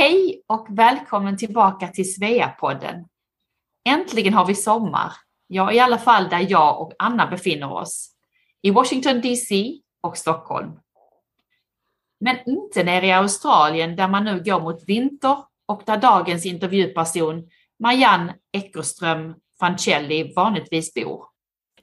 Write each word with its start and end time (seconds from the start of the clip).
Hej 0.00 0.42
och 0.46 0.66
välkommen 0.70 1.36
tillbaka 1.36 1.88
till 1.88 2.14
Sveapodden. 2.14 3.04
Äntligen 3.88 4.34
har 4.34 4.46
vi 4.46 4.54
sommar. 4.54 5.12
Ja, 5.46 5.72
i 5.72 5.80
alla 5.80 5.98
fall 5.98 6.28
där 6.28 6.46
jag 6.50 6.80
och 6.80 6.92
Anna 6.98 7.26
befinner 7.26 7.72
oss. 7.72 8.10
I 8.62 8.70
Washington 8.70 9.20
DC 9.20 9.80
och 10.00 10.16
Stockholm. 10.16 10.72
Men 12.20 12.36
inte 12.46 12.84
nere 12.84 13.06
i 13.06 13.12
Australien 13.12 13.96
där 13.96 14.08
man 14.08 14.24
nu 14.24 14.42
går 14.42 14.60
mot 14.60 14.84
vinter 14.86 15.36
och 15.66 15.82
där 15.86 15.96
dagens 15.96 16.46
intervjuperson 16.46 17.48
Marianne 17.78 18.34
Eckerström 18.52 19.34
Fancelli 19.58 20.32
vanligtvis 20.36 20.94
bor. 20.94 21.24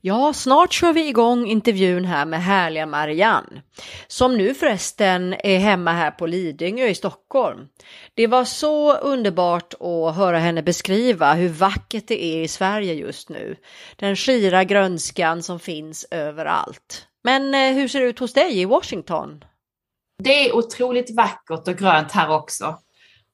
Ja, 0.01 0.33
snart 0.33 0.73
kör 0.73 0.93
vi 0.93 1.07
igång 1.07 1.47
intervjun 1.47 2.05
här 2.05 2.25
med 2.25 2.43
härliga 2.43 2.85
Marianne, 2.85 3.61
som 4.07 4.37
nu 4.37 4.53
förresten 4.53 5.33
är 5.33 5.59
hemma 5.59 5.91
här 5.91 6.11
på 6.11 6.25
Lidingö 6.25 6.87
i 6.87 6.95
Stockholm. 6.95 7.67
Det 8.13 8.27
var 8.27 8.45
så 8.45 8.97
underbart 8.97 9.73
att 9.73 10.15
höra 10.15 10.39
henne 10.39 10.63
beskriva 10.63 11.33
hur 11.33 11.49
vackert 11.49 12.07
det 12.07 12.23
är 12.23 12.41
i 12.41 12.47
Sverige 12.47 12.93
just 12.93 13.29
nu. 13.29 13.55
Den 13.95 14.15
skira 14.15 14.63
grönskan 14.63 15.43
som 15.43 15.59
finns 15.59 16.05
överallt. 16.11 17.07
Men 17.23 17.53
eh, 17.53 17.73
hur 17.73 17.87
ser 17.87 17.99
det 17.99 18.05
ut 18.05 18.19
hos 18.19 18.33
dig 18.33 18.59
i 18.59 18.65
Washington? 18.65 19.43
Det 20.23 20.49
är 20.49 20.55
otroligt 20.55 21.15
vackert 21.15 21.67
och 21.67 21.77
grönt 21.77 22.11
här 22.11 22.29
också. 22.29 22.77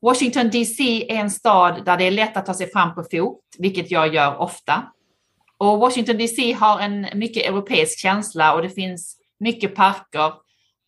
Washington 0.02 0.50
DC 0.50 1.06
är 1.10 1.16
en 1.16 1.32
stad 1.32 1.86
där 1.86 1.98
det 1.98 2.04
är 2.04 2.12
lätt 2.12 2.38
att 2.38 2.46
ta 2.46 2.54
sig 2.54 2.72
fram 2.72 2.96
på 2.96 3.04
fot, 3.12 3.40
vilket 3.58 3.92
jag 3.92 4.14
gör 4.14 4.38
ofta. 4.38 4.84
Och 5.64 5.80
Washington 5.80 6.18
DC 6.18 6.54
har 6.54 6.80
en 6.80 7.08
mycket 7.14 7.46
europeisk 7.46 8.00
känsla 8.00 8.54
och 8.54 8.62
det 8.62 8.70
finns 8.70 9.18
mycket 9.40 9.76
parker, 9.76 10.34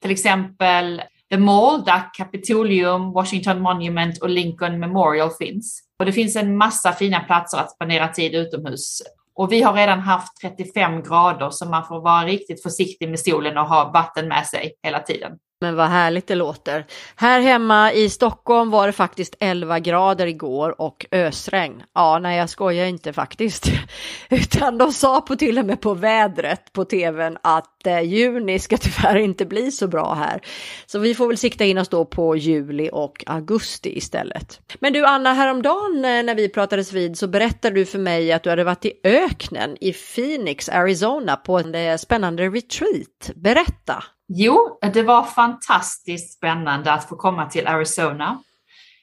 till 0.02 0.12
exempel 0.12 1.02
The 1.30 1.38
Mall 1.38 1.84
där 1.84 2.02
Capitolium, 2.14 3.12
Washington 3.12 3.62
Monument 3.62 4.22
och 4.22 4.30
Lincoln 4.30 4.80
Memorial 4.80 5.32
finns. 5.32 5.82
Och 6.00 6.06
det 6.06 6.12
finns 6.12 6.36
en 6.36 6.58
massa 6.58 6.94
fina 6.94 7.20
platser 7.20 7.58
att 7.58 7.72
spendera 7.72 8.08
tid 8.08 8.36
utomhus. 8.36 9.02
Och 9.36 9.52
vi 9.52 9.62
har 9.62 9.74
redan 9.74 10.00
haft 10.00 10.42
35 10.42 11.04
grader 11.04 11.50
så 11.50 11.66
man 11.66 11.86
får 11.86 12.02
vara 12.02 12.26
riktigt 12.26 12.64
försiktig 12.64 13.10
med 13.10 13.20
solen 13.20 13.58
och 13.58 13.66
ha 13.66 13.92
vatten 13.92 14.28
med 14.28 14.48
sig 14.48 14.74
hela 14.84 15.00
tiden. 15.00 15.32
Men 15.62 15.76
vad 15.76 15.88
härligt 15.88 16.28
det 16.28 16.36
låter. 16.36 16.86
Här 17.16 17.42
hemma 17.42 17.94
i 17.94 18.10
Stockholm 18.10 18.72
var 18.72 18.88
det 18.88 18.94
faktiskt 18.94 19.36
11 19.40 19.80
grader 19.80 20.28
igår 20.28 20.82
och 20.82 21.06
ösregn. 21.12 21.84
Ja, 21.94 22.20
nej 22.20 22.38
jag 22.38 22.50
skojar 22.50 22.86
inte 22.86 23.14
faktiskt. 23.14 23.68
Utan 24.30 24.78
de 24.78 24.92
sa 24.94 25.22
på 25.22 25.36
till 25.36 25.60
och 25.60 25.66
med 25.66 25.82
på 25.82 25.94
vädret 25.94 26.74
på 26.74 26.86
tvn 26.86 27.38
att 27.42 27.88
eh, 27.88 28.02
juni 28.02 28.60
ska 28.60 28.78
tyvärr 28.78 29.16
inte 29.16 29.46
bli 29.46 29.72
så 29.72 29.88
bra 29.88 30.14
här. 30.14 30.42
Så 30.86 31.00
vi 31.00 31.16
får 31.16 31.28
väl 31.28 31.38
sikta 31.38 31.66
in 31.66 31.78
oss 31.78 31.90
då 31.90 32.06
på 32.06 32.36
juli 32.36 32.90
och 32.94 33.24
augusti 33.26 33.98
istället. 33.98 34.62
Men 34.80 34.94
du 34.94 35.06
Anna, 35.06 35.34
häromdagen 35.34 35.96
eh, 35.96 36.24
när 36.24 36.36
vi 36.36 36.50
pratades 36.50 36.94
vid 36.94 37.18
så 37.18 37.28
berättade 37.28 37.76
du 37.76 37.86
för 37.86 38.00
mig 38.00 38.32
att 38.32 38.44
du 38.44 38.50
hade 38.50 38.64
varit 38.64 38.86
i 38.86 38.94
öknen 39.04 39.78
i 39.82 39.94
Phoenix, 39.94 40.70
Arizona 40.70 41.36
på 41.36 41.60
en 41.60 41.76
eh, 41.76 41.98
spännande 41.98 42.44
retreat. 42.50 43.32
Berätta! 43.36 44.04
Jo, 44.28 44.80
det 44.94 45.04
var 45.04 45.24
fantastiskt 45.24 46.38
spännande 46.38 46.92
att 46.92 47.10
få 47.10 47.16
komma 47.16 47.46
till 47.50 47.68
Arizona. 47.68 48.42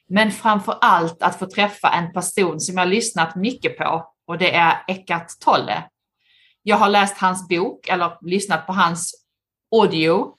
Men 0.09 0.31
framför 0.31 0.77
allt 0.81 1.23
att 1.23 1.39
få 1.39 1.45
träffa 1.45 1.89
en 1.89 2.13
person 2.13 2.59
som 2.59 2.77
jag 2.77 2.87
lyssnat 2.87 3.35
mycket 3.35 3.77
på 3.77 4.13
och 4.27 4.37
det 4.37 4.55
är 4.55 4.83
Eckart 4.87 5.27
Tolle. 5.39 5.83
Jag 6.63 6.77
har 6.77 6.89
läst 6.89 7.17
hans 7.17 7.47
bok 7.47 7.87
eller 7.87 8.17
lyssnat 8.21 8.67
på 8.67 8.73
hans 8.73 9.25
audio, 9.71 10.35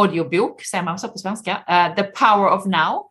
audiobok, 0.00 0.64
säger 0.64 0.84
man 0.84 0.98
så 0.98 1.08
på 1.08 1.18
svenska, 1.18 1.52
uh, 1.52 1.94
The 1.94 2.02
Power 2.02 2.50
of 2.50 2.66
Now. 2.66 3.08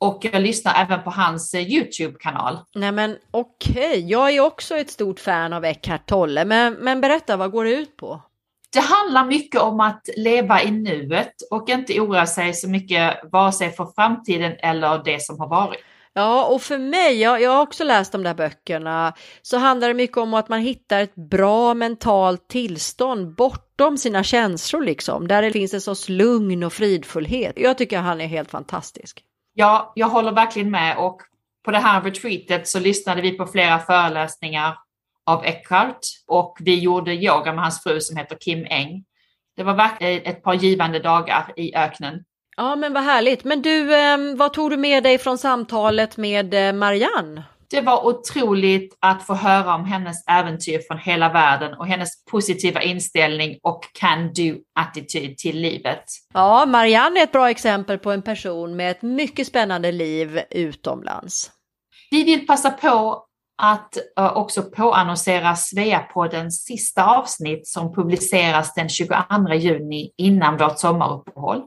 Och 0.00 0.24
jag 0.32 0.42
lyssnar 0.42 0.74
även 0.74 1.02
på 1.02 1.10
hans 1.10 1.54
uh, 1.54 1.60
YouTube-kanal. 1.60 2.58
Nej 2.74 2.92
men 2.92 3.16
okej, 3.30 3.88
okay. 3.88 4.00
jag 4.00 4.30
är 4.30 4.40
också 4.40 4.76
ett 4.76 4.90
stort 4.90 5.20
fan 5.20 5.52
av 5.52 5.64
Eckart 5.64 6.06
Tolle, 6.06 6.44
men, 6.44 6.74
men 6.74 7.00
berätta, 7.00 7.36
vad 7.36 7.50
går 7.50 7.64
det 7.64 7.74
ut 7.74 7.96
på? 7.96 8.22
Det 8.72 8.80
handlar 8.80 9.24
mycket 9.24 9.60
om 9.60 9.80
att 9.80 10.08
leva 10.16 10.62
i 10.62 10.70
nuet 10.70 11.32
och 11.50 11.68
inte 11.68 12.00
oroa 12.00 12.26
sig 12.26 12.54
så 12.54 12.68
mycket 12.68 13.18
vare 13.32 13.52
sig 13.52 13.70
för 13.70 13.86
framtiden 13.94 14.52
eller 14.58 15.04
det 15.04 15.22
som 15.22 15.40
har 15.40 15.48
varit. 15.48 15.80
Ja, 16.12 16.44
och 16.44 16.62
för 16.62 16.78
mig, 16.78 17.20
jag, 17.20 17.42
jag 17.42 17.50
har 17.50 17.62
också 17.62 17.84
läst 17.84 18.12
de 18.12 18.22
där 18.22 18.34
böckerna, 18.34 19.12
så 19.42 19.58
handlar 19.58 19.88
det 19.88 19.94
mycket 19.94 20.16
om 20.16 20.34
att 20.34 20.48
man 20.48 20.60
hittar 20.60 21.00
ett 21.00 21.14
bra 21.14 21.74
mentalt 21.74 22.48
tillstånd 22.48 23.34
bortom 23.34 23.98
sina 23.98 24.22
känslor 24.22 24.82
liksom, 24.82 25.28
där 25.28 25.42
det 25.42 25.52
finns 25.52 25.74
en 25.74 25.80
sorts 25.80 26.08
lugn 26.08 26.64
och 26.64 26.72
fridfullhet. 26.72 27.52
Jag 27.56 27.78
tycker 27.78 27.98
han 27.98 28.20
är 28.20 28.26
helt 28.26 28.50
fantastisk. 28.50 29.22
Ja, 29.54 29.92
jag 29.94 30.08
håller 30.08 30.32
verkligen 30.32 30.70
med 30.70 30.98
och 30.98 31.20
på 31.64 31.70
det 31.70 31.78
här 31.78 32.02
retreatet 32.02 32.68
så 32.68 32.80
lyssnade 32.80 33.22
vi 33.22 33.30
på 33.30 33.46
flera 33.46 33.78
föreläsningar 33.78 34.74
av 35.28 35.44
Eckhart 35.44 35.98
och 36.26 36.56
vi 36.60 36.78
gjorde 36.78 37.14
yoga 37.14 37.52
med 37.52 37.64
hans 37.64 37.82
fru 37.82 38.00
som 38.00 38.16
heter 38.16 38.36
Kim 38.40 38.66
Eng. 38.70 39.04
Det 39.56 39.62
var 39.62 39.74
verkligen 39.74 40.22
ett 40.22 40.42
par 40.42 40.54
givande 40.54 40.98
dagar 40.98 41.52
i 41.56 41.74
öknen. 41.74 42.24
Ja, 42.56 42.76
men 42.76 42.92
vad 42.92 43.02
härligt. 43.02 43.44
Men 43.44 43.62
du, 43.62 43.94
ehm, 43.94 44.36
vad 44.36 44.52
tog 44.52 44.70
du 44.70 44.76
med 44.76 45.02
dig 45.02 45.18
från 45.18 45.38
samtalet 45.38 46.16
med 46.16 46.54
eh, 46.54 46.72
Marianne? 46.72 47.44
Det 47.70 47.80
var 47.80 48.06
otroligt 48.06 48.98
att 49.00 49.26
få 49.26 49.34
höra 49.34 49.74
om 49.74 49.84
hennes 49.84 50.26
äventyr 50.26 50.80
från 50.88 50.98
hela 50.98 51.32
världen 51.32 51.74
och 51.74 51.86
hennes 51.86 52.24
positiva 52.24 52.82
inställning 52.82 53.58
och 53.62 53.84
can-do-attityd 53.92 55.38
till 55.38 55.60
livet. 55.60 56.04
Ja, 56.34 56.66
Marianne 56.66 57.20
är 57.20 57.24
ett 57.24 57.32
bra 57.32 57.50
exempel 57.50 57.98
på 57.98 58.12
en 58.12 58.22
person 58.22 58.76
med 58.76 58.90
ett 58.90 59.02
mycket 59.02 59.46
spännande 59.46 59.92
liv 59.92 60.40
utomlands. 60.50 61.50
Vi 62.10 62.24
vill 62.24 62.46
passa 62.46 62.70
på 62.70 63.24
att 63.58 63.96
eh, 64.18 64.36
också 64.36 64.62
påannonsera 64.62 65.56
Sveapoddens 65.56 66.64
sista 66.64 67.06
avsnitt 67.06 67.66
som 67.66 67.94
publiceras 67.94 68.74
den 68.74 68.88
22 68.88 69.14
juni 69.54 70.12
innan 70.16 70.56
vårt 70.56 70.78
sommaruppehåll. 70.78 71.62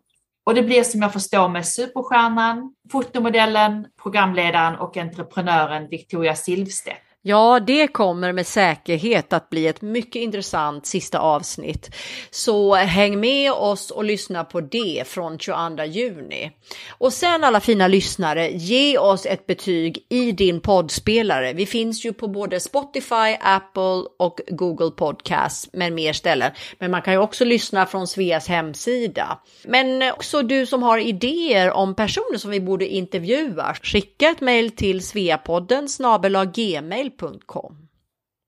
Och 0.45 0.55
det 0.55 0.63
blir 0.63 0.83
som 0.83 1.01
jag 1.01 1.13
förstår 1.13 1.49
med 1.49 1.67
superstjärnan, 1.67 2.75
fotomodellen, 2.91 3.87
programledaren 4.03 4.75
och 4.75 4.97
entreprenören 4.97 5.87
Victoria 5.89 6.35
Silvstedt. 6.35 7.10
Ja, 7.23 7.59
det 7.59 7.87
kommer 7.87 8.33
med 8.33 8.47
säkerhet 8.47 9.33
att 9.33 9.49
bli 9.49 9.67
ett 9.67 9.81
mycket 9.81 10.21
intressant 10.21 10.85
sista 10.85 11.19
avsnitt. 11.19 11.95
Så 12.31 12.75
häng 12.75 13.19
med 13.19 13.51
oss 13.51 13.91
och 13.91 14.03
lyssna 14.03 14.43
på 14.43 14.61
det 14.61 15.03
från 15.07 15.39
22 15.39 15.83
juni. 15.83 16.51
Och 16.89 17.13
sen 17.13 17.43
alla 17.43 17.59
fina 17.59 17.87
lyssnare, 17.87 18.49
ge 18.49 18.97
oss 18.97 19.25
ett 19.25 19.47
betyg 19.47 20.05
i 20.09 20.31
din 20.31 20.61
poddspelare. 20.61 21.53
Vi 21.53 21.65
finns 21.65 22.05
ju 22.05 22.13
på 22.13 22.27
både 22.27 22.59
Spotify, 22.59 23.37
Apple 23.41 24.03
och 24.19 24.39
Google 24.47 24.91
Podcasts 24.91 25.69
med 25.73 25.93
mer 25.93 26.13
ställen. 26.13 26.51
Men 26.79 26.91
man 26.91 27.01
kan 27.01 27.13
ju 27.13 27.19
också 27.19 27.45
lyssna 27.45 27.85
från 27.85 28.07
Sveas 28.07 28.47
hemsida. 28.47 29.39
Men 29.63 30.11
också 30.11 30.41
du 30.41 30.65
som 30.65 30.83
har 30.83 30.97
idéer 30.97 31.71
om 31.71 31.95
personer 31.95 32.37
som 32.37 32.51
vi 32.51 32.59
borde 32.59 32.87
intervjua, 32.87 33.75
skicka 33.81 34.29
ett 34.29 34.41
mejl 34.41 34.71
till 34.71 35.07
sveapodden 35.07 35.89
snabel 35.89 36.45
gmail 36.45 37.10
gmail.com. 37.19 37.87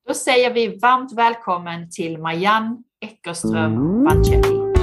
Då 0.07 0.13
säger 0.13 0.53
vi 0.53 0.77
varmt 0.77 1.13
välkommen 1.13 1.89
till 1.89 2.17
Marianne 2.17 2.77
Eckerström 3.01 4.03
Vancelli. 4.03 4.73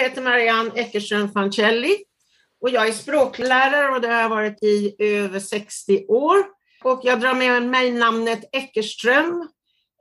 Heter 0.00 0.22
Marianne 0.22 0.70
Eckerström 0.74 1.32
Fancelli 1.32 1.96
och 2.60 2.70
jag 2.70 2.88
är 2.88 2.92
språklärare 2.92 3.94
och 3.94 4.00
det 4.00 4.08
har 4.08 4.20
jag 4.20 4.28
varit 4.28 4.62
i 4.62 4.96
över 4.98 5.40
60 5.40 6.06
år. 6.08 6.44
Och 6.84 7.00
jag 7.04 7.20
drar 7.20 7.34
med 7.34 7.62
mig 7.62 7.90
namnet 7.90 8.48
Eckerström 8.52 9.48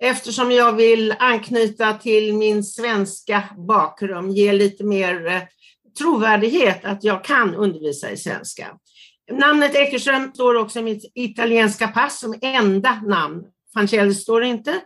eftersom 0.02 0.52
jag 0.52 0.74
vill 0.74 1.16
anknyta 1.20 1.94
till 1.94 2.34
min 2.34 2.64
svenska 2.64 3.44
bakgrund, 3.68 4.34
ge 4.34 4.54
lite 4.54 4.84
mer 4.84 5.28
eh, 5.28 5.42
trovärdighet 5.98 6.86
att 6.86 7.04
jag 7.04 7.24
kan 7.24 7.56
undervisa 7.56 8.12
i 8.12 8.18
svenska. 8.18 8.68
Namnet 9.32 9.76
Eckerström 9.76 10.34
står 10.34 10.56
också 10.56 10.80
i 10.80 10.84
mitt 10.84 11.12
italienska 11.16 11.88
pass 11.88 12.20
som 12.20 12.40
enda 12.42 13.02
namn. 13.06 13.44
Fancelli 13.74 14.14
står 14.14 14.44
inte, 14.44 14.82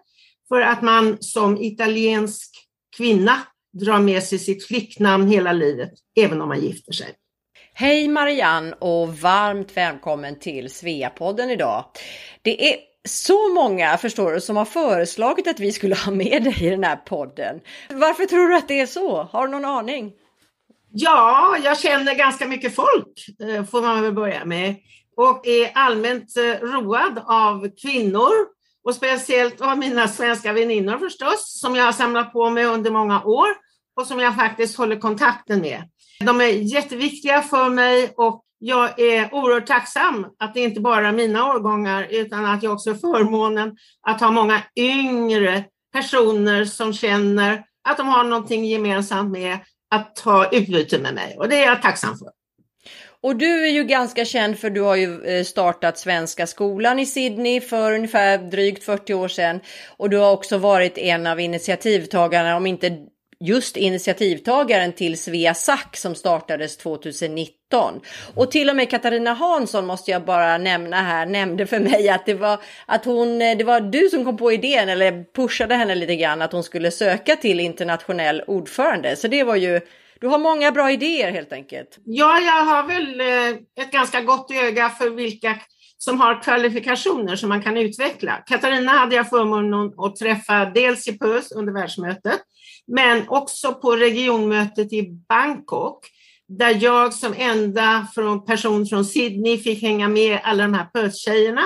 för 0.48 0.62
att 0.62 0.82
man 0.82 1.18
som 1.20 1.62
italiensk 1.62 2.50
kvinna 2.98 3.42
drar 3.74 4.00
med 4.00 4.24
sig 4.24 4.40
sitt 4.40 4.68
flicknamn 4.68 5.28
hela 5.28 5.54
livet, 5.54 5.92
även 6.20 6.42
om 6.42 6.48
man 6.48 6.62
gifter 6.62 6.94
sig. 6.94 7.08
Hej 7.74 8.08
Marianne 8.08 8.76
och 8.80 9.18
varmt 9.18 9.78
välkommen 9.78 10.40
till 10.40 10.70
Sveapodden 10.70 11.50
idag. 11.50 11.86
Det 12.42 12.74
är 12.74 12.80
så 13.08 13.54
många, 13.54 13.98
förstår 13.98 14.32
du, 14.32 14.42
som 14.42 14.58
har 14.58 14.66
föreslagit 14.66 15.48
att 15.48 15.60
vi 15.60 15.72
skulle 15.72 15.96
ha 15.96 16.12
med 16.12 16.44
dig 16.44 16.66
i 16.66 16.70
den 16.70 16.84
här 16.84 16.96
podden. 16.96 17.60
Varför 17.90 18.26
tror 18.26 18.48
du 18.48 18.56
att 18.56 18.68
det 18.68 18.80
är 18.80 18.86
så? 18.86 19.24
Har 19.24 19.48
du 19.48 19.52
någon 19.52 19.66
aning? 19.66 20.12
Ja, 20.92 21.58
jag 21.64 21.80
känner 21.80 22.16
ganska 22.16 22.48
mycket 22.48 22.76
folk, 22.76 23.26
eh, 23.40 23.66
får 23.66 23.82
man 23.82 24.02
väl 24.02 24.14
börja 24.14 24.46
med. 24.46 24.76
Och 25.18 25.48
är 25.48 25.72
allmänt 25.74 26.38
eh, 26.38 26.68
road 26.68 27.22
av 27.26 27.70
kvinnor 27.82 28.53
och 28.84 28.96
speciellt 28.96 29.62
av 29.62 29.78
mina 29.78 30.08
svenska 30.08 30.54
väninnor 30.54 30.98
förstås, 30.98 31.60
som 31.60 31.76
jag 31.76 31.86
har 31.86 31.92
samlat 31.92 32.34
på 32.34 32.50
mig 32.50 32.66
under 32.66 32.92
många 32.92 33.24
år 33.24 33.48
och 33.96 34.08
som 34.08 34.20
jag 34.20 34.36
faktiskt 34.36 34.78
håller 34.78 34.96
kontakten 34.96 35.62
med. 35.62 35.84
De 36.20 36.42
är 36.42 36.48
jätteviktiga 36.48 37.42
för 37.42 37.70
mig 37.70 38.14
och 38.18 38.44
jag 38.60 39.00
är 39.00 39.34
oerhört 39.34 39.68
tacksam 39.68 40.28
att 40.40 40.54
det 40.54 40.60
inte 40.60 40.82
bara 40.82 41.08
är 41.08 41.12
mina 41.12 41.54
årgångar 41.54 42.08
utan 42.10 42.46
att 42.46 42.64
jag 42.64 42.74
också 42.74 42.90
har 42.90 42.98
förmånen 42.98 43.78
att 44.08 44.22
ha 44.22 44.32
många 44.32 44.62
yngre 44.76 45.64
personer 45.94 46.66
som 46.66 46.94
känner 46.94 47.64
att 47.90 47.98
de 47.98 48.08
har 48.08 48.24
någonting 48.24 48.66
gemensamt 48.66 49.32
med 49.32 49.60
att 49.96 50.20
ha 50.20 50.50
utbyte 50.52 51.00
med 51.00 51.14
mig 51.14 51.36
och 51.40 51.50
det 51.50 51.64
är 51.64 51.68
jag 51.68 51.82
tacksam 51.82 52.18
för. 52.18 52.43
Och 53.24 53.36
du 53.36 53.66
är 53.66 53.72
ju 53.72 53.84
ganska 53.84 54.26
känd 54.26 54.60
för 54.60 54.70
du 54.70 54.82
har 54.82 54.96
ju 54.96 55.26
eh, 55.26 55.44
startat 55.44 55.98
Svenska 55.98 56.48
skolan 56.48 57.00
i 57.00 57.06
Sydney 57.06 57.62
för 57.62 57.94
ungefär 57.94 58.38
drygt 58.38 58.84
40 58.84 59.14
år 59.14 59.28
sedan. 59.28 59.60
Och 59.98 60.10
du 60.10 60.18
har 60.18 60.32
också 60.32 60.58
varit 60.58 60.98
en 60.98 61.28
av 61.28 61.40
initiativtagarna, 61.40 62.58
om 62.58 62.68
inte 62.68 62.98
just 63.40 63.78
initiativtagaren 63.78 64.94
till 64.94 65.18
Svea 65.18 65.54
Sack 65.54 65.98
som 65.98 66.16
startades 66.16 66.78
2019. 66.78 68.02
Och 68.36 68.52
till 68.52 68.70
och 68.70 68.76
med 68.76 68.90
Katarina 68.90 69.34
Hansson 69.34 69.86
måste 69.86 70.12
jag 70.12 70.26
bara 70.26 70.58
nämna 70.58 71.02
här, 71.02 71.26
nämnde 71.26 71.66
för 71.66 71.80
mig 71.80 72.10
att 72.10 72.26
det 72.26 72.34
var 72.34 72.60
att 72.86 73.06
hon, 73.06 73.42
eh, 73.42 73.58
det 73.58 73.64
var 73.64 73.80
du 73.82 74.10
som 74.10 74.26
kom 74.26 74.38
på 74.38 74.52
idén 74.52 74.90
eller 74.90 75.34
pushade 75.34 75.76
henne 75.76 75.96
lite 75.96 76.16
grann 76.16 76.42
att 76.42 76.52
hon 76.52 76.64
skulle 76.64 76.92
söka 76.92 77.36
till 77.36 77.60
internationell 77.60 78.44
ordförande. 78.48 79.16
Så 79.16 79.28
det 79.28 79.44
var 79.44 79.56
ju 79.56 79.82
du 80.24 80.30
har 80.30 80.40
många 80.40 80.72
bra 80.72 80.92
idéer 80.92 81.32
helt 81.32 81.54
enkelt. 81.54 82.00
Ja, 82.06 82.40
jag 82.40 82.66
har 82.66 82.84
väl 82.84 83.22
eh, 83.22 83.84
ett 83.84 83.92
ganska 83.92 84.22
gott 84.22 84.52
öga 84.52 84.90
för 84.90 85.10
vilka 85.10 85.60
som 85.98 86.20
har 86.20 86.44
kvalifikationer 86.44 87.36
som 87.36 87.50
man 87.50 87.62
kan 87.64 87.78
utveckla. 87.78 88.32
Katarina 88.32 88.92
hade 88.92 89.16
jag 89.16 89.30
förmånen 89.30 89.94
att 89.98 90.16
träffa 90.16 90.66
dels 90.66 91.08
i 91.08 91.18
PÖS 91.18 91.52
under 91.52 91.74
världsmötet, 91.74 92.40
men 92.88 93.30
också 93.30 93.74
på 93.74 93.96
regionmötet 93.96 94.94
i 94.94 95.10
Bangkok, 95.30 96.08
där 96.48 96.78
jag 96.84 97.14
som 97.14 97.34
enda 97.38 98.08
person 98.48 98.86
från 98.86 99.06
Sydney 99.06 99.58
fick 99.58 99.82
hänga 99.82 100.08
med 100.08 100.40
alla 100.44 100.64
de 100.64 100.74
här 100.74 100.86
PÖS-tjejerna. 100.86 101.64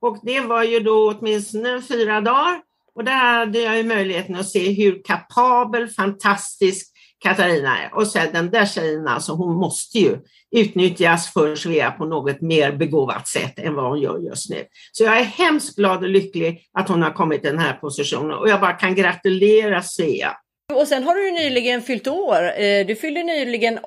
Och 0.00 0.18
det 0.22 0.40
var 0.40 0.62
ju 0.62 0.80
då 0.80 1.10
åtminstone 1.10 1.82
fyra 1.82 2.20
dagar 2.20 2.60
och 2.94 3.04
där 3.04 3.38
hade 3.38 3.58
jag 3.58 3.76
ju 3.76 3.82
möjligheten 3.82 4.36
att 4.36 4.48
se 4.48 4.72
hur 4.72 5.02
kapabel, 5.04 5.88
fantastisk 5.88 6.95
Katarina 7.18 7.78
är. 7.78 7.94
Och 7.94 8.06
sen 8.06 8.32
den 8.32 8.50
där 8.50 8.66
tjejen, 8.66 9.08
alltså, 9.08 9.32
hon 9.32 9.56
måste 9.56 9.98
ju 9.98 10.18
utnyttjas 10.56 11.32
för 11.32 11.56
Svea 11.56 11.90
på 11.90 12.04
något 12.04 12.40
mer 12.40 12.72
begåvat 12.72 13.28
sätt 13.28 13.58
än 13.58 13.74
vad 13.74 13.88
hon 13.88 14.00
gör 14.00 14.18
just 14.18 14.50
nu. 14.50 14.64
Så 14.92 15.04
jag 15.04 15.20
är 15.20 15.24
hemskt 15.24 15.76
glad 15.76 16.02
och 16.02 16.08
lycklig 16.08 16.68
att 16.72 16.88
hon 16.88 17.02
har 17.02 17.10
kommit 17.10 17.44
i 17.44 17.48
den 17.48 17.58
här 17.58 17.72
positionen 17.72 18.38
och 18.38 18.48
jag 18.48 18.60
bara 18.60 18.72
kan 18.72 18.94
gratulera 18.94 19.82
Svea. 19.82 20.36
Och 20.74 20.88
sen 20.88 21.04
har 21.04 21.14
du 21.14 21.30
nyligen 21.30 21.82
fyllt 21.82 22.06
år. 22.06 22.60
Eh, 22.60 22.86
du 22.86 22.96
fyllde 22.96 23.22
nyligen 23.22 23.78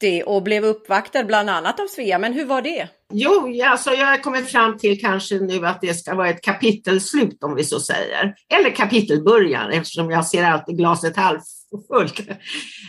80 0.00 0.22
och 0.26 0.42
blev 0.42 0.64
uppvaktad 0.64 1.24
bland 1.24 1.50
annat 1.50 1.80
av 1.80 1.86
Svea. 1.86 2.18
Men 2.18 2.32
hur 2.32 2.44
var 2.44 2.62
det? 2.62 2.88
Jo, 3.12 3.62
alltså 3.64 3.90
jag 3.90 4.06
har 4.06 4.16
kommit 4.16 4.48
fram 4.48 4.78
till 4.78 5.00
kanske 5.00 5.34
nu 5.34 5.66
att 5.66 5.80
det 5.80 5.94
ska 5.94 6.14
vara 6.14 6.28
ett 6.28 6.42
kapitelslut 6.42 7.44
om 7.44 7.54
vi 7.54 7.64
så 7.64 7.80
säger. 7.80 8.34
Eller 8.54 8.70
kapitelbörjan 8.70 9.70
eftersom 9.70 10.10
jag 10.10 10.26
ser 10.26 10.44
alltid 10.44 10.76
glaset 10.76 11.16
halvfullt. 11.16 12.20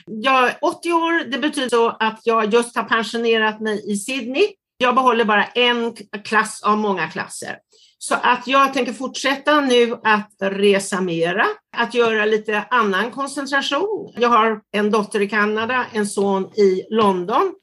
Jag 0.06 0.48
är 0.48 0.58
80 0.62 0.92
år, 0.92 1.32
det 1.32 1.38
betyder 1.38 1.70
så 1.70 1.90
att 1.90 2.22
jag 2.24 2.54
just 2.54 2.76
har 2.76 2.84
pensionerat 2.84 3.60
mig 3.60 3.92
i 3.92 3.96
Sydney. 3.96 4.48
Jag 4.78 4.96
behåller 4.96 5.26
bara 5.26 5.46
en 5.46 5.96
klass 6.24 6.64
av 6.64 6.78
många 6.78 7.08
klasser. 7.08 7.58
Så 8.02 8.16
att 8.16 8.48
jag 8.48 8.74
tänker 8.74 8.94
fortsätta 8.94 9.62
nu 9.62 9.98
att 10.04 10.36
resa 10.40 11.02
mera, 11.02 11.46
att 11.78 11.94
göra 11.94 12.26
lite 12.26 12.64
annan 12.70 13.12
koncentration. 13.12 14.14
Jag 14.18 14.30
har 14.30 14.62
en 14.72 14.92
dotter 14.92 15.22
i 15.22 15.30
Kanada, 15.30 15.86
en 15.94 16.08
son 16.08 16.44
i 16.46 16.86
London, 16.90 17.54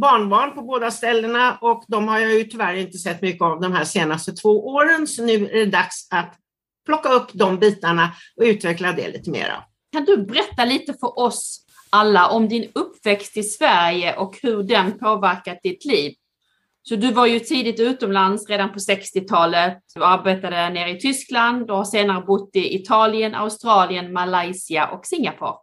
barnbarn 0.00 0.54
på 0.54 0.62
båda 0.62 0.90
ställena 0.90 1.58
och 1.60 1.84
de 1.88 2.08
har 2.08 2.18
jag 2.18 2.34
ju 2.34 2.44
tyvärr 2.44 2.74
inte 2.74 2.98
sett 2.98 3.22
mycket 3.22 3.42
av 3.42 3.60
de 3.60 3.72
här 3.72 3.84
senaste 3.84 4.32
två 4.32 4.66
åren. 4.66 5.06
Så 5.06 5.24
nu 5.24 5.34
är 5.34 5.58
det 5.58 5.66
dags 5.66 6.08
att 6.10 6.34
plocka 6.86 7.08
upp 7.08 7.28
de 7.32 7.58
bitarna 7.58 8.12
och 8.36 8.44
utveckla 8.44 8.92
det 8.92 9.08
lite 9.08 9.30
mera. 9.30 9.64
Kan 9.92 10.04
du 10.04 10.16
berätta 10.16 10.64
lite 10.64 10.94
för 11.00 11.18
oss 11.18 11.64
alla 11.90 12.28
om 12.28 12.48
din 12.48 12.70
uppväxt 12.74 13.36
i 13.36 13.42
Sverige 13.42 14.16
och 14.16 14.38
hur 14.42 14.62
den 14.62 14.98
påverkat 14.98 15.58
ditt 15.62 15.84
liv? 15.84 16.14
Så 16.88 16.96
du 16.96 17.12
var 17.12 17.26
ju 17.26 17.40
tidigt 17.40 17.80
utomlands 17.80 18.48
redan 18.48 18.72
på 18.72 18.78
60-talet. 18.78 19.78
Du 19.94 20.04
arbetade 20.04 20.70
nere 20.70 20.90
i 20.90 21.00
Tyskland 21.00 21.70
och 21.70 21.76
har 21.76 21.84
senare 21.84 22.24
bott 22.24 22.50
i 22.56 22.74
Italien, 22.74 23.34
Australien, 23.34 24.12
Malaysia 24.12 24.88
och 24.88 25.06
Singapore. 25.06 25.54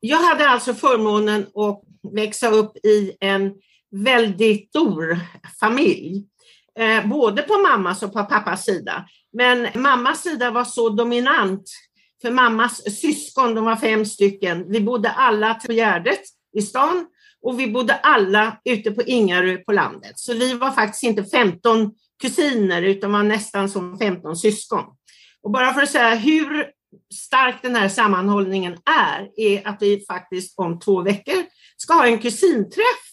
Jag 0.00 0.18
hade 0.18 0.48
alltså 0.48 0.74
förmånen 0.74 1.40
att 1.40 1.82
växa 2.14 2.48
upp 2.48 2.76
i 2.76 3.12
en 3.20 3.52
väldigt 3.90 4.68
stor 4.68 5.18
familj, 5.60 6.24
eh, 6.78 7.06
både 7.06 7.42
på 7.42 7.58
mammas 7.58 8.02
och 8.02 8.12
på 8.12 8.24
pappas 8.24 8.64
sida. 8.64 9.04
Men 9.32 9.68
mammas 9.74 10.22
sida 10.22 10.50
var 10.50 10.64
så 10.64 10.88
dominant, 10.88 11.70
för 12.22 12.30
mammas 12.30 13.00
syskon, 13.00 13.54
de 13.54 13.64
var 13.64 13.76
fem 13.76 14.04
stycken, 14.04 14.64
vi 14.68 14.80
bodde 14.80 15.10
alla 15.10 15.54
på 15.54 15.72
Gärdet 15.72 16.20
i 16.56 16.62
stan 16.62 17.06
och 17.42 17.60
vi 17.60 17.68
bodde 17.68 17.94
alla 17.94 18.56
ute 18.64 18.90
på 18.90 19.02
Ingarö 19.02 19.56
på 19.56 19.72
landet. 19.72 20.12
Så 20.18 20.34
vi 20.34 20.54
var 20.54 20.70
faktiskt 20.70 21.02
inte 21.02 21.24
15 21.24 21.92
kusiner 22.22 22.82
utan 22.82 23.12
var 23.12 23.22
nästan 23.22 23.68
som 23.68 23.98
15 23.98 24.36
syskon. 24.36 24.84
Och 25.42 25.50
bara 25.50 25.74
för 25.74 25.82
att 25.82 25.90
säga 25.90 26.14
hur 26.14 26.66
stark 27.14 27.62
den 27.62 27.76
här 27.76 27.88
sammanhållningen 27.88 28.76
är, 28.84 29.30
är 29.36 29.68
att 29.68 29.76
vi 29.80 30.04
faktiskt 30.08 30.58
om 30.58 30.78
två 30.78 31.02
veckor 31.02 31.44
ska 31.76 31.94
ha 31.94 32.06
en 32.06 32.18
kusinträff, 32.18 33.04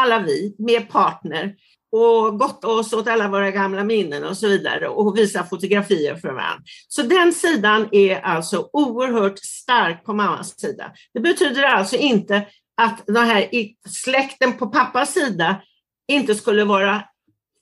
alla 0.00 0.18
vi, 0.18 0.54
med 0.58 0.88
partner 0.88 1.54
och 1.96 2.38
gotta 2.38 2.68
oss 2.68 2.92
åt 2.92 3.08
alla 3.08 3.28
våra 3.28 3.50
gamla 3.50 3.84
minnen 3.84 4.24
och 4.24 4.36
så 4.36 4.48
vidare 4.48 4.88
och 4.88 5.16
visa 5.16 5.44
fotografier 5.44 6.16
för 6.16 6.28
varandra. 6.28 6.62
Så 6.88 7.02
den 7.02 7.32
sidan 7.32 7.88
är 7.92 8.20
alltså 8.20 8.68
oerhört 8.72 9.38
stark 9.38 10.04
på 10.04 10.12
mammas 10.12 10.60
sida. 10.60 10.92
Det 11.14 11.20
betyder 11.20 11.62
alltså 11.62 11.96
inte 11.96 12.46
att 12.76 13.06
den 13.06 13.26
här 13.26 13.48
släkten 13.88 14.52
på 14.52 14.66
pappas 14.66 15.12
sida 15.12 15.62
inte 16.08 16.34
skulle 16.34 16.64
vara 16.64 17.02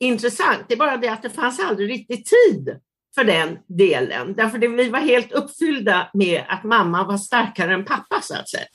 intressant. 0.00 0.64
Det 0.68 0.74
är 0.74 0.78
bara 0.78 0.96
det 0.96 1.08
att 1.08 1.22
det 1.22 1.30
fanns 1.30 1.60
aldrig 1.60 1.90
riktigt 1.90 2.26
tid 2.26 2.80
för 3.14 3.24
den 3.24 3.58
delen. 3.66 4.34
Därför 4.34 4.58
att 4.58 4.64
vi 4.64 4.88
var 4.88 4.98
helt 4.98 5.32
uppfyllda 5.32 6.10
med 6.14 6.44
att 6.48 6.64
mamma 6.64 7.04
var 7.04 7.16
starkare 7.16 7.74
än 7.74 7.84
pappa 7.84 8.20
så 8.22 8.34
att 8.34 8.48
säga. 8.48 8.66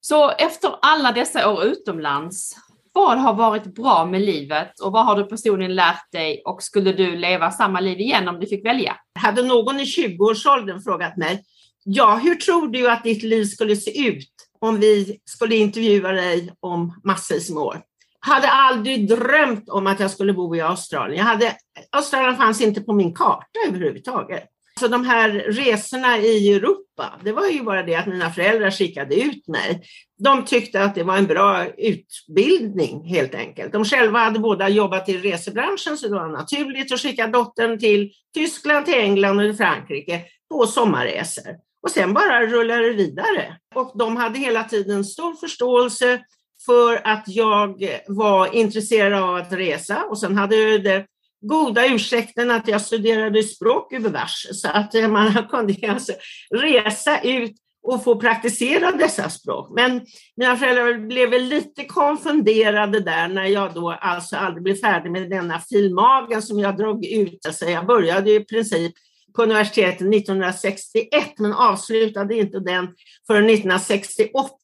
Så 0.00 0.30
efter 0.30 0.74
alla 0.82 1.12
dessa 1.12 1.50
år 1.50 1.64
utomlands, 1.64 2.56
vad 2.92 3.18
har 3.18 3.34
varit 3.34 3.74
bra 3.74 4.04
med 4.04 4.22
livet 4.22 4.80
och 4.80 4.92
vad 4.92 5.06
har 5.06 5.16
du 5.16 5.24
personligen 5.24 5.74
lärt 5.74 6.12
dig 6.12 6.42
och 6.44 6.62
skulle 6.62 6.92
du 6.92 7.16
leva 7.16 7.50
samma 7.50 7.80
liv 7.80 8.00
igen 8.00 8.28
om 8.28 8.40
du 8.40 8.46
fick 8.46 8.64
välja? 8.64 8.96
Hade 9.18 9.42
någon 9.42 9.80
i 9.80 9.84
20-årsåldern 9.84 10.82
frågat 10.82 11.16
mig, 11.16 11.44
ja, 11.84 12.20
hur 12.22 12.34
tror 12.34 12.68
du 12.68 12.90
att 12.90 13.04
ditt 13.04 13.22
liv 13.22 13.44
skulle 13.44 13.76
se 13.76 14.08
ut 14.08 14.28
om 14.60 14.80
vi 14.80 15.20
skulle 15.24 15.56
intervjua 15.56 16.12
dig 16.12 16.52
om 16.60 17.00
massvis 17.04 17.50
med 17.50 17.62
år? 17.62 17.82
Hade 18.20 18.48
aldrig 18.48 19.08
drömt 19.08 19.68
om 19.68 19.86
att 19.86 20.00
jag 20.00 20.10
skulle 20.10 20.32
bo 20.32 20.56
i 20.56 20.60
Australien. 20.60 21.18
Jag 21.18 21.24
hade, 21.24 21.56
Australien 21.90 22.36
fanns 22.36 22.60
inte 22.60 22.80
på 22.80 22.92
min 22.92 23.14
karta 23.14 23.58
överhuvudtaget. 23.68 24.44
Så 24.80 24.88
de 24.88 25.04
här 25.04 25.30
resorna 25.30 26.18
i 26.18 26.52
Europa, 26.52 27.12
det 27.24 27.32
var 27.32 27.46
ju 27.46 27.62
bara 27.62 27.82
det 27.82 27.94
att 27.94 28.06
mina 28.06 28.30
föräldrar 28.30 28.70
skickade 28.70 29.14
ut 29.14 29.48
mig. 29.48 29.82
De 30.18 30.44
tyckte 30.44 30.82
att 30.82 30.94
det 30.94 31.02
var 31.02 31.16
en 31.16 31.26
bra 31.26 31.66
utbildning 31.66 33.04
helt 33.08 33.34
enkelt. 33.34 33.72
De 33.72 33.84
själva 33.84 34.18
hade 34.18 34.38
båda 34.38 34.68
jobbat 34.68 35.08
i 35.08 35.16
resebranschen 35.16 35.96
så 35.96 36.08
det 36.08 36.14
var 36.14 36.28
naturligt 36.28 36.92
att 36.92 37.00
skicka 37.00 37.26
dottern 37.26 37.78
till 37.78 38.12
Tyskland, 38.34 38.86
till 38.86 38.98
England 38.98 39.40
och 39.40 39.56
Frankrike 39.56 40.22
på 40.50 40.66
sommarresor. 40.66 41.69
Och 41.82 41.90
sen 41.90 42.14
bara 42.14 42.46
rullade 42.46 42.82
det 42.82 42.92
vidare. 42.92 43.56
Och 43.74 43.92
de 43.94 44.16
hade 44.16 44.38
hela 44.38 44.64
tiden 44.64 45.04
stor 45.04 45.34
förståelse 45.34 46.20
för 46.66 47.06
att 47.06 47.24
jag 47.26 47.84
var 48.06 48.54
intresserad 48.54 49.22
av 49.22 49.36
att 49.36 49.52
resa 49.52 50.04
och 50.04 50.18
sen 50.18 50.36
hade 50.36 50.56
jag 50.56 50.84
det 50.84 51.06
goda 51.40 51.86
ursäkten 51.86 52.50
att 52.50 52.68
jag 52.68 52.80
studerade 52.80 53.42
språk 53.42 53.90
gubevars 53.90 54.46
så 54.52 54.68
att 54.68 54.94
eh, 54.94 55.08
man 55.08 55.34
kunde 55.50 55.90
alltså 55.90 56.12
resa 56.54 57.20
ut 57.20 57.56
och 57.82 58.04
få 58.04 58.20
praktisera 58.20 58.92
dessa 58.92 59.30
språk. 59.30 59.70
Men 59.74 60.00
mina 60.36 60.56
föräldrar 60.56 61.06
blev 61.08 61.30
väl 61.30 61.42
lite 61.42 61.84
konfunderade 61.84 63.00
där 63.00 63.28
när 63.28 63.44
jag 63.44 63.74
då 63.74 63.90
alltså 63.90 64.36
aldrig 64.36 64.62
blev 64.62 64.74
färdig 64.74 65.10
med 65.10 65.30
denna 65.30 65.60
filmagen 65.60 66.42
som 66.42 66.58
jag 66.58 66.76
drog 66.76 67.06
ut. 67.06 67.46
Alltså 67.46 67.64
jag 67.64 67.86
började 67.86 68.30
i 68.30 68.44
princip 68.44 68.92
på 69.36 69.42
universitetet 69.42 70.14
1961 70.14 71.38
men 71.38 71.52
avslutade 71.52 72.36
inte 72.36 72.60
den 72.60 72.88
förrän 73.26 73.50
1968. 73.50 74.56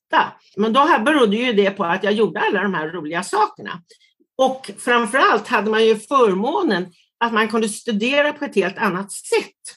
Men 0.56 0.72
då 0.72 0.88
berodde 1.04 1.36
ju 1.36 1.52
det 1.52 1.70
på 1.70 1.84
att 1.84 2.04
jag 2.04 2.12
gjorde 2.12 2.40
alla 2.40 2.62
de 2.62 2.74
här 2.74 2.88
roliga 2.88 3.22
sakerna. 3.22 3.82
Och 4.38 4.70
framförallt 4.78 5.48
hade 5.48 5.70
man 5.70 5.84
ju 5.84 5.96
förmånen 5.96 6.86
att 7.20 7.32
man 7.32 7.48
kunde 7.48 7.68
studera 7.68 8.32
på 8.32 8.44
ett 8.44 8.54
helt 8.54 8.78
annat 8.78 9.12
sätt 9.12 9.76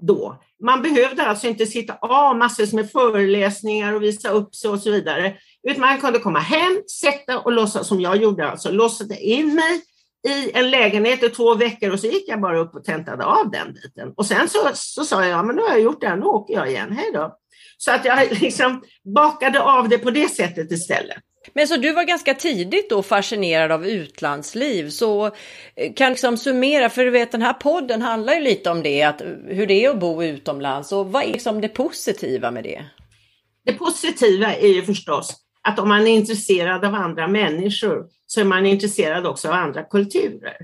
då. 0.00 0.42
Man 0.64 0.82
behövde 0.82 1.26
alltså 1.26 1.46
inte 1.46 1.66
sitta 1.66 1.94
av 1.94 2.36
massor 2.36 2.76
med 2.76 2.90
föreläsningar 2.90 3.92
och 3.92 4.02
visa 4.02 4.28
upp 4.28 4.54
sig 4.54 4.70
och 4.70 4.80
så 4.80 4.90
vidare, 4.90 5.36
utan 5.62 5.80
man 5.80 6.00
kunde 6.00 6.18
komma 6.18 6.38
hem, 6.38 6.82
sätta 7.02 7.38
och 7.38 7.52
låtsas 7.52 7.88
som 7.88 8.00
jag 8.00 8.16
gjorde 8.16 8.50
alltså, 8.50 8.70
låsa 8.70 9.04
in 9.14 9.54
mig 9.54 9.82
i 10.26 10.50
en 10.54 10.70
lägenhet 10.70 11.22
i 11.22 11.28
två 11.28 11.54
veckor 11.54 11.90
och 11.90 12.00
så 12.00 12.06
gick 12.06 12.28
jag 12.28 12.40
bara 12.40 12.58
upp 12.58 12.74
och 12.74 12.84
tentade 12.84 13.24
av 13.24 13.50
den 13.50 13.74
biten. 13.74 14.12
Och 14.16 14.26
sen 14.26 14.48
så, 14.48 14.70
så 14.74 15.04
sa 15.04 15.24
jag, 15.24 15.30
ja, 15.30 15.42
men 15.42 15.56
nu 15.56 15.62
har 15.62 15.68
jag 15.68 15.80
gjort 15.80 16.00
det, 16.00 16.16
nu 16.16 16.24
åker 16.24 16.54
jag 16.54 16.68
igen, 16.68 16.92
hej 16.92 17.10
då. 17.12 17.36
Så 17.78 17.90
att 17.92 18.04
jag 18.04 18.32
liksom 18.40 18.82
bakade 19.14 19.62
av 19.62 19.88
det 19.88 19.98
på 19.98 20.10
det 20.10 20.28
sättet 20.28 20.72
istället. 20.72 21.18
Men 21.52 21.68
så 21.68 21.76
du 21.76 21.92
var 21.92 22.04
ganska 22.04 22.34
tidigt 22.34 22.90
då 22.90 23.02
fascinerad 23.02 23.72
av 23.72 23.86
utlandsliv, 23.86 24.90
så 24.90 25.26
eh, 25.26 25.92
kan 25.96 26.10
liksom 26.10 26.36
summera, 26.36 26.90
för 26.90 27.04
du 27.04 27.10
vet 27.10 27.32
den 27.32 27.42
här 27.42 27.52
podden 27.52 28.02
handlar 28.02 28.34
ju 28.34 28.40
lite 28.40 28.70
om 28.70 28.82
det, 28.82 29.02
att 29.02 29.22
hur 29.46 29.66
det 29.66 29.84
är 29.84 29.90
att 29.90 30.00
bo 30.00 30.22
utomlands 30.22 30.92
och 30.92 31.12
vad 31.12 31.22
är 31.22 31.32
liksom 31.32 31.60
det 31.60 31.68
positiva 31.68 32.50
med 32.50 32.64
det? 32.64 32.84
Det 33.64 33.72
positiva 33.72 34.54
är 34.54 34.68
ju 34.68 34.82
förstås 34.82 35.47
att 35.68 35.78
om 35.78 35.88
man 35.88 36.06
är 36.06 36.10
intresserad 36.10 36.84
av 36.84 36.94
andra 36.94 37.28
människor 37.28 38.06
så 38.26 38.40
är 38.40 38.44
man 38.44 38.66
intresserad 38.66 39.26
också 39.26 39.48
av 39.48 39.54
andra 39.54 39.82
kulturer. 39.82 40.56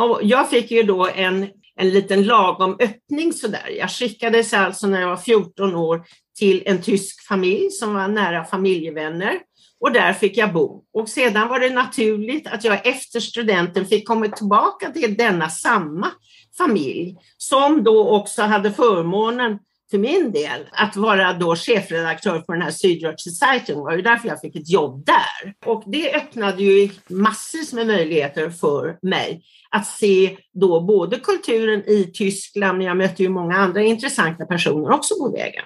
Och 0.00 0.20
jag 0.22 0.50
fick 0.50 0.70
ju 0.70 0.82
då 0.82 1.08
en, 1.14 1.48
en 1.76 1.90
liten 1.90 2.22
lagom 2.22 2.76
öppning 2.80 3.32
sådär. 3.32 3.68
Jag 3.78 3.90
skickades 3.90 4.54
alltså 4.54 4.86
när 4.86 5.00
jag 5.00 5.08
var 5.08 5.16
14 5.16 5.74
år 5.74 6.02
till 6.38 6.62
en 6.66 6.82
tysk 6.82 7.26
familj 7.28 7.70
som 7.70 7.94
var 7.94 8.08
nära 8.08 8.44
familjevänner 8.44 9.38
och 9.80 9.92
där 9.92 10.12
fick 10.12 10.36
jag 10.36 10.52
bo. 10.52 10.84
Och 10.92 11.08
sedan 11.08 11.48
var 11.48 11.60
det 11.60 11.70
naturligt 11.70 12.46
att 12.46 12.64
jag 12.64 12.86
efter 12.86 13.20
studenten 13.20 13.86
fick 13.86 14.08
komma 14.08 14.28
tillbaka 14.28 14.90
till 14.90 15.16
denna 15.16 15.48
samma 15.48 16.10
familj 16.58 17.16
som 17.36 17.84
då 17.84 18.08
också 18.08 18.42
hade 18.42 18.72
förmånen 18.72 19.58
för 19.90 19.98
min 19.98 20.32
del 20.32 20.68
att 20.72 20.96
vara 20.96 21.32
då 21.32 21.56
chefredaktör 21.56 22.40
på 22.40 22.52
den 22.52 22.62
här 22.62 22.70
Süddeutsche 22.70 23.30
Society 23.30 23.72
Det 23.72 23.74
var 23.74 23.96
ju 23.96 24.02
därför 24.02 24.28
jag 24.28 24.40
fick 24.40 24.56
ett 24.56 24.70
jobb 24.70 25.06
där. 25.06 25.54
Och 25.66 25.82
det 25.86 26.14
öppnade 26.14 26.62
ju 26.62 26.90
massor 27.08 27.76
med 27.76 27.86
möjligheter 27.86 28.50
för 28.50 28.98
mig 29.02 29.42
att 29.70 29.86
se 29.86 30.36
då 30.52 30.80
både 30.80 31.18
kulturen 31.18 31.88
i 31.88 32.10
Tyskland, 32.14 32.78
men 32.78 32.86
jag 32.86 32.96
mötte 32.96 33.22
ju 33.22 33.28
många 33.28 33.56
andra 33.56 33.82
intressanta 33.82 34.46
personer 34.46 34.90
också 34.90 35.14
på 35.14 35.32
vägen. 35.32 35.64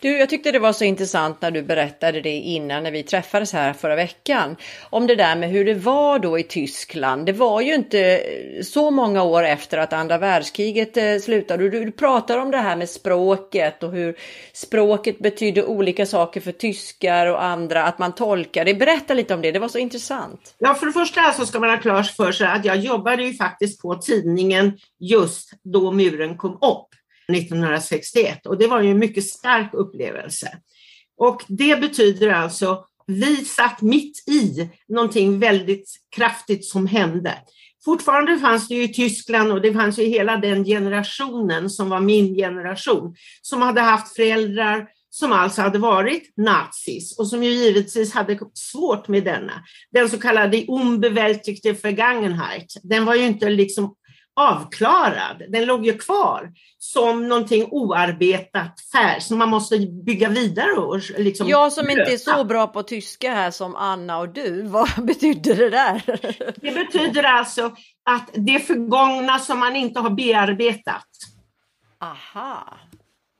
Du, 0.00 0.18
jag 0.18 0.28
tyckte 0.28 0.52
det 0.52 0.58
var 0.58 0.72
så 0.72 0.84
intressant 0.84 1.42
när 1.42 1.50
du 1.50 1.62
berättade 1.62 2.20
det 2.20 2.34
innan 2.34 2.82
när 2.82 2.90
vi 2.90 3.02
träffades 3.02 3.52
här 3.52 3.72
förra 3.72 3.96
veckan. 3.96 4.56
Om 4.90 5.06
det 5.06 5.14
där 5.14 5.36
med 5.36 5.50
hur 5.50 5.64
det 5.64 5.74
var 5.74 6.18
då 6.18 6.38
i 6.38 6.42
Tyskland. 6.42 7.26
Det 7.26 7.32
var 7.32 7.60
ju 7.60 7.74
inte 7.74 8.00
eh, 8.00 8.62
så 8.62 8.90
många 8.90 9.22
år 9.22 9.42
efter 9.42 9.78
att 9.78 9.92
andra 9.92 10.18
världskriget 10.18 10.96
eh, 10.96 11.18
slutade. 11.18 11.70
Du, 11.70 11.84
du 11.84 11.92
pratar 11.92 12.38
om 12.38 12.50
det 12.50 12.56
här 12.56 12.76
med 12.76 12.88
språket 12.88 13.82
och 13.82 13.92
hur 13.92 14.16
språket 14.52 15.18
betydde 15.18 15.64
olika 15.64 16.06
saker 16.06 16.40
för 16.40 16.52
tyskar 16.52 17.26
och 17.26 17.44
andra, 17.44 17.84
att 17.84 17.98
man 17.98 18.14
tolkar 18.14 18.64
det. 18.64 18.74
Berätta 18.74 19.14
lite 19.14 19.34
om 19.34 19.42
det, 19.42 19.52
det 19.52 19.58
var 19.58 19.68
så 19.68 19.78
intressant. 19.78 20.54
Ja, 20.58 20.74
för 20.74 20.86
det 20.86 20.92
första 20.92 21.32
så 21.32 21.46
ska 21.46 21.60
man 21.60 21.70
ha 21.70 21.76
klart 21.76 22.06
för 22.06 22.32
sig 22.32 22.46
att 22.46 22.64
jag 22.64 22.76
jobbade 22.76 23.24
ju 23.24 23.34
faktiskt 23.34 23.82
på 23.82 23.94
tidningen 23.94 24.78
just 25.00 25.50
då 25.62 25.92
muren 25.92 26.36
kom 26.36 26.52
upp. 26.52 26.87
1961 27.32 28.46
och 28.46 28.58
det 28.58 28.66
var 28.66 28.80
ju 28.80 28.90
en 28.90 28.98
mycket 28.98 29.24
stark 29.24 29.74
upplevelse. 29.74 30.58
Och 31.18 31.44
det 31.48 31.80
betyder 31.80 32.28
alltså, 32.28 32.84
vi 33.06 33.36
satt 33.36 33.82
mitt 33.82 34.28
i 34.28 34.70
någonting 34.88 35.38
väldigt 35.38 35.90
kraftigt 36.16 36.64
som 36.64 36.86
hände. 36.86 37.34
Fortfarande 37.84 38.38
fanns 38.38 38.68
det 38.68 38.74
ju 38.74 38.82
i 38.82 38.92
Tyskland 38.92 39.52
och 39.52 39.60
det 39.60 39.72
fanns 39.72 39.98
ju 39.98 40.04
hela 40.04 40.36
den 40.36 40.64
generationen 40.64 41.70
som 41.70 41.88
var 41.88 42.00
min 42.00 42.34
generation, 42.34 43.14
som 43.42 43.62
hade 43.62 43.80
haft 43.80 44.16
föräldrar 44.16 44.88
som 45.10 45.32
alltså 45.32 45.62
hade 45.62 45.78
varit 45.78 46.32
nazis 46.36 47.18
och 47.18 47.26
som 47.26 47.42
ju 47.42 47.50
givetvis 47.50 48.12
hade 48.12 48.38
svårt 48.54 49.08
med 49.08 49.24
denna. 49.24 49.52
Den 49.90 50.10
så 50.10 50.18
kallade 50.20 50.64
unbewältigte 50.66 51.72
Vergangenheit, 51.72 52.74
den 52.82 53.04
var 53.04 53.14
ju 53.14 53.26
inte 53.26 53.50
liksom 53.50 53.94
avklarad. 54.38 55.42
Den 55.48 55.64
låg 55.64 55.86
ju 55.86 55.98
kvar 55.98 56.52
som 56.78 57.28
någonting 57.28 57.68
oarbetat 57.70 58.80
färg 58.92 59.20
som 59.20 59.38
man 59.38 59.48
måste 59.48 59.78
bygga 59.78 60.28
vidare 60.28 60.72
och 60.72 61.00
liksom 61.18 61.48
Jag 61.48 61.72
som 61.72 61.90
inte 61.90 62.12
är 62.12 62.16
så 62.16 62.44
bra 62.44 62.66
på 62.66 62.82
tyska 62.82 63.32
här 63.32 63.50
som 63.50 63.76
Anna 63.76 64.18
och 64.18 64.28
du, 64.28 64.62
vad 64.66 64.88
betyder 65.06 65.54
det 65.54 65.70
där? 65.70 66.02
Det 66.60 66.70
betyder 66.70 67.22
alltså 67.22 67.72
att 68.04 68.30
det 68.32 68.58
förgångna 68.58 69.38
som 69.38 69.58
man 69.58 69.76
inte 69.76 70.00
har 70.00 70.10
bearbetat. 70.10 71.06
Aha. 72.00 72.78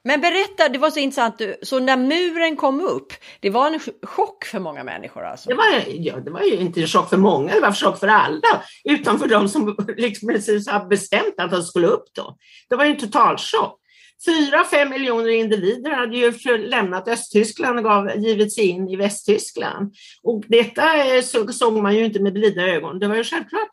Men 0.09 0.21
berätta, 0.21 0.69
det 0.69 0.79
var 0.79 0.91
så 0.91 0.99
intressant. 0.99 1.43
Så 1.63 1.79
när 1.79 1.97
muren 1.97 2.57
kom 2.57 2.81
upp, 2.81 3.13
det 3.41 3.51
var 3.51 3.67
en 3.67 3.81
chock 4.03 4.45
för 4.45 4.59
många 4.59 4.85
människor 4.85 5.25
alltså? 5.25 5.49
Det 5.49 5.55
var, 5.55 5.65
ja, 5.87 6.17
det 6.17 6.31
var 6.31 6.43
ju 6.43 6.57
inte 6.57 6.81
en 6.81 6.87
chock 6.87 7.09
för 7.11 7.17
många, 7.17 7.55
det 7.55 7.61
var 7.61 7.69
en 7.69 7.75
chock 7.75 7.99
för 7.99 8.09
alla, 8.09 8.63
utom 8.85 9.19
för 9.19 9.29
de 9.29 9.49
som 9.49 9.77
liksom 9.97 10.29
precis 10.29 10.69
hade 10.69 10.87
bestämt 10.87 11.35
att 11.39 11.51
de 11.51 11.63
skulle 11.63 11.87
upp 11.87 12.05
då. 12.15 12.37
Det 12.69 12.77
var 12.77 12.85
ju 12.85 12.91
en 12.91 12.99
totalchock. 12.99 13.81
Fyra, 14.27 14.65
fem 14.65 14.91
miljoner 14.91 15.29
individer 15.29 15.91
hade 15.91 16.17
ju 16.17 16.33
lämnat 16.59 17.09
Östtyskland 17.09 17.79
och 17.79 17.85
gav, 17.85 18.17
givit 18.17 18.55
sig 18.55 18.65
in 18.65 18.89
i 18.89 18.97
Västtyskland. 18.97 19.95
Och 20.23 20.45
detta 20.49 21.05
eh, 21.05 21.23
så, 21.23 21.53
såg 21.53 21.83
man 21.83 21.95
ju 21.97 22.05
inte 22.05 22.21
med 22.21 22.33
blida 22.33 22.63
ögon. 22.63 22.99
Det 22.99 23.09
var 23.09 23.17
ju 23.17 23.25
självklart 23.25 23.71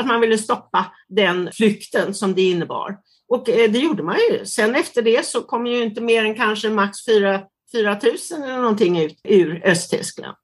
att 0.00 0.06
man 0.06 0.20
ville 0.20 0.38
stoppa 0.38 0.86
den 1.08 1.50
flykten 1.52 2.14
som 2.14 2.34
det 2.34 2.42
innebar. 2.42 2.96
Och 3.28 3.48
eh, 3.48 3.70
det 3.70 3.78
gjorde 3.78 4.02
man 4.02 4.16
ju. 4.30 4.46
Sen 4.46 4.74
efter 4.74 5.02
det 5.02 5.26
så 5.26 5.42
kom 5.42 5.66
ju 5.66 5.82
inte 5.82 6.00
mer 6.00 6.24
än 6.24 6.34
kanske 6.34 6.70
max 6.70 7.06
4, 7.06 7.40
4 7.72 8.00
000 8.02 8.42
eller 8.42 8.56
någonting 8.56 8.98
ut 9.00 9.20
ur 9.24 9.62
Östtyskland. 9.64 10.36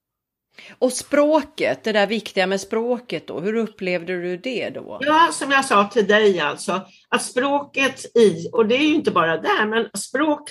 Och 0.79 0.93
språket, 0.93 1.85
det 1.85 1.93
där 1.93 2.07
viktiga 2.07 2.47
med 2.47 2.61
språket 2.61 3.27
då, 3.27 3.41
hur 3.41 3.55
upplevde 3.55 4.23
du 4.23 4.37
det 4.37 4.71
då? 4.71 4.99
Ja, 5.01 5.29
som 5.33 5.51
jag 5.51 5.65
sa 5.65 5.89
till 5.89 6.07
dig 6.07 6.41
alltså, 6.41 6.81
att 7.09 7.23
språket 7.23 8.17
i, 8.17 8.49
och 8.53 8.67
det 8.67 8.75
är 8.75 8.83
ju 8.83 8.95
inte 8.95 9.11
bara 9.11 9.37
där, 9.37 9.67
men 9.67 9.89
språk 9.95 10.51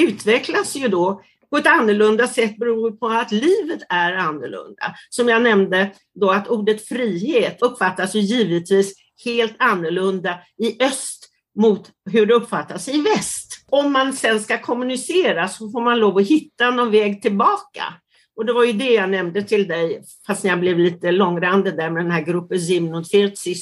utvecklas 0.00 0.76
ju 0.76 0.88
då 0.88 1.22
på 1.50 1.56
ett 1.56 1.66
annorlunda 1.66 2.26
sätt 2.26 2.56
beroende 2.56 2.98
på 2.98 3.08
att 3.08 3.32
livet 3.32 3.80
är 3.88 4.12
annorlunda. 4.12 4.94
Som 5.10 5.28
jag 5.28 5.42
nämnde 5.42 5.92
då 6.14 6.30
att 6.30 6.48
ordet 6.48 6.88
frihet 6.88 7.62
uppfattas 7.62 8.14
ju 8.14 8.20
givetvis 8.20 8.94
helt 9.24 9.56
annorlunda 9.58 10.38
i 10.58 10.84
öst 10.84 11.17
mot 11.58 11.90
hur 12.10 12.26
det 12.26 12.34
uppfattas 12.34 12.88
i 12.88 13.00
väst. 13.00 13.64
Om 13.70 13.92
man 13.92 14.12
sen 14.12 14.40
ska 14.40 14.58
kommunicera 14.58 15.48
så 15.48 15.70
får 15.70 15.80
man 15.80 15.98
lov 15.98 16.16
att 16.16 16.28
hitta 16.28 16.70
någon 16.70 16.90
väg 16.90 17.22
tillbaka. 17.22 17.84
Och 18.36 18.46
det 18.46 18.52
var 18.52 18.64
ju 18.64 18.72
det 18.72 18.92
jag 18.92 19.10
nämnde 19.10 19.42
till 19.42 19.68
dig, 19.68 20.02
fast 20.26 20.44
jag 20.44 20.60
blev 20.60 20.78
lite 20.78 21.10
långrandig 21.10 21.76
där 21.76 21.90
med 21.90 22.04
den 22.04 22.12
här 22.12 22.22
gruppen 22.22 22.60
Zimnot 22.60 23.06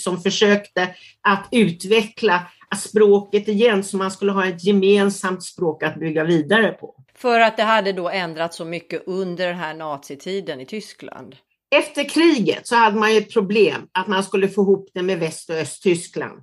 som 0.03 0.21
försökte 0.21 0.89
att 1.21 1.49
utveckla 1.51 2.43
språket 2.77 3.49
igen 3.49 3.85
så 3.85 3.97
man 3.97 4.11
skulle 4.11 4.33
ha 4.33 4.47
ett 4.47 4.65
gemensamt 4.65 5.45
språk 5.45 5.83
att 5.83 6.01
bygga 6.01 6.25
vidare 6.25 6.73
på. 6.73 6.95
För 7.15 7.41
att 7.41 7.57
det 7.57 7.63
hade 7.63 7.93
då 7.93 8.09
ändrats 8.09 8.57
så 8.57 8.65
mycket 8.65 9.03
under 9.07 9.47
den 9.47 9.57
här 9.57 9.75
nazitiden 9.75 10.61
i 10.61 10.67
Tyskland? 10.67 11.37
Efter 11.71 12.09
kriget 12.09 12.67
så 12.67 12.77
hade 12.77 12.99
man 12.99 13.13
ju 13.13 13.19
ett 13.19 13.33
problem 13.33 13.89
att 13.93 14.07
man 14.07 14.23
skulle 14.23 14.49
få 14.49 14.63
ihop 14.63 14.89
det 14.95 15.03
med 15.03 15.19
Väst 15.19 15.51
och 15.51 15.57
Östtyskland. 15.57 16.43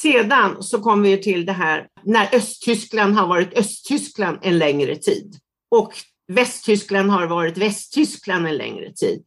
Sedan 0.00 0.62
så 0.62 0.80
kommer 0.80 1.08
vi 1.08 1.22
till 1.22 1.46
det 1.46 1.52
här 1.52 1.86
när 2.04 2.34
Östtyskland 2.34 3.14
har 3.14 3.26
varit 3.26 3.58
Östtyskland 3.58 4.38
en 4.42 4.58
längre 4.58 4.96
tid 4.96 5.34
och 5.70 5.92
Västtyskland 6.32 7.10
har 7.10 7.26
varit 7.26 7.58
Västtyskland 7.58 8.46
en 8.46 8.56
längre 8.56 8.92
tid. 8.92 9.24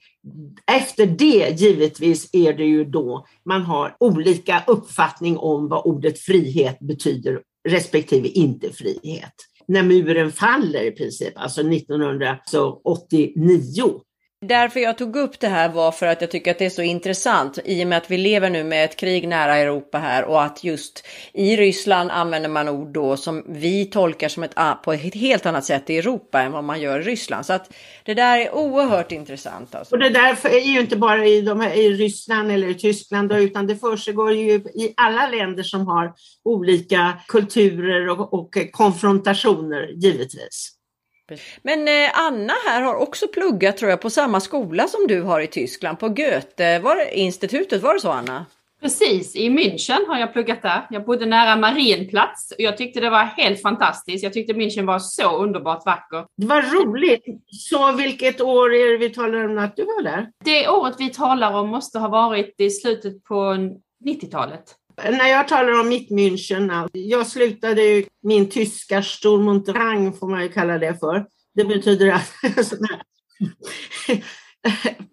Efter 0.72 1.06
det 1.06 1.60
givetvis 1.60 2.30
är 2.34 2.54
det 2.54 2.66
ju 2.66 2.86
då 2.86 3.26
man 3.46 3.62
har 3.62 3.96
olika 4.00 4.64
uppfattning 4.68 5.38
om 5.38 5.68
vad 5.68 5.86
ordet 5.86 6.20
frihet 6.20 6.80
betyder 6.80 7.42
respektive 7.70 8.28
inte 8.28 8.74
frihet. 8.74 9.34
När 9.68 9.84
muren 9.84 10.32
faller 10.32 10.84
i 10.84 10.92
princip, 10.92 11.34
alltså 11.36 11.62
1989 11.62 14.02
Därför 14.48 14.80
jag 14.80 14.98
tog 14.98 15.16
upp 15.16 15.40
det 15.40 15.48
här 15.48 15.70
var 15.70 15.92
för 15.92 16.06
att 16.08 16.22
jag 16.22 16.32
tycker 16.32 16.52
att 16.52 16.60
det 16.60 16.66
är 16.66 16.70
så 16.70 16.82
intressant 16.82 17.60
i 17.66 17.84
och 17.84 17.88
med 17.88 17.98
att 17.98 18.12
vi 18.12 18.18
lever 18.18 18.50
nu 18.50 18.64
med 18.64 18.86
ett 18.86 18.96
krig 18.96 19.28
nära 19.28 19.56
Europa 19.56 19.98
här 19.98 20.24
och 20.24 20.44
att 20.44 20.64
just 20.64 21.08
i 21.34 21.58
Ryssland 21.58 22.12
använder 22.12 22.50
man 22.50 22.70
ord 22.70 22.94
då 22.94 23.18
som 23.18 23.44
vi 23.48 23.86
tolkar 23.86 24.30
som 24.30 24.44
ett 24.44 24.56
på 24.84 24.94
ett 24.94 25.16
helt 25.16 25.46
annat 25.46 25.66
sätt 25.66 25.90
i 25.90 25.98
Europa 25.98 26.42
än 26.42 26.52
vad 26.52 26.64
man 26.64 26.82
gör 26.82 27.00
i 27.00 27.04
Ryssland. 27.04 27.46
Så 27.46 27.54
att 27.54 27.74
det 28.04 28.14
där 28.14 28.40
är 28.40 28.56
oerhört 28.56 29.12
intressant. 29.12 29.76
Alltså. 29.76 29.96
Och 29.96 30.00
det 30.00 30.10
där 30.10 30.48
är 30.48 30.74
ju 30.74 30.80
inte 30.80 30.98
bara 30.98 31.26
i, 31.26 31.42
de 31.42 31.60
här, 31.60 31.74
i 31.74 31.90
Ryssland 31.90 32.52
eller 32.52 32.68
i 32.68 32.76
Tyskland 32.76 33.30
då, 33.30 33.38
utan 33.38 33.68
det 33.68 33.76
försiggår 33.76 34.34
ju 34.34 34.52
i 34.54 34.94
alla 34.98 35.28
länder 35.28 35.64
som 35.64 35.88
har 35.88 36.14
olika 36.44 37.14
kulturer 37.28 38.10
och, 38.10 38.34
och 38.34 38.58
konfrontationer 38.72 39.92
givetvis. 39.96 40.75
Men 41.62 41.88
eh, 41.88 42.20
Anna 42.20 42.54
här 42.68 42.82
har 42.82 42.96
också 42.96 43.28
pluggat 43.28 43.78
tror 43.78 43.90
jag 43.90 44.02
på 44.02 44.10
samma 44.10 44.40
skola 44.40 44.88
som 44.88 45.08
du 45.08 45.22
har 45.22 45.42
i 45.42 45.48
Tyskland 45.48 46.00
på 46.00 46.10
Goethe 46.10 46.80
var 46.80 46.96
det, 46.96 47.18
institutet, 47.18 47.82
var 47.82 47.94
det 47.94 48.00
så 48.00 48.12
Anna? 48.12 48.46
Precis, 48.82 49.36
i 49.36 49.50
München 49.50 50.08
har 50.08 50.20
jag 50.20 50.34
pluggat 50.34 50.62
där. 50.62 50.88
Jag 50.90 51.06
bodde 51.06 51.26
nära 51.26 51.56
Marienplatz 51.56 52.52
och 52.52 52.60
jag 52.60 52.78
tyckte 52.78 53.00
det 53.00 53.10
var 53.10 53.24
helt 53.24 53.62
fantastiskt. 53.62 54.24
Jag 54.24 54.34
tyckte 54.34 54.54
München 54.54 54.86
var 54.86 55.00
så 55.00 55.38
underbart 55.38 55.86
vacker. 55.86 56.26
Det 56.38 56.48
var 56.48 56.62
roligt. 56.62 57.26
Så 57.48 57.92
vilket 57.92 58.42
år 58.42 58.74
är 58.74 58.92
det 58.92 58.98
vi 58.98 59.10
talar 59.10 59.50
om 59.50 59.58
att 59.58 59.76
du 59.76 59.84
var 59.84 60.04
där? 60.04 60.30
Det 60.44 60.70
året 60.70 60.96
vi 61.00 61.10
talar 61.10 61.54
om 61.54 61.70
måste 61.70 62.00
ha 62.00 62.08
varit 62.08 62.56
i 62.58 62.70
slutet 62.70 63.24
på 63.24 63.36
90-talet. 64.06 64.76
När 65.04 65.28
jag 65.28 65.48
talar 65.48 65.80
om 65.80 65.90
mitt 65.90 66.12
München, 66.12 66.72
alltså, 66.72 66.98
jag 66.98 67.28
slutade 67.28 67.82
ju 67.82 68.06
min 68.24 68.50
tyska 68.50 69.04
Sturmundrang 69.04 70.14
får 70.14 70.30
man 70.30 70.44
ju 70.44 70.50
kalla 70.50 70.78
det 70.78 71.00
för. 71.00 71.26
Det 71.56 71.66
betyder 71.66 72.12
att 72.12 72.32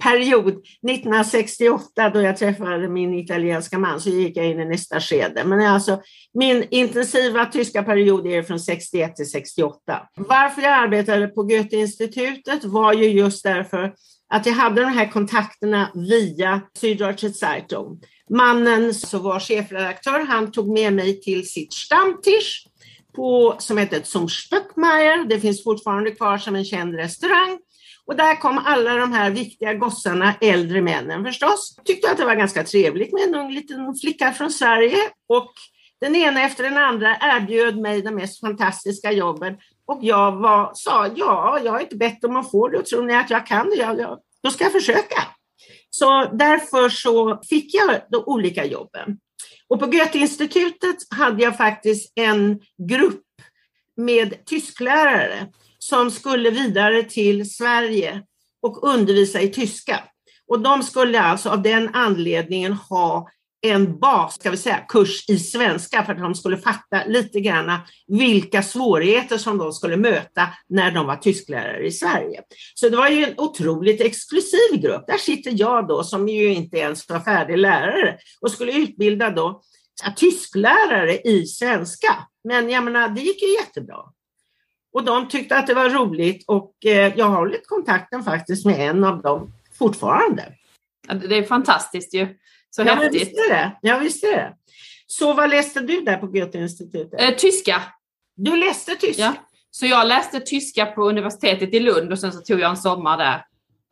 period 0.03 0.49
1968 0.49 2.11
då 2.11 2.21
jag 2.21 2.37
träffade 2.37 2.89
min 2.89 3.15
italienska 3.15 3.79
man 3.79 4.01
så 4.01 4.11
gick 4.11 4.37
jag 4.37 4.47
in 4.47 4.61
i 4.61 4.65
nästa 4.65 5.01
skede. 5.01 5.45
Men 5.45 5.61
alltså, 5.61 6.01
min 6.35 6.65
intensiva 6.71 7.47
tyska 7.47 7.83
period 7.83 8.27
är 8.27 8.43
från 8.43 8.61
61 8.61 9.17
till 9.17 9.31
68. 9.31 10.09
Varför 10.17 10.62
jag 10.62 10.73
arbetade 10.73 11.29
på 11.29 11.43
Goethe-institutet 11.43 12.65
var 12.65 12.93
ju 12.93 13.09
just 13.09 13.45
därför 13.45 13.95
att 14.33 14.47
jag 14.47 14.53
hade 14.53 14.81
de 14.81 14.87
här 14.87 15.11
kontakterna 15.11 15.91
via 15.95 16.61
Süddeutsche 16.81 17.33
Zeitung. 17.33 18.01
Mannen 18.31 18.95
som 18.95 19.23
var 19.23 19.41
chefredaktör, 19.41 20.21
han 20.21 20.53
tog 20.53 20.69
med 20.69 20.93
mig 20.93 21.21
till 21.21 21.49
sitt 21.49 21.73
Stammtisch 21.73 22.67
på, 23.17 23.57
som 23.59 23.79
hette 23.79 24.03
Zum 24.03 24.29
Spöckmeier. 24.29 25.25
Det 25.25 25.41
finns 25.41 25.65
fortfarande 25.65 26.11
kvar 26.11 26.39
som 26.39 26.57
en 26.57 26.65
känd 26.65 26.95
restaurang. 26.95 27.59
Och 28.07 28.17
där 28.17 28.37
kom 28.37 28.59
alla 28.59 28.97
de 28.97 29.12
här 29.12 29.31
viktiga 29.31 29.75
gossarna, 29.75 30.35
äldre 30.41 30.83
männen 30.83 31.25
förstås. 31.25 31.77
Tyckte 31.85 32.11
att 32.11 32.19
det 32.19 32.25
var 32.25 32.35
ganska 32.35 32.65
trevligt 32.65 33.12
med 33.12 33.23
en 33.23 33.35
ung 33.35 33.53
liten 33.53 33.95
flicka 33.95 34.33
från 34.33 34.51
Sverige. 34.51 34.99
Och 35.29 35.53
den 36.01 36.17
ena 36.17 36.43
efter 36.43 36.65
den 36.65 36.79
andra 36.79 37.17
erbjöd 37.21 37.79
mig 37.79 38.03
de 38.03 38.15
mest 38.15 38.41
fantastiska 38.41 39.12
jobben. 39.12 39.57
Och 39.87 39.99
jag 40.03 40.33
var, 40.33 40.71
sa, 40.75 41.07
ja, 41.17 41.61
jag 41.65 41.73
har 41.73 41.81
inte 41.81 41.97
bett 41.97 42.25
om 42.25 42.37
att 42.37 42.51
få 42.51 42.69
det 42.69 42.79
och 42.79 42.87
tror 42.87 43.07
ni 43.07 43.15
att 43.15 43.31
jag 43.31 43.47
kan 43.47 43.71
det, 43.71 43.77
ja, 43.77 43.95
ja, 43.99 44.21
då 44.43 44.51
ska 44.51 44.65
jag 44.65 44.73
försöka. 44.73 45.23
Så 45.91 46.31
därför 46.33 46.89
så 46.89 47.41
fick 47.49 47.75
jag 47.75 48.01
de 48.11 48.23
olika 48.27 48.65
jobben. 48.65 49.19
Och 49.69 49.81
på 49.81 49.95
Göteinstitutet 49.95 50.97
hade 51.11 51.43
jag 51.43 51.57
faktiskt 51.57 52.12
en 52.15 52.61
grupp 52.89 53.25
med 53.97 54.45
tysklärare 54.47 55.47
som 55.79 56.11
skulle 56.11 56.51
vidare 56.51 57.03
till 57.03 57.51
Sverige 57.51 58.23
och 58.62 58.89
undervisa 58.89 59.41
i 59.41 59.49
tyska. 59.49 60.05
Och 60.49 60.61
de 60.61 60.83
skulle 60.83 61.21
alltså 61.21 61.51
av 61.51 61.62
den 61.62 61.95
anledningen 61.95 62.73
ha 62.73 63.29
en 63.62 63.99
bas, 63.99 64.35
ska 64.35 64.50
vi 64.50 64.57
säga, 64.57 64.78
kurs 64.88 65.28
i 65.28 65.38
svenska 65.38 66.04
för 66.04 66.12
att 66.12 66.19
de 66.19 66.35
skulle 66.35 66.57
fatta 66.57 67.04
lite 67.07 67.40
grann 67.40 67.78
vilka 68.07 68.62
svårigheter 68.62 69.38
som 69.38 69.59
de 69.59 69.73
skulle 69.73 69.97
möta 69.97 70.49
när 70.69 70.90
de 70.90 71.07
var 71.07 71.16
tysklärare 71.16 71.87
i 71.87 71.90
Sverige. 71.90 72.42
Så 72.75 72.88
det 72.88 72.97
var 72.97 73.09
ju 73.09 73.25
en 73.25 73.35
otroligt 73.37 74.00
exklusiv 74.00 74.81
grupp. 74.83 75.07
Där 75.07 75.19
sitter 75.19 75.52
jag 75.57 75.88
då 75.88 76.04
som 76.04 76.28
ju 76.28 76.54
inte 76.54 76.76
ens 76.78 77.09
var 77.09 77.21
färdig 77.21 77.59
lärare 77.59 78.19
och 78.40 78.50
skulle 78.50 78.73
utbilda 78.73 79.31
då 79.31 79.62
tysklärare 80.16 81.19
i 81.19 81.47
svenska. 81.47 82.16
Men 82.45 82.71
jag 82.71 82.85
menar, 82.85 83.09
det 83.09 83.21
gick 83.21 83.42
ju 83.42 83.54
jättebra. 83.54 83.99
Och 84.92 85.04
de 85.04 85.28
tyckte 85.28 85.57
att 85.57 85.66
det 85.66 85.75
var 85.75 85.90
roligt 85.90 86.45
och 86.49 86.87
eh, 86.87 87.12
jag 87.16 87.26
har 87.26 87.37
hållit 87.37 87.66
kontakten 87.66 88.25
faktiskt 88.25 88.66
med 88.66 88.90
en 88.90 89.05
av 89.05 89.22
dem 89.22 89.53
fortfarande. 89.79 90.53
Det 91.29 91.37
är 91.37 91.42
fantastiskt 91.42 92.14
ju. 92.14 92.27
Så 92.76 92.82
ja, 92.82 92.94
häftigt. 92.94 93.22
Visst 93.22 93.38
är 93.38 93.54
det. 93.54 93.78
Ja, 93.82 93.98
visst 93.98 94.24
är 94.24 94.37
det. 94.37 94.54
Så 95.06 95.32
vad 95.32 95.50
läste 95.50 95.80
du 95.80 96.00
där 96.00 96.16
på 96.16 96.26
Goethe-institutet? 96.26 97.20
Eh, 97.20 97.35
tyska. 97.37 97.82
Du 98.37 98.56
läste 98.56 98.94
tyska? 98.94 99.22
Ja. 99.22 99.35
Så 99.70 99.87
jag 99.87 100.06
läste 100.06 100.40
tyska 100.40 100.87
på 100.87 101.08
universitetet 101.08 101.74
i 101.74 101.80
Lund 101.80 102.12
och 102.12 102.18
sen 102.18 102.32
så 102.32 102.40
tog 102.40 102.61
jag 102.61 102.70
en 102.70 102.76
sommar 102.76 103.18
där 103.18 103.44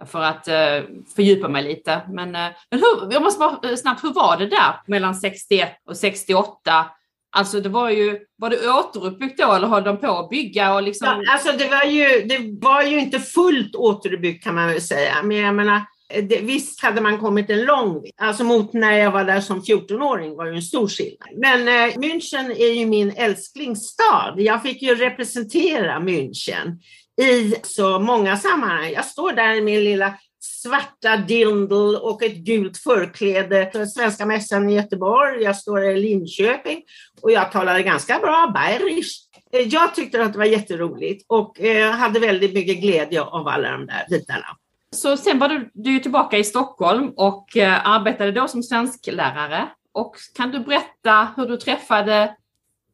för 0.06 0.22
att 0.22 0.48
eh, 0.48 0.88
fördjupa 1.16 1.48
mig 1.48 1.62
lite. 1.62 2.00
Men, 2.08 2.34
eh, 2.34 2.48
men 2.70 2.80
hur, 2.80 3.12
jag 3.12 3.22
måste 3.22 3.38
bara 3.38 3.70
eh, 3.70 3.76
snabbt, 3.76 4.04
hur 4.04 4.12
var 4.12 4.36
det 4.36 4.46
där 4.46 4.80
mellan 4.86 5.14
61 5.14 5.68
och 5.84 5.96
68? 5.96 6.86
Alltså 7.32 7.60
det 7.60 7.68
var 7.68 7.90
ju, 7.90 8.18
var 8.36 8.50
det 8.50 8.70
återuppbyggt 8.70 9.38
då 9.38 9.52
eller 9.52 9.68
höll 9.68 9.84
de 9.84 9.96
på 9.96 10.18
att 10.18 10.30
bygga? 10.30 10.74
Och 10.74 10.82
liksom... 10.82 11.06
ja, 11.06 11.32
alltså 11.32 11.52
det 11.52 11.68
var, 11.68 11.84
ju, 11.84 12.24
det 12.24 12.66
var 12.66 12.82
ju 12.82 13.00
inte 13.00 13.20
fullt 13.20 13.74
återuppbyggt 13.74 14.44
kan 14.44 14.54
man 14.54 14.68
väl 14.68 14.82
säga, 14.82 15.22
men 15.22 15.36
jag 15.36 15.54
menar 15.54 15.80
Eh, 16.10 16.24
det, 16.24 16.40
visst 16.40 16.80
hade 16.80 17.00
man 17.00 17.18
kommit 17.18 17.50
en 17.50 17.64
lång 17.64 18.02
bit. 18.02 18.14
Alltså 18.16 18.44
mot 18.44 18.72
när 18.72 18.98
jag 18.98 19.10
var 19.10 19.24
där 19.24 19.40
som 19.40 19.60
14-åring 19.60 20.36
var 20.36 20.46
ju 20.46 20.54
en 20.54 20.62
stor 20.62 20.88
skillnad. 20.88 21.28
Men 21.36 21.68
eh, 21.68 21.96
München 21.96 22.50
är 22.50 22.72
ju 22.72 22.86
min 22.86 23.12
älsklingsstad. 23.16 24.34
Jag 24.36 24.62
fick 24.62 24.82
ju 24.82 24.94
representera 24.94 25.98
München 25.98 26.78
i 27.22 27.54
så 27.62 27.98
många 27.98 28.36
sammanhang. 28.36 28.92
Jag 28.92 29.04
står 29.04 29.32
där 29.32 29.54
i 29.54 29.60
min 29.60 29.84
lilla 29.84 30.14
svarta 30.42 31.16
dindel 31.16 31.96
och 31.96 32.22
ett 32.22 32.36
gult 32.36 32.78
förkläde. 32.78 33.86
Svenska 33.94 34.26
mässan 34.26 34.70
i 34.70 34.74
Göteborg, 34.74 35.42
jag 35.42 35.56
står 35.56 35.84
i 35.84 36.00
Linköping 36.00 36.82
och 37.22 37.30
jag 37.30 37.52
talade 37.52 37.82
ganska 37.82 38.18
bra 38.18 38.50
bayerisch. 38.54 39.26
Eh, 39.52 39.60
jag 39.60 39.94
tyckte 39.94 40.22
att 40.22 40.32
det 40.32 40.38
var 40.38 40.46
jätteroligt 40.46 41.24
och 41.28 41.60
eh, 41.60 41.90
hade 41.90 42.20
väldigt 42.20 42.54
mycket 42.54 42.80
glädje 42.80 43.22
av 43.22 43.48
alla 43.48 43.70
de 43.70 43.86
där 43.86 44.06
bitarna. 44.10 44.46
Så 44.96 45.16
sen 45.16 45.38
var 45.38 45.48
du, 45.48 45.70
du 45.74 45.98
tillbaka 45.98 46.38
i 46.38 46.44
Stockholm 46.44 47.12
och 47.16 47.56
eh, 47.56 47.88
arbetade 47.88 48.32
då 48.32 48.48
som 48.48 48.62
svensklärare. 48.62 49.68
Och 49.92 50.16
kan 50.34 50.50
du 50.50 50.60
berätta 50.60 51.28
hur 51.36 51.46
du 51.46 51.56
träffade 51.56 52.36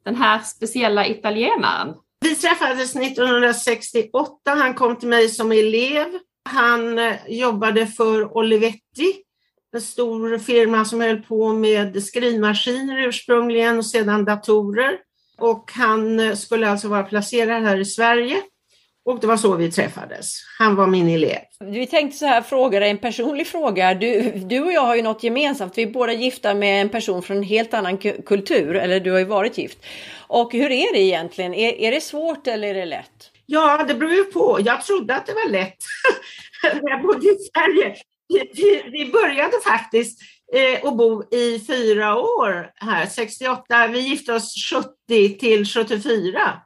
den 0.04 0.16
här 0.16 0.38
speciella 0.38 1.06
italienaren? 1.06 1.94
Vi 2.20 2.34
träffades 2.34 2.96
1968. 2.96 4.32
Han 4.44 4.74
kom 4.74 4.96
till 4.96 5.08
mig 5.08 5.28
som 5.28 5.52
elev. 5.52 6.06
Han 6.44 6.98
eh, 6.98 7.14
jobbade 7.28 7.86
för 7.86 8.36
Olivetti, 8.36 9.22
en 9.72 9.80
stor 9.80 10.38
firma 10.38 10.84
som 10.84 11.00
höll 11.00 11.22
på 11.22 11.52
med 11.52 12.02
skrivmaskiner 12.02 13.08
ursprungligen 13.08 13.78
och 13.78 13.86
sedan 13.86 14.24
datorer. 14.24 14.98
Och 15.38 15.72
han 15.72 16.20
eh, 16.20 16.34
skulle 16.34 16.70
alltså 16.70 16.88
vara 16.88 17.02
placerad 17.02 17.62
här 17.62 17.76
i 17.76 17.84
Sverige. 17.84 18.42
Och 19.06 19.20
det 19.20 19.26
var 19.26 19.36
så 19.36 19.56
vi 19.56 19.70
träffades. 19.70 20.40
Han 20.58 20.76
var 20.76 20.86
min 20.86 21.08
elev. 21.08 21.38
Vi 21.60 21.86
tänkte 21.86 22.18
så 22.18 22.26
här 22.26 22.42
fråga 22.42 22.80
dig 22.80 22.90
en 22.90 22.98
personlig 22.98 23.46
fråga. 23.46 23.94
Du, 23.94 24.30
du 24.30 24.60
och 24.60 24.72
jag 24.72 24.80
har 24.80 24.96
ju 24.96 25.02
något 25.02 25.22
gemensamt. 25.22 25.78
Vi 25.78 25.82
är 25.82 25.86
båda 25.90 26.12
gifta 26.12 26.54
med 26.54 26.80
en 26.80 26.88
person 26.88 27.22
från 27.22 27.36
en 27.36 27.42
helt 27.42 27.74
annan 27.74 27.98
kultur. 27.98 28.76
Eller 28.76 29.00
du 29.00 29.10
har 29.10 29.18
ju 29.18 29.24
varit 29.24 29.58
gift. 29.58 29.78
Och 30.26 30.52
hur 30.52 30.70
är 30.70 30.92
det 30.92 30.98
egentligen? 30.98 31.54
Är, 31.54 31.72
är 31.72 31.90
det 31.90 32.00
svårt 32.00 32.46
eller 32.46 32.68
är 32.68 32.74
det 32.74 32.84
lätt? 32.84 33.30
Ja, 33.46 33.84
det 33.88 33.94
beror 33.94 34.12
ju 34.12 34.24
på. 34.24 34.58
Jag 34.64 34.82
trodde 34.82 35.14
att 35.14 35.26
det 35.26 35.34
var 35.34 35.50
lätt 35.50 35.76
när 36.62 36.90
jag 36.90 37.02
bodde 37.02 37.26
i 37.26 37.36
Sverige. 37.54 37.96
Vi, 38.28 38.82
vi 38.92 39.12
började 39.12 39.56
faktiskt 39.64 40.20
eh, 40.54 40.88
att 40.88 40.96
bo 40.96 41.34
i 41.34 41.60
fyra 41.66 42.16
år 42.18 42.70
här, 42.74 43.06
68. 43.06 43.86
Vi 43.86 43.98
gifte 43.98 44.32
oss 44.32 44.54
70 45.08 45.38
till 45.38 45.66
74. 45.66 46.60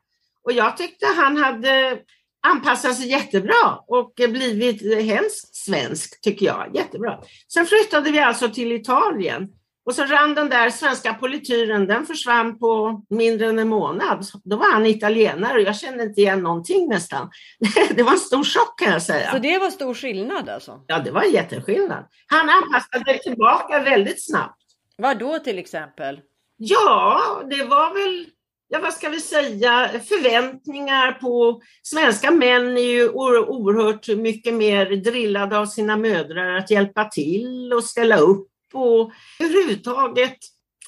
Och 0.45 0.53
jag 0.53 0.77
tyckte 0.77 1.07
han 1.07 1.37
hade 1.37 1.99
anpassat 2.43 2.97
sig 2.97 3.09
jättebra 3.09 3.79
och 3.87 4.13
blivit 4.17 5.05
hemskt 5.05 5.57
svensk, 5.57 6.21
tycker 6.21 6.47
jag. 6.47 6.71
Jättebra. 6.75 7.21
Sen 7.53 7.67
flyttade 7.67 8.11
vi 8.11 8.19
alltså 8.19 8.49
till 8.49 8.73
Italien 8.73 9.49
och 9.87 9.95
så 9.95 10.05
rann 10.05 10.35
den 10.35 10.49
där 10.49 10.71
svenska 10.71 11.15
polityren, 11.15 11.87
den 11.87 12.07
försvann 12.07 12.59
på 12.59 13.03
mindre 13.11 13.47
än 13.47 13.59
en 13.59 13.69
månad. 13.69 14.27
Då 14.45 14.57
var 14.57 14.73
han 14.73 14.87
italienare 14.87 15.55
och 15.55 15.61
jag 15.61 15.77
kände 15.77 16.03
inte 16.03 16.21
igen 16.21 16.43
någonting 16.43 16.89
nästan. 16.89 17.31
Det 17.95 18.03
var 18.03 18.13
en 18.13 18.19
stor 18.19 18.45
chock 18.45 18.79
kan 18.79 18.93
jag 18.93 19.03
säga. 19.03 19.31
Så 19.31 19.39
det 19.39 19.59
var 19.59 19.71
stor 19.71 19.95
skillnad 19.95 20.49
alltså? 20.49 20.85
Ja, 20.87 20.99
det 20.99 21.11
var 21.11 21.23
en 21.23 21.31
jätteskillnad. 21.31 22.05
Han 22.27 22.49
anpassade 22.51 23.19
tillbaka 23.19 23.79
väldigt 23.79 24.25
snabbt. 24.25 24.63
Vad 24.97 25.19
då 25.19 25.39
till 25.39 25.59
exempel? 25.59 26.21
Ja, 26.57 27.43
det 27.51 27.65
var 27.65 27.95
väl 27.95 28.27
ja 28.73 28.79
vad 28.83 28.95
ska 28.95 29.09
vi 29.09 29.21
säga, 29.21 29.91
förväntningar 30.09 31.13
på, 31.13 31.63
svenska 31.83 32.31
män 32.31 32.77
är 32.77 32.83
ju 32.83 33.09
oerhört 33.09 34.09
mycket 34.09 34.55
mer 34.55 34.87
drillade 34.87 35.59
av 35.59 35.67
sina 35.67 35.97
mödrar 35.97 36.57
att 36.57 36.71
hjälpa 36.71 37.05
till 37.05 37.73
och 37.73 37.85
ställa 37.85 38.17
upp 38.17 38.49
och 38.75 39.13
överhuvudtaget 39.41 40.37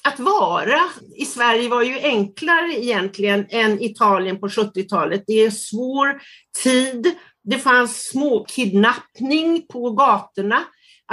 att 0.03 0.19
vara 0.19 0.79
i 1.17 1.25
Sverige 1.25 1.69
var 1.69 1.83
ju 1.83 1.99
enklare 1.99 2.83
egentligen 2.83 3.45
än 3.49 3.81
Italien 3.81 4.39
på 4.39 4.47
70-talet. 4.47 5.23
Det 5.27 5.33
är 5.33 5.51
svår 5.51 6.21
tid. 6.63 7.11
Det 7.43 7.57
fanns 7.57 8.07
småkidnappning 8.07 9.65
på 9.67 9.91
gatorna. 9.91 10.63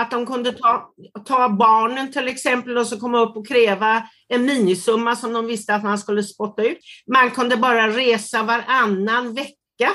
Att 0.01 0.11
de 0.11 0.27
kunde 0.27 0.53
ta, 0.53 0.91
ta 1.25 1.49
barnen 1.49 2.13
till 2.13 2.29
exempel 2.29 2.79
och 2.79 2.87
så 2.87 3.01
komma 3.01 3.21
upp 3.21 3.37
och 3.37 3.49
kräva 3.49 4.03
en 4.29 4.45
minisumma 4.45 5.17
som 5.17 5.33
de 5.33 5.47
visste 5.47 5.75
att 5.75 5.85
man 5.85 5.99
skulle 5.99 6.23
spotta 6.23 6.63
ut. 6.65 6.79
Man 7.07 7.31
kunde 7.31 7.57
bara 7.57 7.89
resa 7.89 8.43
varannan 8.43 9.35
vecka 9.35 9.91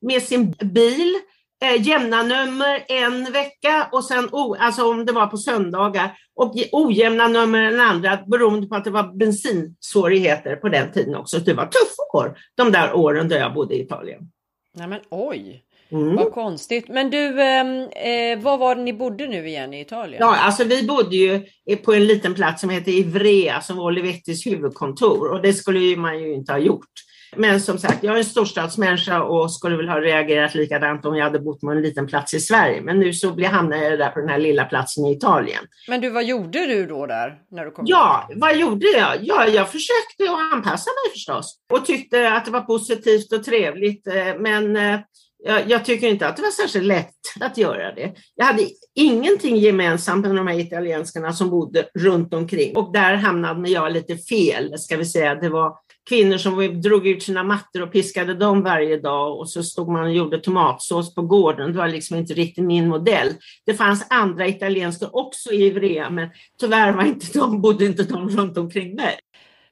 med 0.00 0.22
sin 0.22 0.50
bil 0.50 1.18
eh, 1.64 1.86
jämna 1.86 2.22
nummer 2.22 2.84
en 2.88 3.32
vecka 3.32 3.88
och 3.92 4.04
sen, 4.04 4.28
oh, 4.32 4.56
alltså 4.60 4.90
om 4.90 5.06
det 5.06 5.12
var 5.12 5.26
på 5.26 5.36
söndagar, 5.36 6.16
och 6.34 6.54
ojämna 6.72 7.28
nummer 7.28 7.62
en 7.62 7.80
andra 7.80 8.18
beroende 8.26 8.66
på 8.66 8.74
att 8.74 8.84
det 8.84 8.90
var 8.90 9.16
bensinsvårigheter 9.18 10.56
på 10.56 10.68
den 10.68 10.92
tiden 10.92 11.14
också. 11.14 11.38
Det 11.38 11.54
var 11.54 11.66
tuffa 11.66 12.18
år, 12.18 12.38
de 12.54 12.72
där 12.72 12.92
åren 12.92 13.28
då 13.28 13.34
jag 13.36 13.54
bodde 13.54 13.74
i 13.74 13.82
Italien. 13.82 14.30
Nej 14.74 14.88
men 14.88 15.00
oj! 15.10 15.64
Mm. 15.92 16.16
Vad 16.16 16.32
konstigt. 16.32 16.88
Men 16.88 17.10
du, 17.10 17.42
ehm, 17.42 17.82
eh, 17.82 18.42
var 18.42 18.58
var 18.58 18.74
det 18.74 18.82
ni 18.82 18.92
bodde 18.92 19.26
nu 19.26 19.48
igen 19.48 19.74
i 19.74 19.80
Italien? 19.80 20.16
Ja, 20.20 20.36
alltså 20.36 20.64
vi 20.64 20.86
bodde 20.86 21.16
ju 21.16 21.46
på 21.84 21.94
en 21.94 22.06
liten 22.06 22.34
plats 22.34 22.60
som 22.60 22.70
heter 22.70 22.92
Ivrea 22.92 23.60
som 23.60 23.76
var 23.76 23.84
Olivettis 23.84 24.46
huvudkontor 24.46 25.32
och 25.32 25.42
det 25.42 25.52
skulle 25.52 25.96
man 25.96 26.18
ju 26.22 26.34
inte 26.34 26.52
ha 26.52 26.58
gjort. 26.58 26.88
Men 27.36 27.60
som 27.60 27.78
sagt, 27.78 28.04
jag 28.04 28.14
är 28.14 28.18
en 28.18 28.24
storstadsmänniska 28.24 29.22
och 29.22 29.52
skulle 29.52 29.76
väl 29.76 29.88
ha 29.88 30.00
reagerat 30.00 30.54
likadant 30.54 31.04
om 31.04 31.16
jag 31.16 31.24
hade 31.24 31.38
bott 31.38 31.60
på 31.60 31.70
en 31.70 31.82
liten 31.82 32.06
plats 32.06 32.34
i 32.34 32.40
Sverige. 32.40 32.80
Men 32.80 32.98
nu 32.98 33.12
så 33.12 33.44
hamnade 33.44 33.84
jag 33.84 33.98
där 33.98 34.10
på 34.10 34.20
den 34.20 34.28
här 34.28 34.38
lilla 34.38 34.64
platsen 34.64 35.04
i 35.06 35.12
Italien. 35.12 35.64
Men 35.88 36.00
du, 36.00 36.10
vad 36.10 36.24
gjorde 36.24 36.66
du 36.66 36.86
då 36.86 37.06
där? 37.06 37.38
När 37.50 37.64
du 37.64 37.70
kom 37.70 37.84
ja, 37.88 38.26
dit? 38.28 38.38
vad 38.40 38.56
gjorde 38.56 38.86
jag? 38.86 39.16
Ja, 39.20 39.46
jag 39.46 39.72
försökte 39.72 40.24
att 40.24 40.52
anpassa 40.52 40.90
mig 40.90 41.12
förstås 41.12 41.58
och 41.72 41.86
tyckte 41.86 42.32
att 42.32 42.44
det 42.44 42.50
var 42.50 42.60
positivt 42.60 43.32
och 43.32 43.44
trevligt. 43.44 44.06
Eh, 44.06 44.38
men 44.38 44.76
eh, 44.76 45.00
jag, 45.44 45.70
jag, 45.70 45.84
tycker 45.84 46.08
inte 46.08 46.28
att 46.28 46.36
det 46.36 46.42
var 46.42 46.50
särskilt 46.50 46.86
lätt 46.86 47.14
att 47.40 47.58
göra 47.58 47.94
det. 47.94 48.12
Jag 48.34 48.44
hade 48.44 48.68
ingenting 48.94 49.56
gemensamt 49.56 50.26
med 50.26 50.36
de 50.36 50.46
här 50.46 50.58
italienskarna 50.58 51.32
som 51.32 51.50
bodde 51.50 51.88
runt 51.94 52.34
omkring 52.34 52.76
och 52.76 52.92
där 52.92 53.14
hamnade 53.14 53.70
jag 53.70 53.92
lite 53.92 54.16
fel, 54.16 54.78
ska 54.78 54.96
vi 54.96 55.04
säga. 55.04 55.34
Det 55.34 55.48
var 55.48 55.74
kvinnor 56.08 56.36
som 56.36 56.80
drog 56.80 57.06
ut 57.06 57.22
sina 57.22 57.42
mattor 57.42 57.82
och 57.82 57.92
piskade 57.92 58.34
dem 58.34 58.62
varje 58.62 59.00
dag 59.00 59.38
och 59.38 59.50
så 59.50 59.62
stod 59.62 59.88
man 59.88 60.04
och 60.04 60.14
gjorde 60.14 60.38
tomatsås 60.38 61.14
på 61.14 61.22
gården. 61.22 61.72
Det 61.72 61.78
var 61.78 61.88
liksom 61.88 62.16
inte 62.16 62.34
riktigt 62.34 62.64
min 62.64 62.88
modell. 62.88 63.28
Det 63.66 63.74
fanns 63.74 64.06
andra 64.10 64.46
italienskor 64.46 65.16
också 65.16 65.52
i 65.52 65.66
Ivrea, 65.66 66.10
men 66.10 66.28
tyvärr 66.60 66.92
var 66.92 67.04
inte 67.04 67.38
de, 67.38 67.60
bodde 67.60 67.84
inte 67.84 68.02
de 68.02 68.28
runt 68.28 68.58
omkring 68.58 68.94
mig. 68.94 69.18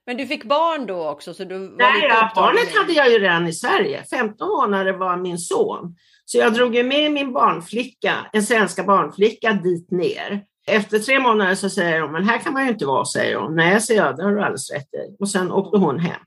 Men 0.09 0.17
du 0.17 0.27
fick 0.27 0.45
barn 0.45 0.87
då 0.87 1.09
också? 1.09 1.35
Så 1.35 1.45
du 1.45 1.59
var 1.59 1.77
Nej, 1.77 2.07
ja, 2.09 2.33
barnet 2.35 2.77
hade 2.77 2.93
jag 2.93 3.11
ju 3.11 3.19
redan 3.19 3.47
i 3.47 3.53
Sverige. 3.53 4.05
15 4.11 4.49
månader 4.49 4.93
var 4.93 5.17
min 5.17 5.39
son. 5.39 5.97
Så 6.25 6.39
jag 6.39 6.55
drog 6.55 6.77
ju 6.77 6.83
med 6.83 7.13
min 7.13 7.33
barnflicka, 7.33 8.15
en 8.33 8.43
svenska 8.43 8.85
barnflicka, 8.85 9.53
dit 9.53 9.91
ner. 9.91 10.43
Efter 10.67 10.99
tre 10.99 11.19
månader 11.19 11.55
så 11.55 11.71
säger 11.71 12.01
hon, 12.01 12.13
men 12.13 12.29
här 12.29 12.39
kan 12.39 12.53
man 12.53 12.65
ju 12.65 12.71
inte 12.71 12.87
vara, 12.87 13.05
säger 13.05 13.37
hon. 13.37 13.57
Nej, 13.57 13.81
säger 13.81 14.05
jag, 14.05 14.17
det 14.17 14.23
har 14.23 14.31
du 14.31 14.41
alldeles 14.41 14.71
rätt 14.71 14.95
i. 14.95 15.17
Och 15.21 15.29
sen 15.29 15.53
åkte 15.53 15.79
hon 15.79 15.99
hem. 15.99 16.21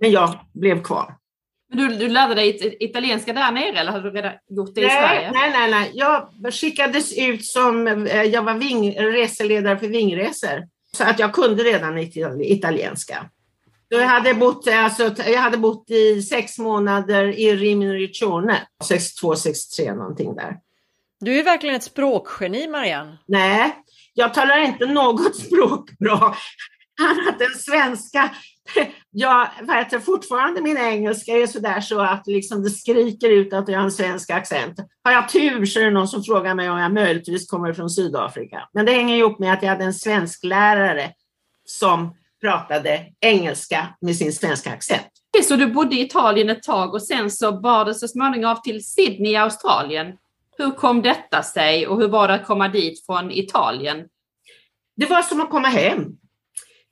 Men 0.00 0.10
jag 0.10 0.38
blev 0.54 0.82
kvar. 0.82 1.14
Men 1.68 1.78
du, 1.78 1.96
du 1.96 2.08
lärde 2.08 2.34
dig 2.34 2.76
italienska 2.80 3.32
där 3.32 3.52
nere 3.52 3.78
eller 3.78 3.92
hade 3.92 4.10
du 4.10 4.16
redan 4.16 4.32
gjort 4.48 4.74
det 4.74 4.80
nej, 4.80 4.86
i 4.86 4.90
Sverige? 4.90 5.30
Nej, 5.32 5.50
nej, 5.50 5.70
nej. 5.70 5.90
Jag 5.94 6.28
skickades 6.54 7.18
ut 7.18 7.44
som, 7.44 7.86
eh, 7.86 8.22
jag 8.22 8.42
var 8.42 8.54
ving, 8.54 8.92
reseledare 8.92 9.78
för 9.78 9.88
vingresor. 9.88 10.73
Så 10.94 11.04
att 11.04 11.18
jag 11.18 11.32
kunde 11.32 11.62
redan 11.62 11.98
italienska. 12.40 13.30
Så 13.92 14.00
jag, 14.00 14.06
hade 14.06 14.34
bott, 14.34 14.68
alltså, 14.68 15.14
jag 15.16 15.40
hade 15.40 15.56
bott 15.56 15.90
i 15.90 16.22
sex 16.22 16.58
månader 16.58 17.38
i 17.38 17.56
Rimini 17.56 17.94
Riccione, 17.94 18.66
62, 18.84 19.36
63 19.36 19.94
någonting 19.94 20.34
där. 20.34 20.56
Du 21.20 21.38
är 21.38 21.44
verkligen 21.44 21.76
ett 21.76 21.82
språkgeni, 21.82 22.68
Marianne. 22.68 23.18
Nej, 23.26 23.76
jag 24.14 24.34
talar 24.34 24.58
inte 24.58 24.86
något 24.86 25.36
språk 25.46 25.90
bra 25.98 26.36
annat 27.00 27.40
än 27.40 27.58
svenska. 27.58 28.30
Jag 29.10 29.48
vet, 29.62 30.04
fortfarande 30.04 30.62
min 30.62 30.76
engelska 30.76 31.32
är 31.32 31.46
sådär 31.46 31.80
så 31.80 32.00
att 32.00 32.26
liksom 32.26 32.62
det 32.62 32.70
skriker 32.70 33.30
ut 33.30 33.52
att 33.52 33.68
jag 33.68 33.78
har 33.78 33.84
en 33.84 33.92
svensk 33.92 34.30
accent. 34.30 34.78
Har 35.04 35.12
jag 35.12 35.28
tur 35.28 35.64
så 35.64 35.80
är 35.80 35.84
det 35.84 35.90
någon 35.90 36.08
som 36.08 36.22
frågar 36.22 36.54
mig 36.54 36.70
om 36.70 36.78
jag 36.78 36.92
möjligtvis 36.92 37.46
kommer 37.46 37.72
från 37.72 37.90
Sydafrika. 37.90 38.68
Men 38.72 38.86
det 38.86 38.92
hänger 38.92 39.16
ihop 39.16 39.38
med 39.38 39.52
att 39.52 39.62
jag 39.62 39.70
hade 39.70 39.84
en 39.84 39.94
svensk 39.94 40.44
lärare 40.44 41.10
som 41.64 42.14
pratade 42.40 43.06
engelska 43.20 43.86
med 44.00 44.16
sin 44.16 44.32
svenska 44.32 44.72
accent. 44.72 45.06
Så 45.42 45.56
du 45.56 45.66
bodde 45.66 45.96
i 45.96 46.00
Italien 46.00 46.50
ett 46.50 46.62
tag 46.62 46.94
och 46.94 47.02
sen 47.02 47.30
så 47.30 47.60
bar 47.60 47.84
det 47.84 47.94
så 47.94 48.08
småningom 48.08 48.50
av 48.50 48.62
till 48.62 48.84
Sydney 48.84 49.32
i 49.32 49.36
Australien. 49.36 50.06
Hur 50.58 50.70
kom 50.70 51.02
detta 51.02 51.42
sig 51.42 51.86
och 51.86 52.00
hur 52.00 52.08
var 52.08 52.28
det 52.28 52.34
att 52.34 52.46
komma 52.46 52.68
dit 52.68 53.06
från 53.06 53.30
Italien? 53.30 54.04
Det 54.96 55.06
var 55.06 55.22
som 55.22 55.40
att 55.40 55.50
komma 55.50 55.68
hem 55.68 56.16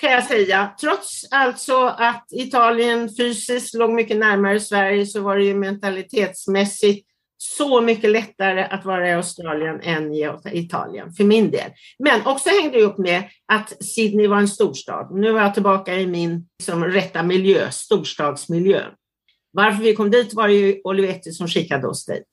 kan 0.03 0.13
jag 0.13 0.25
säga. 0.25 0.75
Trots 0.81 1.25
alltså 1.31 1.85
att 1.85 2.27
Italien 2.31 3.09
fysiskt 3.17 3.75
låg 3.75 3.91
mycket 3.91 4.17
närmare 4.17 4.61
Sverige 4.61 5.07
så 5.07 5.21
var 5.21 5.37
det 5.37 5.45
ju 5.45 5.55
mentalitetsmässigt 5.55 7.09
så 7.39 7.81
mycket 7.81 8.11
lättare 8.11 8.65
att 8.65 8.85
vara 8.85 9.09
i 9.09 9.13
Australien 9.13 9.81
än 9.81 10.15
i 10.15 10.31
Italien, 10.53 11.13
för 11.13 11.25
min 11.25 11.51
del. 11.51 11.71
Men 11.99 12.27
också 12.27 12.51
hängde 12.51 12.79
det 12.79 12.85
upp 12.85 12.99
med 12.99 13.23
att 13.53 13.85
Sydney 13.85 14.27
var 14.27 14.37
en 14.37 14.49
storstad. 14.49 15.09
Nu 15.13 15.33
var 15.33 15.41
jag 15.41 15.55
tillbaka 15.55 15.95
i 15.95 16.07
min 16.07 16.47
liksom, 16.59 16.85
rätta 16.85 17.23
miljö, 17.23 17.71
storstadsmiljö. 17.71 18.83
Varför 19.53 19.83
vi 19.83 19.95
kom 19.95 20.11
dit 20.11 20.35
var 20.35 20.49
det 20.49 20.55
ju 20.55 20.81
Olivetti 20.85 21.33
som 21.33 21.49
skickade 21.49 21.87
oss 21.87 22.07
dit. 22.07 22.29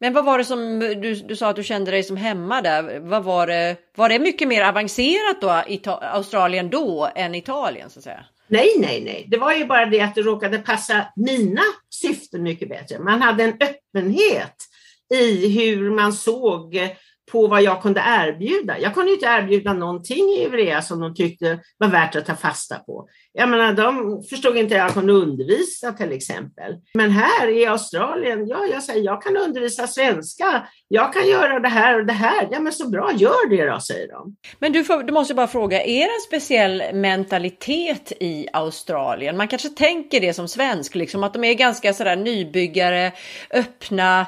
Men 0.00 0.12
vad 0.12 0.24
var 0.24 0.38
det 0.38 0.44
som 0.44 0.78
du, 0.78 1.14
du 1.14 1.36
sa 1.36 1.48
att 1.48 1.56
du 1.56 1.64
kände 1.64 1.90
dig 1.90 2.02
som 2.02 2.16
hemma 2.16 2.62
där? 2.62 3.00
Vad 3.00 3.24
var 3.24 3.46
det? 3.46 3.76
Var 3.96 4.08
det 4.08 4.18
mycket 4.18 4.48
mer 4.48 4.64
avancerat 4.64 5.40
då 5.40 5.62
i 5.68 5.80
Australien 5.86 6.70
då 6.70 7.10
än 7.14 7.34
Italien 7.34 7.90
så 7.90 7.98
att 7.98 8.04
säga? 8.04 8.24
Nej, 8.48 8.68
nej, 8.78 9.02
nej. 9.04 9.26
Det 9.30 9.36
var 9.36 9.52
ju 9.52 9.64
bara 9.64 9.86
det 9.86 10.00
att 10.00 10.14
det 10.14 10.22
råkade 10.22 10.58
passa 10.58 11.06
mina 11.16 11.62
syften 11.90 12.42
mycket 12.42 12.68
bättre. 12.68 12.98
Man 12.98 13.22
hade 13.22 13.44
en 13.44 13.56
öppenhet 13.60 14.56
i 15.14 15.48
hur 15.48 15.90
man 15.90 16.12
såg 16.12 16.80
på 17.32 17.46
vad 17.46 17.62
jag 17.62 17.82
kunde 17.82 18.02
erbjuda. 18.06 18.78
Jag 18.78 18.94
kunde 18.94 19.12
inte 19.12 19.26
erbjuda 19.26 19.72
någonting 19.72 20.28
i 20.28 20.44
Ivrea 20.44 20.82
som 20.82 21.00
de 21.00 21.14
tyckte 21.14 21.60
var 21.78 21.88
värt 21.88 22.16
att 22.16 22.26
ta 22.26 22.34
fasta 22.34 22.78
på. 22.78 23.08
Jag 23.38 23.48
menar, 23.48 23.72
de 23.72 24.22
förstod 24.22 24.56
inte 24.56 24.74
att 24.74 24.80
jag 24.80 24.94
kunde 24.94 25.12
undervisa 25.12 25.92
till 25.92 26.12
exempel. 26.12 26.74
Men 26.94 27.10
här 27.10 27.48
i 27.48 27.66
Australien, 27.66 28.48
ja, 28.48 28.66
jag 28.72 28.82
säger 28.82 29.04
jag 29.04 29.22
kan 29.22 29.36
undervisa 29.36 29.86
svenska. 29.86 30.68
Jag 30.88 31.12
kan 31.12 31.28
göra 31.28 31.60
det 31.60 31.68
här 31.68 32.00
och 32.00 32.06
det 32.06 32.12
här. 32.12 32.48
Ja, 32.50 32.60
men 32.60 32.72
så 32.72 32.88
bra, 32.88 33.12
gör 33.12 33.48
det 33.48 33.70
då, 33.70 33.80
säger 33.80 34.08
de. 34.08 34.36
Men 34.58 34.72
du, 34.72 34.84
får, 34.84 35.02
du 35.02 35.12
måste 35.12 35.34
bara 35.34 35.46
fråga, 35.46 35.82
är 35.82 36.00
det 36.00 36.14
en 36.14 36.20
speciell 36.26 36.82
mentalitet 36.92 38.12
i 38.20 38.48
Australien? 38.52 39.36
Man 39.36 39.48
kanske 39.48 39.68
tänker 39.68 40.20
det 40.20 40.32
som 40.32 40.48
svensk, 40.48 40.94
liksom 40.94 41.24
att 41.24 41.34
de 41.34 41.44
är 41.44 41.54
ganska 41.54 41.92
sådär 41.92 42.16
nybyggare, 42.16 43.12
öppna 43.50 44.26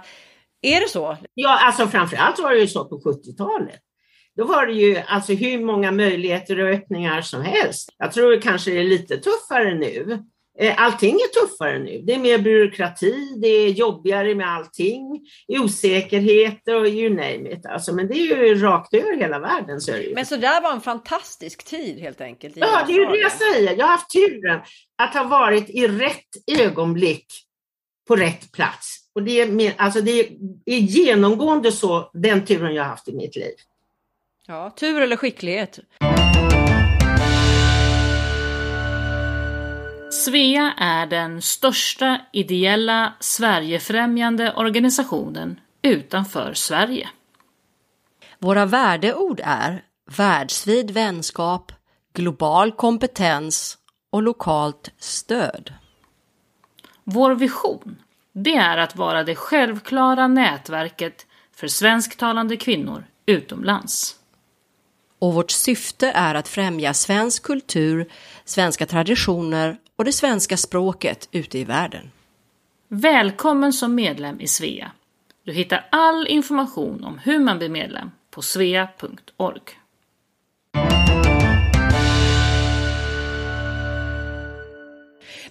är 0.63 0.81
det 0.81 0.89
så? 0.89 1.17
Ja, 1.35 1.59
alltså 1.67 1.87
framförallt 1.87 2.39
var 2.39 2.51
det 2.51 2.61
ju 2.61 2.69
så 2.69 2.85
på 2.85 3.01
70-talet. 3.01 3.81
Då 4.39 4.45
var 4.45 4.67
det 4.67 4.73
ju 4.73 4.97
alltså 4.97 5.33
hur 5.33 5.65
många 5.65 5.93
möjligheter 5.93 6.61
och 6.61 6.69
öppningar 6.69 7.23
som 7.23 7.43
helst. 7.43 7.89
Jag 7.99 8.13
tror 8.13 8.31
det 8.31 8.39
kanske 8.39 8.73
är 8.73 8.85
lite 8.85 9.17
tuffare 9.17 9.75
nu. 9.75 10.25
Eh, 10.59 10.83
allting 10.83 11.15
är 11.15 11.41
tuffare 11.41 11.79
nu. 11.79 12.03
Det 12.07 12.15
är 12.15 12.19
mer 12.19 12.39
byråkrati, 12.39 13.39
det 13.43 13.49
är 13.49 13.69
jobbigare 13.69 14.35
med 14.35 14.49
allting, 14.49 15.21
osäkerheter 15.49 16.81
och 16.81 16.87
you 16.87 17.11
name 17.11 17.53
it. 17.53 17.67
Alltså, 17.67 17.95
men 17.95 18.09
det 18.09 18.15
är 18.15 18.45
ju 18.45 18.55
rakt 18.55 18.95
över 18.95 19.17
hela 19.17 19.39
världen. 19.39 19.81
Så 19.81 19.93
Men 20.15 20.27
så 20.27 20.37
där 20.37 20.61
var 20.61 20.73
en 20.73 20.81
fantastisk 20.81 21.65
tid 21.65 21.99
helt 22.01 22.21
enkelt? 22.21 22.57
Ja, 22.57 22.85
det 22.87 22.93
är 22.93 22.99
ju 22.99 23.05
det 23.05 23.19
jag 23.19 23.33
säger. 23.33 23.77
Jag 23.77 23.87
har 23.87 23.93
haft 23.93 24.11
turen 24.11 24.61
att 24.99 25.15
ha 25.15 25.25
varit 25.25 25.71
i 25.71 25.89
rätt 25.89 26.61
ögonblick 26.61 27.27
på 28.09 28.17
rätt 28.17 28.53
plats. 28.53 28.99
Och 29.15 29.23
det, 29.23 29.41
är 29.41 29.75
alltså 29.77 30.01
det 30.01 30.21
är 30.65 30.79
genomgående 30.79 31.73
så, 31.73 32.11
den 32.13 32.45
turen 32.45 32.75
jag 32.75 32.83
har 32.83 32.91
haft 32.91 33.09
i 33.09 33.13
mitt 33.13 33.37
liv. 33.37 33.55
Ja, 34.51 34.71
tur 34.71 35.01
eller 35.01 35.17
skicklighet. 35.17 35.79
Svea 40.11 40.75
är 40.77 41.07
den 41.07 41.43
största 41.43 42.21
ideella 42.33 43.13
Sverigefrämjande 43.21 44.55
organisationen 44.55 45.61
utanför 45.83 46.55
Sverige. 46.55 47.09
Våra 48.39 48.67
värdeord 48.67 49.41
är 49.45 49.83
världsvid 50.17 50.91
vänskap, 50.91 51.73
global 52.15 52.73
kompetens 52.73 53.79
och 54.11 54.23
lokalt 54.23 54.93
stöd. 54.99 55.75
Vår 57.05 57.35
vision, 57.35 58.03
det 58.33 58.57
är 58.57 58.79
att 58.79 58.97
vara 58.97 59.25
det 59.25 59.35
självklara 59.35 60.29
nätverket 60.29 61.27
för 61.55 61.69
svensktalande 61.69 62.57
kvinnor 62.57 63.05
utomlands. 63.27 64.18
Och 65.19 65.35
vårt 65.35 65.51
syfte 65.51 66.13
är 66.15 66.35
att 66.35 66.49
främja 66.49 66.95
svensk 66.95 67.43
kultur, 67.43 68.09
svenska 68.45 68.87
traditioner 68.87 69.77
och 69.97 70.05
det 70.05 70.13
svenska 70.13 70.57
språket 70.57 71.29
ute 71.33 71.59
i 71.59 71.65
världen. 71.65 72.11
Välkommen 72.89 73.73
som 73.73 73.95
medlem 73.95 74.41
i 74.41 74.47
Svea. 74.47 74.93
Du 75.45 75.53
hittar 75.53 75.89
all 75.93 76.27
information 76.27 77.05
om 77.05 77.19
hur 77.19 77.39
man 77.39 77.59
blir 77.59 77.69
medlem 77.69 78.11
på 78.31 78.43
svea.org. 78.43 79.78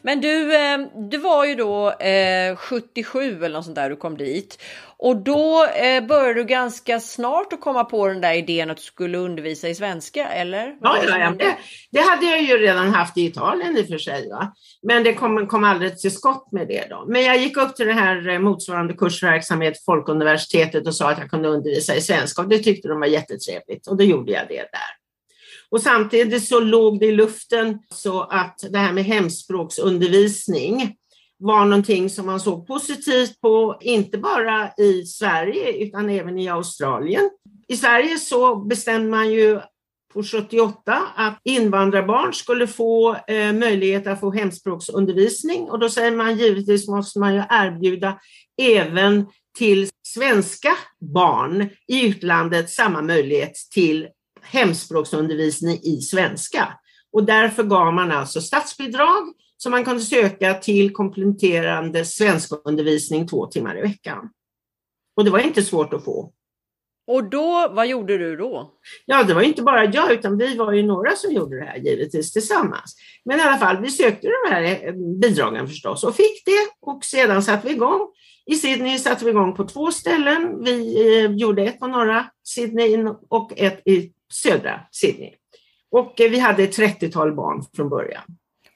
Men 0.02 0.22
du, 0.22 0.56
eh, 0.56 0.78
du 1.10 1.18
var 1.18 1.46
ju 1.46 1.56
då 1.56 1.92
eh, 1.92 2.56
77 2.56 3.46
eller 3.46 3.50
något 3.50 3.66
sånt 3.66 3.76
där 3.76 3.90
du 3.90 3.96
kom 3.96 4.18
dit. 4.18 4.60
Och 5.00 5.16
då 5.16 5.66
eh, 5.66 6.06
började 6.06 6.34
du 6.34 6.44
ganska 6.44 7.00
snart 7.00 7.54
att 7.54 7.62
komma 7.62 7.84
på 7.84 8.08
den 8.08 8.22
där 8.22 8.34
idén 8.34 8.70
att 8.70 8.78
du 8.78 8.84
skulle 8.84 9.18
undervisa 9.18 9.70
i 9.70 9.76
svenska, 9.76 10.28
eller? 10.28 10.78
Ja, 10.82 10.98
ja, 11.08 11.18
ja. 11.18 11.34
Det, 11.40 11.58
det 11.92 12.00
hade 12.00 12.26
jag 12.26 12.42
ju 12.42 12.58
redan 12.58 12.90
haft 12.90 13.18
i 13.18 13.26
Italien 13.26 13.78
i 13.78 13.84
och 13.84 13.88
för 13.88 13.98
sig. 13.98 14.30
Va? 14.30 14.54
Men 14.82 15.04
det 15.04 15.14
kom, 15.14 15.48
kom 15.48 15.64
aldrig 15.64 16.00
till 16.00 16.12
skott 16.12 16.52
med 16.52 16.68
det 16.68 16.88
då. 16.90 17.06
Men 17.08 17.24
jag 17.24 17.38
gick 17.38 17.58
upp 17.58 17.76
till 17.76 17.88
det 17.88 17.94
här 17.94 18.30
eh, 18.30 18.40
motsvarande 18.40 18.94
kursverksamhet, 18.94 19.86
Folkuniversitetet 19.86 20.88
och 20.88 20.96
sa 20.96 21.12
att 21.12 21.20
jag 21.20 21.30
kunde 21.30 21.50
undervisa 21.50 21.96
i 21.96 22.02
svenska 22.02 22.42
och 22.42 22.50
det 22.50 22.60
tyckte 22.60 22.88
de 22.88 23.00
var 23.00 23.08
jättetrevligt 23.08 23.88
och 23.88 23.98
då 23.98 24.04
gjorde 24.04 24.32
jag 24.32 24.48
det 24.48 24.56
där. 24.56 25.07
Och 25.72 25.82
samtidigt 25.82 26.48
så 26.48 26.60
låg 26.60 27.00
det 27.00 27.06
i 27.06 27.12
luften 27.12 27.80
så 27.90 28.22
att 28.22 28.60
det 28.70 28.78
här 28.78 28.94
med 28.94 29.04
hemspråksundervisning 29.04 30.96
var 31.40 31.66
någonting 31.66 32.10
som 32.10 32.26
man 32.26 32.40
såg 32.40 32.68
positivt 32.68 33.42
på, 33.42 33.78
inte 33.82 34.18
bara 34.18 34.72
i 34.78 35.06
Sverige 35.06 35.72
utan 35.72 36.10
även 36.10 36.40
i 36.40 36.50
Australien. 36.50 37.30
I 37.68 37.78
Sverige 37.78 38.18
så 38.18 38.56
bestämde 38.56 39.10
man 39.10 39.32
ju 39.32 39.60
på 40.14 40.24
78 40.24 41.02
att 41.16 41.40
invandrarbarn 41.44 42.34
skulle 42.34 42.68
få 42.68 43.16
eh, 43.28 43.54
möjlighet 43.54 44.08
att 44.08 44.20
få 44.20 44.32
hemspråksundervisning 44.32 45.70
och 45.70 45.80
då 45.80 45.90
säger 45.90 46.12
man 46.12 46.38
givetvis 46.38 46.88
måste 46.88 47.20
man 47.20 47.36
ju 47.36 47.44
erbjuda 47.50 48.20
även 48.62 49.26
till 49.58 49.90
svenska 50.08 50.78
barn 51.14 51.70
i 51.88 52.08
utlandet 52.08 52.70
samma 52.70 53.02
möjlighet 53.02 53.54
till 53.74 54.08
hemspråksundervisning 54.50 55.80
i 55.84 56.02
svenska. 56.02 56.68
Och 57.14 57.24
därför 57.24 57.64
gav 57.64 57.94
man 57.94 58.12
alltså 58.12 58.42
statsbidrag 58.42 59.34
som 59.58 59.72
man 59.72 59.86
kunde 59.86 60.02
söka 60.02 60.54
till 60.54 60.94
kompletterande 60.94 62.06
svenskundervisning 62.06 63.28
två 63.28 63.48
timmar 63.48 63.78
i 63.78 63.82
veckan. 63.82 64.30
Och 65.16 65.26
det 65.26 65.32
var 65.32 65.40
inte 65.40 65.64
svårt 65.64 65.94
att 65.94 66.06
få. 66.06 66.34
Och 67.08 67.30
då, 67.30 67.72
vad 67.72 67.88
gjorde 67.88 68.18
du 68.18 68.36
då? 68.36 68.74
Ja, 69.06 69.24
det 69.24 69.34
var 69.34 69.42
inte 69.42 69.62
bara 69.62 69.86
jag, 69.86 70.12
utan 70.12 70.38
vi 70.38 70.58
var 70.58 70.74
ju 70.74 70.84
några 70.84 71.12
som 71.16 71.34
gjorde 71.34 71.60
det 71.60 71.66
här 71.66 71.78
givetvis 71.78 72.34
tillsammans. 72.34 72.96
Men 73.26 73.40
i 73.40 73.42
alla 73.42 73.58
fall, 73.58 73.82
vi 73.82 73.92
sökte 73.92 74.28
de 74.28 74.54
här 74.54 74.64
eh, 74.64 74.94
bidragen 75.22 75.68
förstås 75.68 76.04
och 76.04 76.16
fick 76.16 76.46
det 76.46 76.92
och 76.92 77.06
sedan 77.06 77.44
satte 77.44 77.68
vi 77.68 77.74
igång. 77.74 78.08
I 78.46 78.56
Sydney 78.56 78.98
satte 78.98 79.26
vi 79.26 79.32
igång 79.32 79.56
på 79.56 79.64
två 79.64 79.92
ställen. 79.92 80.64
Vi 80.64 81.08
eh, 81.24 81.32
gjorde 81.32 81.64
ett 81.64 81.80
på 81.80 81.88
norra 81.88 82.26
Sydney 82.44 83.06
och 83.30 83.54
ett 83.56 83.88
i 83.88 84.12
södra 84.34 84.80
Sydney. 84.92 85.34
Och 85.92 86.22
eh, 86.22 86.30
vi 86.30 86.40
hade 86.40 86.64
ett 86.64 86.78
30-tal 86.78 87.36
barn 87.36 87.64
från 87.76 87.90
början. 87.90 88.24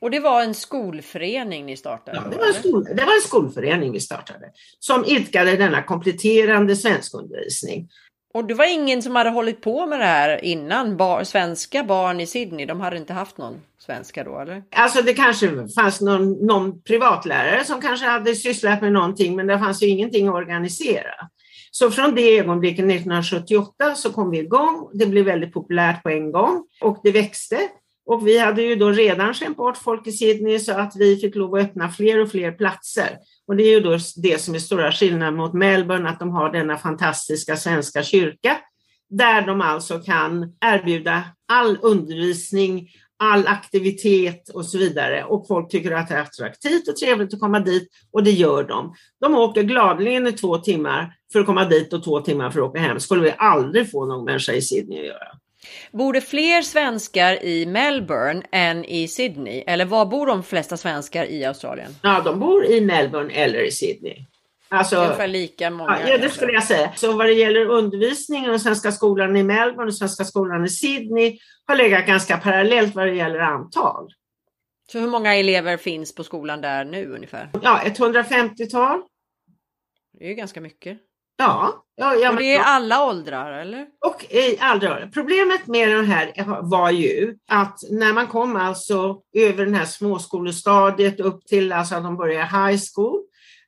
Och 0.02 0.12
det 0.12 0.20
var 0.20 0.42
en 0.44 0.54
skolförening 0.54 1.66
ni 1.66 1.78
startade? 1.78 2.18
Ja, 2.18 2.32
det 2.32 2.38
var, 2.38 2.48
en 2.48 2.54
skol, 2.54 2.84
det 2.84 3.06
var 3.06 3.16
en 3.16 3.22
skolförening 3.22 3.92
vi 3.92 4.00
startade 4.00 4.52
som 4.80 5.06
idkade 5.06 5.58
denna 5.58 5.84
kompletterande 5.84 6.76
svenskundervisning. 6.76 7.90
Och 8.34 8.46
det 8.46 8.54
var 8.54 8.74
ingen 8.74 9.02
som 9.02 9.16
hade 9.16 9.30
hållit 9.30 9.62
på 9.62 9.86
med 9.86 10.00
det 10.00 10.06
här 10.06 10.46
innan? 10.46 10.98
Bar, 10.98 11.24
svenska 11.24 11.84
barn 11.84 12.20
i 12.20 12.28
Sydney, 12.28 12.66
de 12.66 12.82
hade 12.82 12.98
inte 12.98 13.14
haft 13.14 13.38
någon 13.38 13.62
svenska 13.80 14.24
då 14.24 14.40
eller? 14.40 14.64
Alltså 14.76 15.02
det 15.02 15.14
kanske 15.14 15.68
fanns 15.76 16.02
någon, 16.02 16.34
någon 16.34 16.82
privatlärare 16.82 17.64
som 17.64 17.82
kanske 17.82 18.06
hade 18.06 18.36
sysslat 18.36 18.82
med 18.82 18.92
någonting 18.92 19.36
men 19.36 19.48
det 19.48 19.60
fanns 19.60 19.84
ju 19.84 19.88
ingenting 19.88 20.28
att 20.28 20.34
organisera. 20.34 21.14
Så 21.72 21.92
från 21.92 22.16
det 22.16 22.40
ögonblicket 22.40 22.86
1978 22.86 23.96
så 23.96 24.14
kom 24.14 24.32
vi 24.32 24.40
igång. 24.40 24.90
Det 24.94 25.06
blev 25.06 25.26
väldigt 25.26 25.54
populärt 25.54 26.04
på 26.04 26.10
en 26.10 26.32
gång 26.32 26.64
och 26.82 27.00
det 27.04 27.12
växte. 27.12 27.70
Och 28.06 28.28
vi 28.28 28.40
hade 28.40 28.62
ju 28.62 28.76
då 28.76 28.90
redan 28.90 29.34
skämt 29.34 29.58
bort 29.58 29.78
folk 29.78 30.08
i 30.08 30.12
Sydney 30.12 30.60
så 30.60 30.72
att 30.72 30.96
vi 30.96 31.18
fick 31.18 31.36
lov 31.36 31.56
att 31.56 31.64
öppna 31.64 31.90
fler 31.90 32.22
och 32.22 32.32
fler 32.32 32.52
platser. 32.52 33.18
Och 33.48 33.56
det 33.56 33.64
är 33.64 33.70
ju 33.70 33.80
då 33.80 33.98
det 34.16 34.42
som 34.42 34.56
är 34.56 34.60
stora 34.60 34.92
skillnaden 34.92 35.36
mot 35.36 35.54
Melbourne, 35.54 36.10
att 36.10 36.20
de 36.20 36.30
har 36.30 36.52
denna 36.52 36.78
fantastiska 36.78 37.58
svenska 37.58 38.04
kyrka 38.04 38.58
där 39.12 39.42
de 39.42 39.62
alltså 39.62 40.00
kan 40.00 40.54
erbjuda 40.62 41.24
all 41.48 41.78
undervisning, 41.82 42.90
all 43.22 43.48
aktivitet 43.48 44.50
och 44.50 44.66
så 44.66 44.78
vidare. 44.78 45.24
Och 45.24 45.48
folk 45.48 45.72
tycker 45.72 45.92
att 45.92 46.08
det 46.08 46.16
är 46.16 46.22
attraktivt 46.22 46.88
och 46.88 46.96
trevligt 46.96 47.34
att 47.34 47.40
komma 47.40 47.60
dit 47.60 47.90
och 48.12 48.24
det 48.24 48.32
gör 48.32 48.64
de. 48.64 48.94
De 49.22 49.36
åker 49.36 49.64
gladeligen 49.64 50.28
i 50.28 50.32
två 50.32 50.58
timmar 50.58 51.14
för 51.34 51.40
att 51.40 51.46
komma 51.46 51.66
dit 51.66 51.94
och 51.94 52.04
två 52.04 52.22
timmar 52.22 52.50
för 52.50 52.60
att 52.60 52.70
åka 52.70 52.80
hem. 52.80 53.00
skulle 53.00 53.22
vi 53.22 53.34
aldrig 53.38 53.92
få 53.92 54.06
någon 54.06 54.26
människa 54.26 54.54
i 54.54 54.62
Sydney 54.62 55.00
att 55.00 55.06
göra. 55.06 55.28
Bor 55.92 56.14
det 56.14 56.22
fler 56.22 56.62
svenskar 56.62 57.44
i 57.44 57.66
Melbourne 57.66 58.44
än 58.52 58.86
i 58.86 59.08
Sydney? 59.08 59.64
Eller 59.68 59.86
var 59.86 60.06
bor 60.06 60.28
de 60.28 60.44
flesta 60.44 60.78
svenskar 60.78 61.26
i 61.26 61.46
Australien? 61.46 61.96
Ja, 62.02 62.22
de 62.26 62.40
bor 62.40 62.66
i 62.66 62.82
Melbourne 62.82 63.34
eller 63.34 63.60
i 63.68 63.72
Sydney. 63.72 64.26
Alltså, 64.72 64.96
Ungefär 64.96 65.28
lika 65.28 65.70
många? 65.70 66.10
Ja, 66.10 66.18
det 66.18 66.30
skulle 66.30 66.52
jag 66.52 66.64
säga. 66.64 66.92
Så 66.96 67.18
vad 67.18 67.26
det 67.26 67.34
gäller 67.34 67.66
undervisningen 67.66 68.52
och 68.52 68.62
Svenska 68.62 68.92
skolan 68.92 69.38
i 69.38 69.44
Melbourne 69.44 69.88
och 69.88 69.96
Svenska 69.96 70.26
skolan 70.26 70.66
i 70.66 70.70
Sydney 70.70 71.38
har 71.68 71.76
legat 71.76 72.08
ganska 72.08 72.38
parallellt 72.38 72.96
vad 72.96 73.08
det 73.08 73.16
gäller 73.16 73.40
antal. 73.40 74.14
Så 74.92 75.00
hur 75.00 75.08
många 75.08 75.36
elever 75.36 75.78
finns 75.78 76.16
på 76.16 76.24
skolan 76.24 76.62
där 76.62 76.86
nu 76.86 77.14
ungefär? 77.14 77.50
Ja, 77.62 77.82
ett 77.82 78.00
150-tal. 78.00 79.02
Det 80.20 80.26
är 80.26 80.30
ju 80.30 80.36
ganska 80.36 80.62
mycket. 80.62 81.00
Ja. 81.38 81.86
ja, 81.96 82.16
ja 82.16 82.30
och 82.30 82.36
det 82.36 82.56
är 82.56 82.60
alla 82.60 83.06
åldrar 83.06 83.52
eller? 83.52 83.88
Och 84.06 84.26
i 84.30 84.58
alla 84.60 84.74
åldrar. 84.74 85.10
Problemet 85.14 85.68
med 85.68 85.90
den 85.90 86.06
här 86.06 86.34
var 86.62 86.92
ju 86.92 87.38
att 87.48 87.80
när 87.90 88.14
man 88.14 88.28
kom 88.28 88.56
alltså 88.56 89.22
över 89.34 89.66
den 89.66 89.76
här 89.76 89.86
småskolestadiet 89.86 91.20
upp 91.20 91.46
till 91.46 91.72
alltså 91.72 91.96
att 91.96 92.04
de 92.04 92.18
börjar 92.18 92.44
high 92.44 92.82
school, 92.96 93.22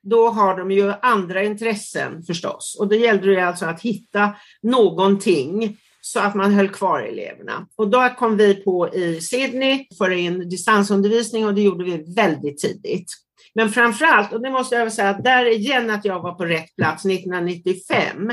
då 0.04 0.28
har 0.28 0.58
de 0.58 0.70
ju 0.70 0.92
andra 1.02 1.42
intressen 1.42 2.22
förstås. 2.22 2.76
Och 2.80 2.88
då 2.88 2.94
gällde 2.94 3.34
det 3.34 3.46
alltså 3.46 3.66
att 3.66 3.80
hitta 3.80 4.30
någonting 4.62 5.76
så 6.00 6.20
att 6.20 6.34
man 6.34 6.54
höll 6.54 6.68
kvar 6.68 7.00
eleverna. 7.00 7.66
Och 7.76 7.88
då 7.88 8.08
kom 8.18 8.36
vi 8.36 8.54
på 8.54 8.94
i 8.94 9.20
Sydney 9.20 9.86
för 9.98 10.10
in 10.10 10.48
distansundervisning 10.48 11.46
och 11.46 11.54
det 11.54 11.62
gjorde 11.62 11.84
vi 11.84 12.14
väldigt 12.16 12.58
tidigt. 12.58 13.12
Men 13.54 13.70
framförallt, 13.70 14.32
och 14.32 14.42
det 14.42 14.50
måste 14.50 14.76
jag 14.76 14.92
säga, 14.92 15.12
där 15.12 15.46
igen 15.46 15.90
att 15.90 16.04
jag 16.04 16.22
var 16.22 16.32
på 16.32 16.44
rätt 16.44 16.76
plats 16.76 17.04
1995, 17.04 18.30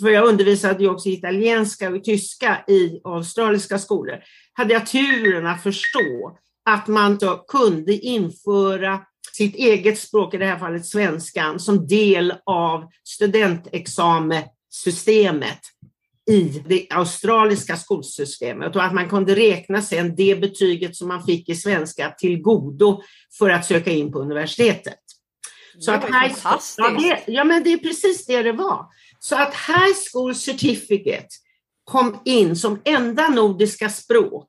för 0.00 0.08
jag 0.08 0.28
undervisade 0.28 0.82
ju 0.82 0.90
också 0.90 1.08
italienska 1.08 1.90
och 1.90 2.04
tyska 2.04 2.64
i 2.68 3.00
australiska 3.04 3.78
skolor, 3.78 4.18
hade 4.52 4.74
jag 4.74 4.86
turen 4.86 5.46
att 5.46 5.62
förstå 5.62 6.38
att 6.70 6.86
man 6.86 7.18
då 7.18 7.44
kunde 7.48 7.92
införa 7.92 9.00
sitt 9.32 9.56
eget 9.56 9.98
språk, 9.98 10.34
i 10.34 10.38
det 10.38 10.46
här 10.46 10.58
fallet 10.58 10.86
svenskan, 10.86 11.60
som 11.60 11.86
del 11.86 12.34
av 12.46 12.88
studentexamensystemet 13.04 15.60
i 16.30 16.62
det 16.66 16.86
australiska 16.90 17.76
skolsystemet 17.76 18.76
och 18.76 18.84
att 18.84 18.94
man 18.94 19.08
kunde 19.08 19.36
räkna 19.36 19.82
sen 19.82 20.16
det 20.16 20.40
betyget 20.40 20.96
som 20.96 21.08
man 21.08 21.24
fick 21.24 21.48
i 21.48 21.54
svenska 21.54 22.10
till 22.10 22.42
godo 22.42 23.02
för 23.38 23.50
att 23.50 23.66
söka 23.66 23.90
in 23.90 24.12
på 24.12 24.18
universitetet. 24.18 24.98
Så 25.78 25.90
det 25.90 25.96
att 25.96 26.04
high 26.04 26.34
school, 26.42 26.60
ja, 26.76 26.90
det, 26.90 27.32
ja, 27.32 27.44
men 27.44 27.64
det 27.64 27.72
är 27.72 27.78
precis 27.78 28.26
det 28.26 28.42
det 28.42 28.52
var. 28.52 28.86
Så 29.18 29.36
att 29.36 29.54
High 29.54 29.94
School 30.12 30.34
Certificate 30.34 31.28
kom 31.84 32.20
in 32.24 32.56
som 32.56 32.80
enda 32.84 33.28
nordiska 33.28 33.88
språk. 33.88 34.48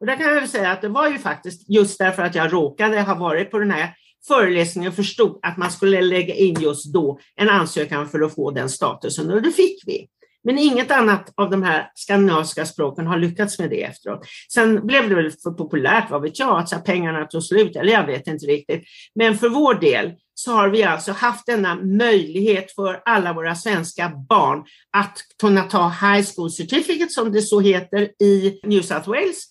Och 0.00 0.06
där 0.06 0.16
kan 0.16 0.26
jag 0.26 0.48
säga 0.48 0.72
att 0.72 0.82
det 0.82 0.88
var 0.88 1.08
ju 1.08 1.18
faktiskt 1.18 1.68
just 1.68 1.98
därför 1.98 2.22
att 2.22 2.34
jag 2.34 2.52
råkade 2.52 3.00
ha 3.00 3.14
varit 3.14 3.50
på 3.50 3.58
den 3.58 3.70
här 3.70 3.94
föreläsningen 4.28 4.88
och 4.88 4.96
förstod 4.96 5.38
att 5.42 5.56
man 5.56 5.70
skulle 5.70 6.02
lägga 6.02 6.34
in 6.34 6.60
just 6.60 6.92
då 6.92 7.18
en 7.36 7.48
ansökan 7.48 8.08
för 8.08 8.20
att 8.20 8.34
få 8.34 8.50
den 8.50 8.68
statusen 8.68 9.30
och 9.30 9.42
det 9.42 9.52
fick 9.52 9.82
vi. 9.86 10.08
Men 10.44 10.58
inget 10.58 10.90
annat 10.90 11.32
av 11.36 11.50
de 11.50 11.62
här 11.62 11.90
skandinaviska 11.94 12.66
språken 12.66 13.06
har 13.06 13.18
lyckats 13.18 13.58
med 13.58 13.70
det 13.70 13.82
efteråt. 13.82 14.26
Sen 14.52 14.86
blev 14.86 15.08
det 15.08 15.14
väl 15.14 15.30
för 15.30 15.50
populärt, 15.50 16.10
vad 16.10 16.22
vet 16.22 16.38
jag, 16.38 16.58
att 16.58 16.84
pengarna 16.84 17.26
tog 17.26 17.42
slut, 17.42 17.76
eller 17.76 17.92
jag 17.92 18.06
vet 18.06 18.26
inte 18.26 18.46
riktigt. 18.46 18.84
Men 19.14 19.38
för 19.38 19.48
vår 19.48 19.74
del 19.74 20.12
så 20.34 20.52
har 20.52 20.68
vi 20.68 20.82
alltså 20.82 21.12
haft 21.12 21.46
denna 21.46 21.74
möjlighet 21.74 22.72
för 22.72 23.02
alla 23.04 23.32
våra 23.32 23.54
svenska 23.54 24.12
barn 24.28 24.64
att 24.96 25.18
kunna 25.40 25.62
ta 25.62 25.88
High 25.88 26.26
School 26.36 26.50
Certificate, 26.50 27.10
som 27.10 27.32
det 27.32 27.42
så 27.42 27.60
heter, 27.60 28.22
i 28.22 28.60
New 28.62 28.82
South 28.82 29.08
Wales 29.08 29.44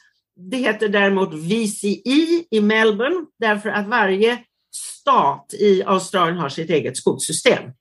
Det 0.51 0.57
heter 0.57 0.89
däremot 0.89 1.33
VCE 1.33 2.43
i 2.51 2.61
Melbourne 2.61 3.25
därför 3.39 3.69
att 3.69 3.87
varje 3.87 4.39
stat 4.71 5.53
i 5.53 5.83
Australien 5.83 6.37
har 6.37 6.49
sitt 6.49 6.69
eget 6.69 6.97
skolsystem. 6.97 7.71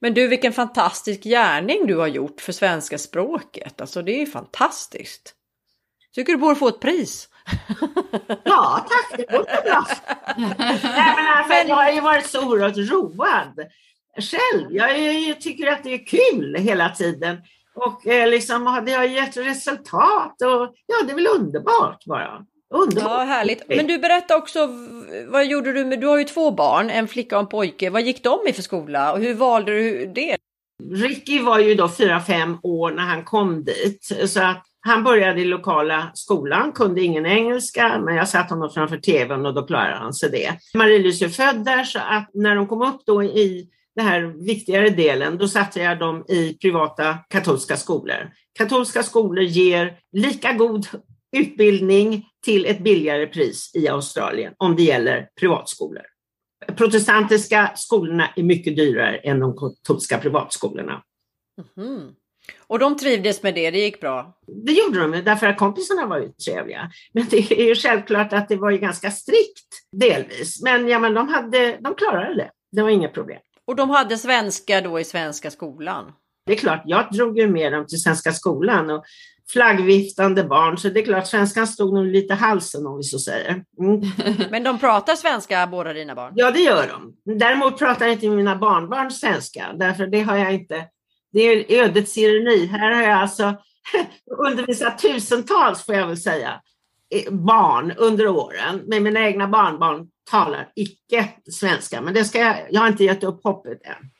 Men 0.00 0.14
du, 0.14 0.28
vilken 0.28 0.52
fantastisk 0.52 1.22
gärning 1.22 1.86
du 1.86 1.96
har 1.96 2.06
gjort 2.06 2.40
för 2.40 2.52
svenska 2.52 2.98
språket. 2.98 3.80
Alltså 3.80 4.02
det 4.02 4.22
är 4.22 4.26
fantastiskt. 4.26 5.34
Tycker 6.14 6.32
du 6.32 6.38
borde 6.38 6.56
få 6.56 6.68
ett 6.68 6.80
pris. 6.80 7.28
Ja, 8.44 8.86
tack, 8.88 9.18
det 9.18 9.32
låter 9.32 9.62
bra. 9.62 9.86
Nej, 10.36 11.14
men 11.16 11.26
alltså, 11.36 11.68
jag 11.68 11.76
har 11.76 11.90
ju 11.90 12.00
varit 12.00 12.26
så 12.26 12.48
oerhört 12.48 12.76
road 12.76 13.68
själv. 14.18 14.66
Jag, 14.70 14.98
jag 15.22 15.40
tycker 15.40 15.66
att 15.66 15.84
det 15.84 15.94
är 15.94 16.06
kul 16.06 16.56
hela 16.56 16.88
tiden. 16.88 17.38
Och 17.74 18.06
eh, 18.06 18.28
liksom, 18.28 18.82
det 18.86 18.92
har 18.92 19.04
gett 19.04 19.36
resultat 19.36 20.42
och 20.42 20.74
ja, 20.86 21.06
det 21.06 21.12
är 21.12 21.14
väl 21.14 21.26
underbart 21.26 22.04
bara. 22.04 22.46
Underbart. 22.74 23.10
Ja, 23.10 23.24
härligt. 23.24 23.62
Men 23.68 23.86
du 23.86 23.98
berätta 23.98 24.36
också, 24.36 24.68
vad 25.26 25.46
gjorde 25.46 25.72
du 25.72 25.84
med, 25.84 26.00
du 26.00 26.06
har 26.06 26.18
ju 26.18 26.24
två 26.24 26.50
barn, 26.50 26.90
en 26.90 27.08
flicka 27.08 27.36
och 27.36 27.42
en 27.42 27.48
pojke. 27.48 27.90
Vad 27.90 28.02
gick 28.02 28.22
de 28.22 28.38
i 28.48 28.52
för 28.52 28.62
skola 28.62 29.12
och 29.12 29.18
hur 29.18 29.34
valde 29.34 29.72
du 29.72 30.06
det? 30.06 30.36
Ricky 30.92 31.42
var 31.42 31.58
ju 31.58 31.74
då 31.74 31.88
fyra 31.88 32.20
fem 32.20 32.58
år 32.62 32.90
när 32.90 33.02
han 33.02 33.24
kom 33.24 33.64
dit. 33.64 34.12
Så 34.26 34.42
att 34.42 34.62
han 34.80 35.04
började 35.04 35.40
i 35.40 35.44
lokala 35.44 36.10
skolan, 36.14 36.72
kunde 36.72 37.02
ingen 37.02 37.26
engelska, 37.26 38.00
men 38.04 38.16
jag 38.16 38.28
satte 38.28 38.54
honom 38.54 38.70
framför 38.70 38.96
tvn 38.96 39.46
och 39.46 39.54
då 39.54 39.66
klarade 39.66 39.96
han 39.96 40.12
sig 40.12 40.30
det. 40.30 40.52
Marie-Louise 40.74 41.24
är 41.24 41.28
född 41.28 41.64
där, 41.64 41.84
så 41.84 41.98
att 41.98 42.30
när 42.34 42.56
de 42.56 42.66
kom 42.66 42.82
upp 42.82 43.00
då 43.06 43.22
i 43.22 43.68
den 43.96 44.06
här 44.06 44.46
viktigare 44.46 44.90
delen, 44.90 45.38
då 45.38 45.48
satte 45.48 45.80
jag 45.80 45.98
dem 45.98 46.24
i 46.28 46.58
privata 46.62 47.18
katolska 47.28 47.76
skolor. 47.76 48.30
Katolska 48.58 49.02
skolor 49.02 49.44
ger 49.44 49.98
lika 50.12 50.52
god 50.52 50.86
utbildning 51.36 52.26
till 52.44 52.66
ett 52.66 52.78
billigare 52.78 53.26
pris 53.26 53.70
i 53.74 53.88
Australien 53.88 54.54
om 54.56 54.76
det 54.76 54.82
gäller 54.82 55.28
privatskolor. 55.40 56.02
Protestantiska 56.76 57.72
skolorna 57.74 58.30
är 58.36 58.42
mycket 58.42 58.76
dyrare 58.76 59.16
än 59.16 59.40
de 59.40 59.56
katolska 59.56 60.18
privatskolorna. 60.18 61.02
Mm. 61.76 62.10
Och 62.66 62.78
de 62.78 62.96
trivdes 62.96 63.42
med 63.42 63.54
det, 63.54 63.70
det 63.70 63.78
gick 63.78 64.00
bra? 64.00 64.38
Det 64.46 64.72
gjorde 64.72 65.00
de, 65.00 65.10
därför 65.10 65.46
att 65.46 65.58
kompisarna 65.58 66.06
var 66.06 66.18
ju 66.18 66.28
trevliga. 66.28 66.90
Men 67.12 67.26
det 67.30 67.52
är 67.52 67.66
ju 67.66 67.74
självklart 67.74 68.32
att 68.32 68.48
det 68.48 68.56
var 68.56 68.70
ju 68.70 68.78
ganska 68.78 69.10
strikt 69.10 69.68
delvis. 69.92 70.62
Men, 70.62 70.88
ja, 70.88 70.98
men 70.98 71.14
de, 71.14 71.28
hade, 71.28 71.78
de 71.80 71.94
klarade 71.94 72.34
det, 72.34 72.50
det 72.72 72.82
var 72.82 72.90
inget 72.90 73.14
problem. 73.14 73.38
Och 73.64 73.76
de 73.76 73.90
hade 73.90 74.18
svenska 74.18 74.80
då 74.80 75.00
i 75.00 75.04
svenska 75.04 75.50
skolan? 75.50 76.12
Det 76.46 76.52
är 76.52 76.56
klart, 76.56 76.82
jag 76.84 77.12
drog 77.12 77.38
ju 77.38 77.48
med 77.48 77.72
dem 77.72 77.86
till 77.86 78.02
svenska 78.02 78.32
skolan 78.32 78.90
och 78.90 79.04
flaggviftande 79.52 80.44
barn, 80.44 80.78
så 80.78 80.88
det 80.88 81.00
är 81.00 81.04
klart 81.04 81.26
svenskan 81.26 81.66
stod 81.66 81.94
nog 81.94 82.06
lite 82.06 82.34
halsen 82.34 82.86
om 82.86 82.96
vi 82.96 83.02
så 83.02 83.18
säger. 83.18 83.64
Mm. 83.80 84.00
Men 84.50 84.62
de 84.62 84.78
pratar 84.78 85.14
svenska 85.14 85.66
båda 85.66 85.92
dina 85.92 86.14
barn? 86.14 86.32
Ja, 86.36 86.50
det 86.50 86.60
gör 86.60 86.88
de. 86.88 87.34
Däremot 87.38 87.78
pratar 87.78 88.06
inte 88.06 88.28
mina 88.28 88.56
barnbarn 88.56 89.10
svenska, 89.10 89.72
därför 89.74 90.06
det 90.06 90.20
har 90.20 90.36
jag 90.36 90.54
inte. 90.54 90.84
Det 91.32 91.40
är 91.40 91.82
ödets 91.82 92.18
ironi. 92.18 92.66
Här 92.66 92.90
har 92.90 93.02
jag 93.02 93.18
alltså 93.18 93.54
undervisat 94.46 94.98
tusentals, 94.98 95.86
får 95.86 95.94
jag 95.94 96.06
väl 96.06 96.16
säga, 96.16 96.60
barn 97.30 97.92
under 97.96 98.28
åren, 98.28 98.82
men 98.86 99.02
mina 99.02 99.20
egna 99.26 99.48
barnbarn 99.48 100.08
talar 100.30 100.72
icke 100.74 101.28
svenska. 101.50 102.00
Men 102.00 102.14
det 102.14 102.24
ska 102.24 102.38
jag, 102.38 102.56
jag 102.70 102.80
har 102.80 102.88
inte 102.88 103.04
gett 103.04 103.24
upp 103.24 103.44
hoppet 103.44 103.82
än. 103.84 104.10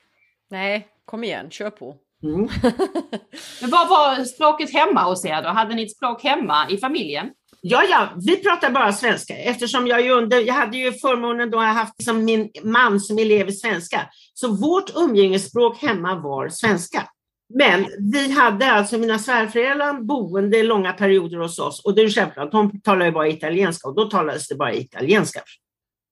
Nej, 0.50 0.88
kom 1.04 1.24
igen, 1.24 1.50
kör 1.50 1.70
på. 1.70 1.96
Mm. 2.34 2.48
Men 3.60 3.70
vad 3.70 3.88
var 3.88 4.24
språket 4.24 4.72
hemma 4.72 5.02
hos 5.02 5.24
er 5.24 5.42
då? 5.42 5.48
Hade 5.48 5.74
ni 5.74 5.82
ett 5.82 5.96
språk 5.96 6.22
hemma 6.22 6.70
i 6.70 6.78
familjen? 6.78 7.30
Ja, 7.60 7.82
ja, 7.90 8.08
vi 8.26 8.36
pratar 8.36 8.70
bara 8.70 8.92
svenska 8.92 9.34
eftersom 9.36 9.86
jag 9.86 10.02
ju 10.02 10.10
under, 10.10 10.40
jag 10.40 10.54
hade 10.54 10.76
ju 10.76 10.92
förmånen 10.92 11.50
då 11.50 11.58
jag 11.58 11.64
haft 11.64 12.04
som 12.04 12.24
min 12.24 12.50
man 12.62 13.00
som 13.00 13.18
elev 13.18 13.48
i 13.48 13.52
svenska. 13.52 14.00
Så 14.34 14.56
vårt 14.56 14.96
umgängesspråk 14.96 15.82
hemma 15.82 16.14
var 16.14 16.48
svenska. 16.48 17.08
Men 17.54 17.86
vi 18.12 18.32
hade 18.32 18.72
alltså 18.72 18.98
mina 18.98 19.18
svärföräldrar 19.18 20.02
boende 20.02 20.62
långa 20.62 20.92
perioder 20.92 21.38
hos 21.38 21.58
oss 21.58 21.84
och 21.84 21.94
det 21.94 22.02
är 22.02 22.08
självklart, 22.08 22.52
de 22.52 22.80
talar 22.80 23.06
ju 23.06 23.12
bara 23.12 23.28
italienska 23.28 23.88
och 23.88 23.94
då 23.94 24.04
talades 24.04 24.48
det 24.48 24.54
bara 24.54 24.74
italienska. 24.74 25.40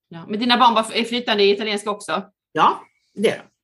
Ja, 0.09 0.25
men 0.27 0.39
dina 0.39 0.57
barn 0.57 0.85
är 0.93 1.03
flyttande 1.03 1.43
i 1.43 1.51
italienska 1.51 1.89
också? 1.91 2.23
Ja, 2.51 2.81
det 3.13 3.29
är 3.29 3.37
de. 3.37 3.54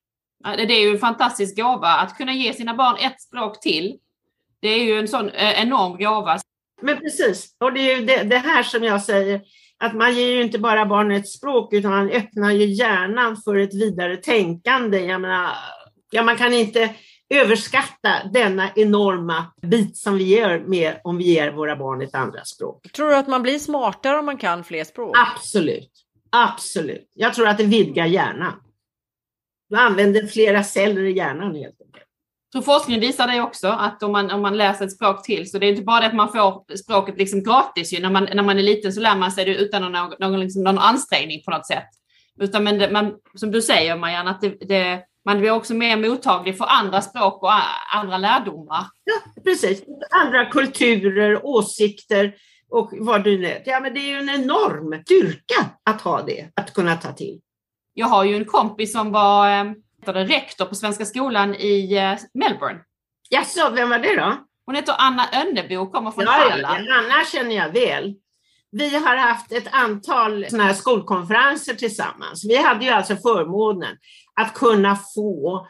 Det 0.44 0.72
är 0.72 0.80
ju 0.80 0.90
en 0.90 0.98
fantastisk 0.98 1.56
gåva 1.56 1.88
att 1.88 2.16
kunna 2.16 2.32
ge 2.32 2.52
sina 2.52 2.74
barn 2.74 2.96
ett 3.00 3.20
språk 3.20 3.60
till. 3.60 3.98
Det 4.60 4.68
är 4.68 4.84
ju 4.84 4.98
en 4.98 5.08
sån 5.08 5.28
eh, 5.30 5.62
enorm 5.62 5.96
gåva. 5.98 6.38
Men 6.82 6.98
precis, 6.98 7.56
och 7.60 7.72
det 7.72 7.80
är 7.80 7.98
ju 7.98 8.06
det, 8.06 8.22
det 8.22 8.38
här 8.38 8.62
som 8.62 8.84
jag 8.84 9.02
säger, 9.02 9.40
att 9.78 9.94
man 9.94 10.14
ger 10.14 10.26
ju 10.26 10.42
inte 10.42 10.58
bara 10.58 10.86
barnet 10.86 11.20
ett 11.20 11.28
språk 11.28 11.72
utan 11.72 11.90
man 11.90 12.10
öppnar 12.10 12.50
ju 12.50 12.66
hjärnan 12.66 13.36
för 13.36 13.56
ett 13.56 13.74
vidare 13.74 14.16
tänkande. 14.16 14.98
Jag 14.98 15.20
menar, 15.20 15.50
ja, 16.10 16.22
man 16.22 16.36
kan 16.36 16.52
inte 16.52 16.94
överskatta 17.34 18.10
denna 18.32 18.70
enorma 18.76 19.44
bit 19.62 19.96
som 19.96 20.18
vi 20.18 20.38
gör 20.38 20.58
med 20.58 21.00
om 21.04 21.18
vi 21.18 21.24
ger 21.24 21.52
våra 21.52 21.76
barn 21.76 22.02
ett 22.02 22.14
andra 22.14 22.44
språk. 22.44 22.92
Tror 22.92 23.08
du 23.08 23.16
att 23.16 23.28
man 23.28 23.42
blir 23.42 23.58
smartare 23.58 24.18
om 24.18 24.26
man 24.26 24.36
kan 24.36 24.64
fler 24.64 24.84
språk? 24.84 25.16
Absolut, 25.18 25.90
absolut. 26.30 27.10
Jag 27.14 27.34
tror 27.34 27.48
att 27.48 27.58
det 27.58 27.64
vidgar 27.64 28.06
hjärnan. 28.06 28.52
Du 29.72 29.78
använder 29.78 30.26
flera 30.26 30.62
celler 30.62 31.02
i 31.02 31.12
hjärnan 31.16 31.54
helt 31.54 31.80
enkelt. 31.80 32.04
Så 32.52 32.62
forskningen 32.62 33.00
visar 33.00 33.28
det 33.28 33.40
också, 33.40 33.68
att 33.68 34.02
om 34.02 34.12
man, 34.12 34.30
om 34.30 34.42
man 34.42 34.56
läser 34.56 34.84
ett 34.84 34.92
språk 34.92 35.24
till, 35.24 35.50
så 35.50 35.58
det 35.58 35.66
är 35.66 35.70
inte 35.70 35.82
bara 35.82 36.00
det 36.00 36.06
att 36.06 36.14
man 36.14 36.32
får 36.32 36.76
språket 36.76 37.18
liksom 37.18 37.42
gratis. 37.42 37.92
Ju. 37.92 38.00
När, 38.00 38.10
man, 38.10 38.28
när 38.34 38.42
man 38.42 38.58
är 38.58 38.62
liten 38.62 38.92
så 38.92 39.00
lär 39.00 39.16
man 39.16 39.32
sig 39.32 39.44
det 39.44 39.56
utan 39.56 39.92
någon, 39.92 40.14
någon, 40.20 40.40
liksom, 40.40 40.62
någon 40.62 40.78
ansträngning 40.78 41.42
på 41.44 41.50
något 41.50 41.66
sätt. 41.66 41.88
Utan 42.40 42.64
men 42.64 42.78
det, 42.78 42.90
man, 42.90 43.14
som 43.34 43.50
du 43.50 43.62
säger 43.62 43.96
Marianne, 43.96 44.30
att 44.30 44.40
det, 44.40 44.68
det, 44.68 45.00
man 45.24 45.40
blir 45.40 45.50
också 45.50 45.74
mer 45.74 45.96
mottaglig 45.96 46.58
för 46.58 46.66
andra 46.68 47.02
språk 47.02 47.42
och 47.42 47.52
andra 47.94 48.18
lärdomar. 48.18 48.86
Ja, 49.04 49.42
precis. 49.44 49.82
Andra 50.24 50.46
kulturer, 50.46 51.46
åsikter 51.46 52.34
och 52.70 52.90
vad 52.92 53.24
du 53.24 53.38
nu 53.38 53.62
Ja, 53.64 53.80
men 53.80 53.94
det 53.94 54.00
är 54.00 54.08
ju 54.08 54.16
en 54.16 54.42
enorm 54.42 55.02
styrka 55.04 55.70
att 55.90 56.00
ha 56.00 56.22
det, 56.22 56.48
att 56.56 56.74
kunna 56.74 56.96
ta 56.96 57.12
till. 57.12 57.40
Jag 57.94 58.06
har 58.06 58.24
ju 58.24 58.36
en 58.36 58.44
kompis 58.44 58.92
som 58.92 59.12
var 59.12 59.64
äh, 60.06 60.12
rektor 60.12 60.64
på 60.64 60.74
Svenska 60.74 61.04
skolan 61.04 61.54
i 61.54 61.96
äh, 61.96 62.18
Melbourne. 62.34 62.80
Jaså, 63.30 63.70
vem 63.70 63.90
var 63.90 63.98
det 63.98 64.16
då? 64.16 64.36
Hon 64.66 64.74
heter 64.74 64.94
Anna 64.98 65.28
Önnebo 65.32 65.76
och 65.76 65.92
kommer 65.92 66.10
från 66.10 66.24
ja, 66.24 66.30
Halland. 66.30 66.88
Anna 66.88 67.24
känner 67.32 67.56
jag 67.56 67.72
väl. 67.72 68.14
Vi 68.70 68.96
har 68.96 69.16
haft 69.16 69.52
ett 69.52 69.68
antal 69.72 70.46
såna 70.50 70.64
här 70.64 70.74
skolkonferenser 70.74 71.74
tillsammans. 71.74 72.44
Vi 72.44 72.56
hade 72.56 72.84
ju 72.84 72.90
alltså 72.90 73.16
förmånen 73.16 73.96
att 74.40 74.54
kunna 74.54 74.98
få 75.14 75.66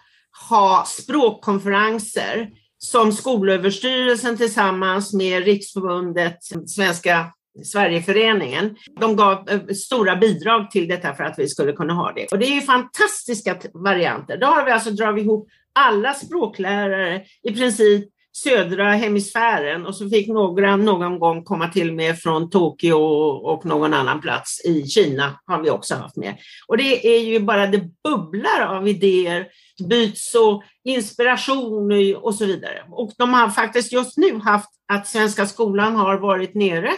ha 0.51 0.85
språkkonferenser 0.87 2.51
som 2.79 3.13
Skolöverstyrelsen 3.13 4.37
tillsammans 4.37 5.13
med 5.13 5.45
Riksförbundet 5.45 6.39
Svenska 6.67 7.33
Sverigeföreningen. 7.65 8.77
De 9.01 9.17
gav 9.17 9.49
eh, 9.49 9.61
stora 9.67 10.17
bidrag 10.17 10.71
till 10.71 10.89
detta 10.89 11.15
för 11.15 11.25
att 11.25 11.39
vi 11.39 11.49
skulle 11.49 11.73
kunna 11.73 11.95
ha 11.95 12.13
det. 12.13 12.27
Och 12.33 12.39
det 12.39 12.47
är 12.47 12.55
ju 12.55 12.61
fantastiska 12.61 13.57
varianter. 13.75 14.37
Då 14.37 14.47
har 14.47 14.65
vi 14.65 14.71
alltså 14.71 14.91
dragit 14.91 15.25
ihop 15.25 15.49
alla 15.75 16.15
språklärare 16.15 17.23
i 17.43 17.55
princip 17.55 18.09
södra 18.33 18.93
hemisfären 18.93 19.87
och 19.87 19.97
så 19.97 20.09
fick 20.09 20.29
några 20.29 20.77
någon 20.77 21.19
gång 21.19 21.45
komma 21.45 21.69
till 21.69 21.93
med 21.93 22.19
från 22.19 22.51
Tokyo 22.51 22.97
och 22.97 23.65
någon 23.65 23.95
annan 23.95 24.21
plats 24.21 24.65
i 24.65 24.87
Kina 24.87 25.41
har 25.47 25.63
vi 25.63 25.71
också 25.71 25.95
haft 25.95 26.17
med. 26.17 26.37
Och 26.69 26.77
det 26.77 27.17
är 27.17 27.21
ju 27.21 27.41
bara 27.41 27.67
det 27.67 27.83
bubblar 28.05 28.67
av 28.67 28.89
idéer, 28.89 29.47
byts 29.89 30.35
och 30.35 30.63
inspiration 30.85 31.93
och 32.17 32.35
så 32.35 32.47
vidare. 32.47 32.85
Och 32.91 33.13
de 33.19 33.35
har 33.35 33.49
faktiskt 33.49 33.93
just 33.93 34.17
nu 34.17 34.39
haft 34.39 34.71
att 34.93 35.07
Svenska 35.07 35.47
skolan 35.47 35.97
har 35.97 36.19
varit 36.19 36.55
nere, 36.55 36.93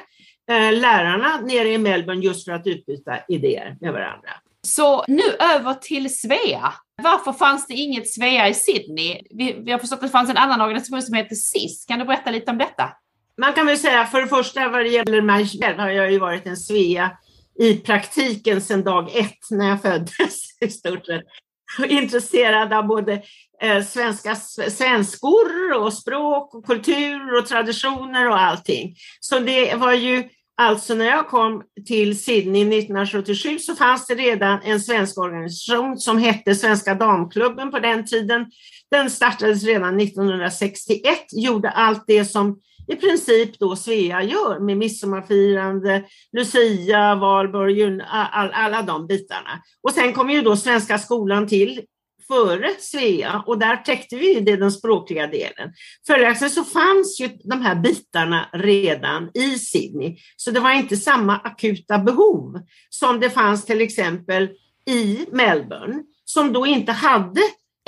lärarna 0.49 1.41
nere 1.41 1.69
i 1.69 1.79
Melbourne 1.79 2.25
just 2.25 2.45
för 2.45 2.53
att 2.53 2.67
utbyta 2.67 3.19
idéer 3.29 3.77
med 3.81 3.93
varandra. 3.93 4.31
Så 4.63 5.05
nu 5.09 5.23
över 5.55 5.75
till 5.75 6.19
Svea. 6.19 6.75
Varför 7.03 7.33
fanns 7.33 7.67
det 7.67 7.75
inget 7.75 8.11
Svea 8.11 8.49
i 8.49 8.55
Sydney? 8.55 9.23
Vi, 9.31 9.57
vi 9.65 9.73
har 9.73 9.79
förstått 9.79 9.97
att 9.97 10.03
det 10.03 10.09
fanns 10.09 10.31
en 10.31 10.37
annan 10.37 10.61
organisation 10.61 11.03
som 11.03 11.15
heter 11.15 11.35
SIS. 11.35 11.85
Kan 11.89 11.99
du 11.99 12.05
berätta 12.05 12.31
lite 12.31 12.51
om 12.51 12.59
detta? 12.59 12.93
Man 13.41 13.53
kan 13.53 13.67
väl 13.67 13.79
säga 13.79 14.07
för 14.07 14.21
det 14.21 14.29
första 14.29 14.69
vad 14.69 14.81
det 14.81 14.89
gäller 14.89 15.23
mig 15.23 15.47
själv 15.47 15.79
har 15.79 15.91
jag 15.91 16.13
ju 16.13 16.19
varit 16.19 16.47
en 16.47 16.57
Svea 16.57 17.11
i 17.61 17.75
praktiken 17.75 18.61
sedan 18.61 18.85
dag 18.85 19.17
ett 19.17 19.51
när 19.51 19.69
jag 19.69 19.83
föddes 19.83 20.61
i 20.61 20.69
stort 20.69 21.07
sett. 21.07 21.23
Intresserad 21.89 22.73
av 22.73 22.87
både 22.87 23.23
eh, 23.63 23.85
svenska 23.85 24.37
svenskor 24.69 25.75
och 25.77 25.93
språk 25.93 26.55
och 26.55 26.67
kultur 26.67 27.39
och 27.39 27.47
traditioner 27.47 28.29
och 28.29 28.41
allting. 28.41 28.95
Så 29.21 29.39
det 29.39 29.75
var 29.75 29.93
ju 29.93 30.29
Alltså 30.57 30.95
när 30.95 31.05
jag 31.05 31.29
kom 31.29 31.63
till 31.87 32.25
Sydney 32.25 32.63
1977 32.63 33.59
så 33.59 33.75
fanns 33.75 34.07
det 34.07 34.15
redan 34.15 34.63
en 34.63 34.81
svensk 34.81 35.19
organisation 35.19 35.99
som 35.99 36.19
hette 36.19 36.55
Svenska 36.55 36.95
damklubben 36.95 37.71
på 37.71 37.79
den 37.79 38.07
tiden. 38.07 38.47
Den 38.91 39.11
startades 39.11 39.65
redan 39.65 40.01
1961, 40.01 41.19
gjorde 41.33 41.71
allt 41.71 42.05
det 42.07 42.25
som 42.25 42.61
i 42.87 42.97
princip 42.97 43.59
då 43.59 43.77
Svea 43.77 44.23
gör 44.23 44.61
med 44.61 44.77
midsommarfirande, 44.77 46.05
Lucia, 46.33 47.15
Valborg, 47.15 48.01
all, 48.07 48.51
alla 48.53 48.83
de 48.83 49.07
bitarna. 49.07 49.63
Och 49.83 49.93
sen 49.93 50.13
kom 50.13 50.31
ju 50.31 50.43
då 50.43 50.57
Svenska 50.57 50.99
skolan 50.99 51.47
till 51.47 51.83
före 52.29 52.71
Svea 52.79 53.45
och 53.47 53.59
där 53.59 53.77
täckte 53.77 54.17
vi 54.17 54.41
det 54.41 54.57
den 54.57 54.73
språkliga 54.73 55.27
delen. 55.27 55.73
Följaktligen 56.07 56.51
så 56.51 56.65
fanns 56.65 57.21
ju 57.21 57.29
de 57.45 57.63
här 57.63 57.75
bitarna 57.75 58.49
redan 58.53 59.31
i 59.35 59.59
Sydney, 59.59 60.17
så 60.37 60.51
det 60.51 60.61
var 60.61 60.73
inte 60.73 60.97
samma 60.97 61.37
akuta 61.37 61.99
behov 61.99 62.61
som 62.89 63.21
det 63.21 63.31
fanns 63.31 63.65
till 63.65 63.81
exempel 63.81 64.49
i 64.87 65.27
Melbourne, 65.33 66.03
som 66.25 66.53
då 66.53 66.67
inte 66.67 66.93
hade 66.93 67.41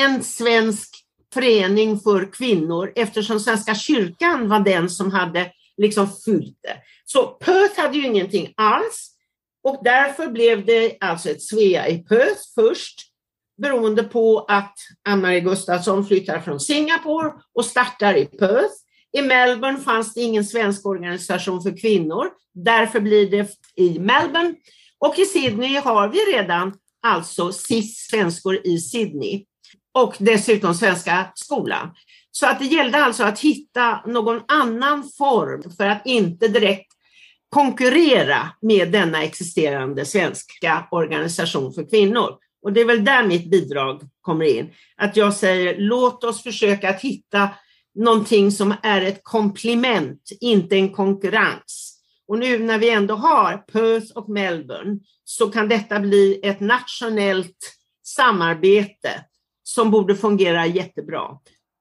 en 0.02 0.22
svensk 0.22 1.05
förening 1.36 2.00
för 2.00 2.32
kvinnor 2.32 2.92
eftersom 2.96 3.40
Svenska 3.40 3.74
kyrkan 3.74 4.48
var 4.48 4.60
den 4.60 4.90
som 4.90 5.12
hade 5.12 5.52
liksom 5.76 6.08
fyllt 6.24 6.58
det. 6.62 6.76
Så 7.04 7.26
Perth 7.26 7.80
hade 7.80 7.96
ju 7.98 8.06
ingenting 8.06 8.52
alls 8.56 9.10
och 9.64 9.80
därför 9.84 10.28
blev 10.28 10.64
det 10.64 10.96
alltså 11.00 11.30
ett 11.30 11.42
Svea 11.42 11.88
i 11.88 11.98
Perth 11.98 12.40
först 12.54 13.00
beroende 13.62 14.02
på 14.02 14.38
att 14.48 14.74
Ann-Marie 15.08 15.40
Gustafsson 15.40 16.06
flyttar 16.06 16.40
från 16.40 16.60
Singapore 16.60 17.32
och 17.54 17.64
startar 17.64 18.14
i 18.14 18.24
Perth. 18.24 18.74
I 19.12 19.22
Melbourne 19.22 19.78
fanns 19.78 20.14
det 20.14 20.20
ingen 20.20 20.44
svensk 20.44 20.86
organisation 20.86 21.62
för 21.62 21.80
kvinnor, 21.80 22.30
därför 22.54 23.00
blir 23.00 23.30
det 23.30 23.48
i 23.76 23.98
Melbourne. 23.98 24.54
Och 24.98 25.18
i 25.18 25.24
Sydney 25.24 25.76
har 25.76 26.08
vi 26.08 26.18
redan 26.18 26.74
alltså 27.02 27.52
SIS 27.52 28.08
svenskor 28.10 28.66
i 28.66 28.78
Sydney 28.78 29.44
och 29.96 30.16
dessutom 30.18 30.74
Svenska 30.74 31.26
skolan. 31.34 31.90
Så 32.30 32.46
att 32.46 32.58
det 32.58 32.64
gällde 32.64 32.98
alltså 32.98 33.24
att 33.24 33.40
hitta 33.40 34.00
någon 34.06 34.40
annan 34.48 35.10
form 35.18 35.70
för 35.76 35.86
att 35.86 36.02
inte 36.04 36.48
direkt 36.48 36.92
konkurrera 37.48 38.50
med 38.62 38.92
denna 38.92 39.22
existerande 39.22 40.04
svenska 40.04 40.88
organisation 40.90 41.72
för 41.72 41.90
kvinnor. 41.90 42.30
Och 42.62 42.72
det 42.72 42.80
är 42.80 42.84
väl 42.84 43.04
där 43.04 43.26
mitt 43.26 43.50
bidrag 43.50 44.02
kommer 44.20 44.44
in. 44.44 44.70
Att 44.96 45.16
jag 45.16 45.34
säger 45.34 45.78
låt 45.78 46.24
oss 46.24 46.42
försöka 46.42 46.90
att 46.90 47.00
hitta 47.00 47.50
någonting 47.94 48.52
som 48.52 48.74
är 48.82 49.02
ett 49.02 49.20
komplement, 49.22 50.22
inte 50.40 50.76
en 50.76 50.92
konkurrens. 50.92 52.00
Och 52.28 52.38
nu 52.38 52.58
när 52.58 52.78
vi 52.78 52.90
ändå 52.90 53.14
har 53.14 53.56
Perth 53.56 54.16
och 54.16 54.28
Melbourne 54.28 54.98
så 55.24 55.50
kan 55.50 55.68
detta 55.68 56.00
bli 56.00 56.40
ett 56.42 56.60
nationellt 56.60 57.76
samarbete 58.02 59.24
som 59.68 59.90
borde 59.90 60.16
fungera 60.16 60.66
jättebra. 60.66 61.28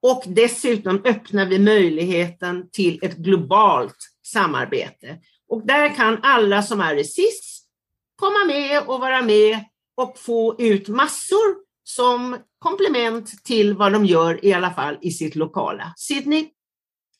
Och 0.01 0.23
dessutom 0.27 1.01
öppnar 1.05 1.45
vi 1.45 1.59
möjligheten 1.59 2.69
till 2.71 2.99
ett 3.01 3.17
globalt 3.17 3.97
samarbete. 4.25 5.17
Och 5.49 5.67
där 5.67 5.95
kan 5.95 6.19
alla 6.23 6.63
som 6.63 6.81
är 6.81 6.95
i 6.95 7.03
SIS 7.03 7.61
komma 8.15 8.45
med 8.47 8.83
och 8.87 8.99
vara 8.99 9.21
med 9.21 9.59
och 9.97 10.19
få 10.19 10.55
ut 10.59 10.87
massor 10.87 11.65
som 11.83 12.37
komplement 12.59 13.43
till 13.43 13.73
vad 13.73 13.93
de 13.93 14.05
gör 14.05 14.45
i 14.45 14.53
alla 14.53 14.73
fall 14.73 14.97
i 15.01 15.11
sitt 15.11 15.35
lokala 15.35 15.93
Sydney. 15.97 16.47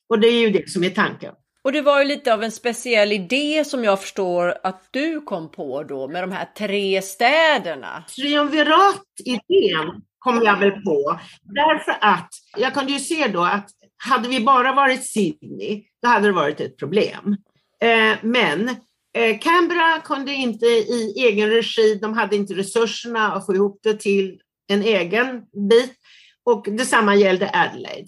Och 0.10 0.20
det 0.20 0.28
är 0.28 0.40
ju 0.40 0.50
det 0.50 0.70
som 0.70 0.84
är 0.84 0.90
tanken. 0.90 1.34
Och 1.64 1.72
det 1.72 1.82
var 1.82 2.00
ju 2.00 2.06
lite 2.06 2.34
av 2.34 2.44
en 2.44 2.52
speciell 2.52 3.12
idé 3.12 3.66
som 3.66 3.84
jag 3.84 4.02
förstår 4.02 4.58
att 4.64 4.88
du 4.92 5.22
kom 5.22 5.52
på 5.52 5.84
då 5.84 6.08
med 6.08 6.24
de 6.24 6.32
här 6.32 6.46
tre 6.58 7.02
städerna. 7.02 8.04
Triumvirat-idén 8.16 10.02
kom 10.26 10.42
jag 10.44 10.60
väl 10.60 10.72
på 10.72 11.20
därför 11.44 11.98
att 12.02 12.30
jag 12.58 12.74
kunde 12.74 12.92
ju 12.92 13.00
se 13.00 13.28
då 13.28 13.44
att 13.44 13.70
hade 13.98 14.30
vi 14.30 14.40
bara 14.40 14.74
varit 14.74 15.12
Sydney, 15.12 15.84
då 16.02 16.08
hade 16.08 16.28
det 16.28 16.34
varit 16.34 16.60
ett 16.60 16.78
problem. 16.78 17.38
Eh, 17.82 18.18
men 18.22 18.70
Eh, 19.16 19.40
Canberra 19.40 20.02
kunde 20.02 20.34
inte 20.34 20.66
i 20.66 21.14
egen 21.18 21.50
regi, 21.50 21.96
de 22.02 22.14
hade 22.14 22.36
inte 22.36 22.54
resurserna 22.54 23.34
att 23.34 23.46
få 23.46 23.56
ihop 23.56 23.80
det 23.84 23.94
till 23.94 24.40
en 24.68 24.82
egen 24.84 25.42
bit 25.70 25.94
och 26.44 26.68
detsamma 26.72 27.16
gällde 27.16 27.52
Adelaide. 27.54 28.08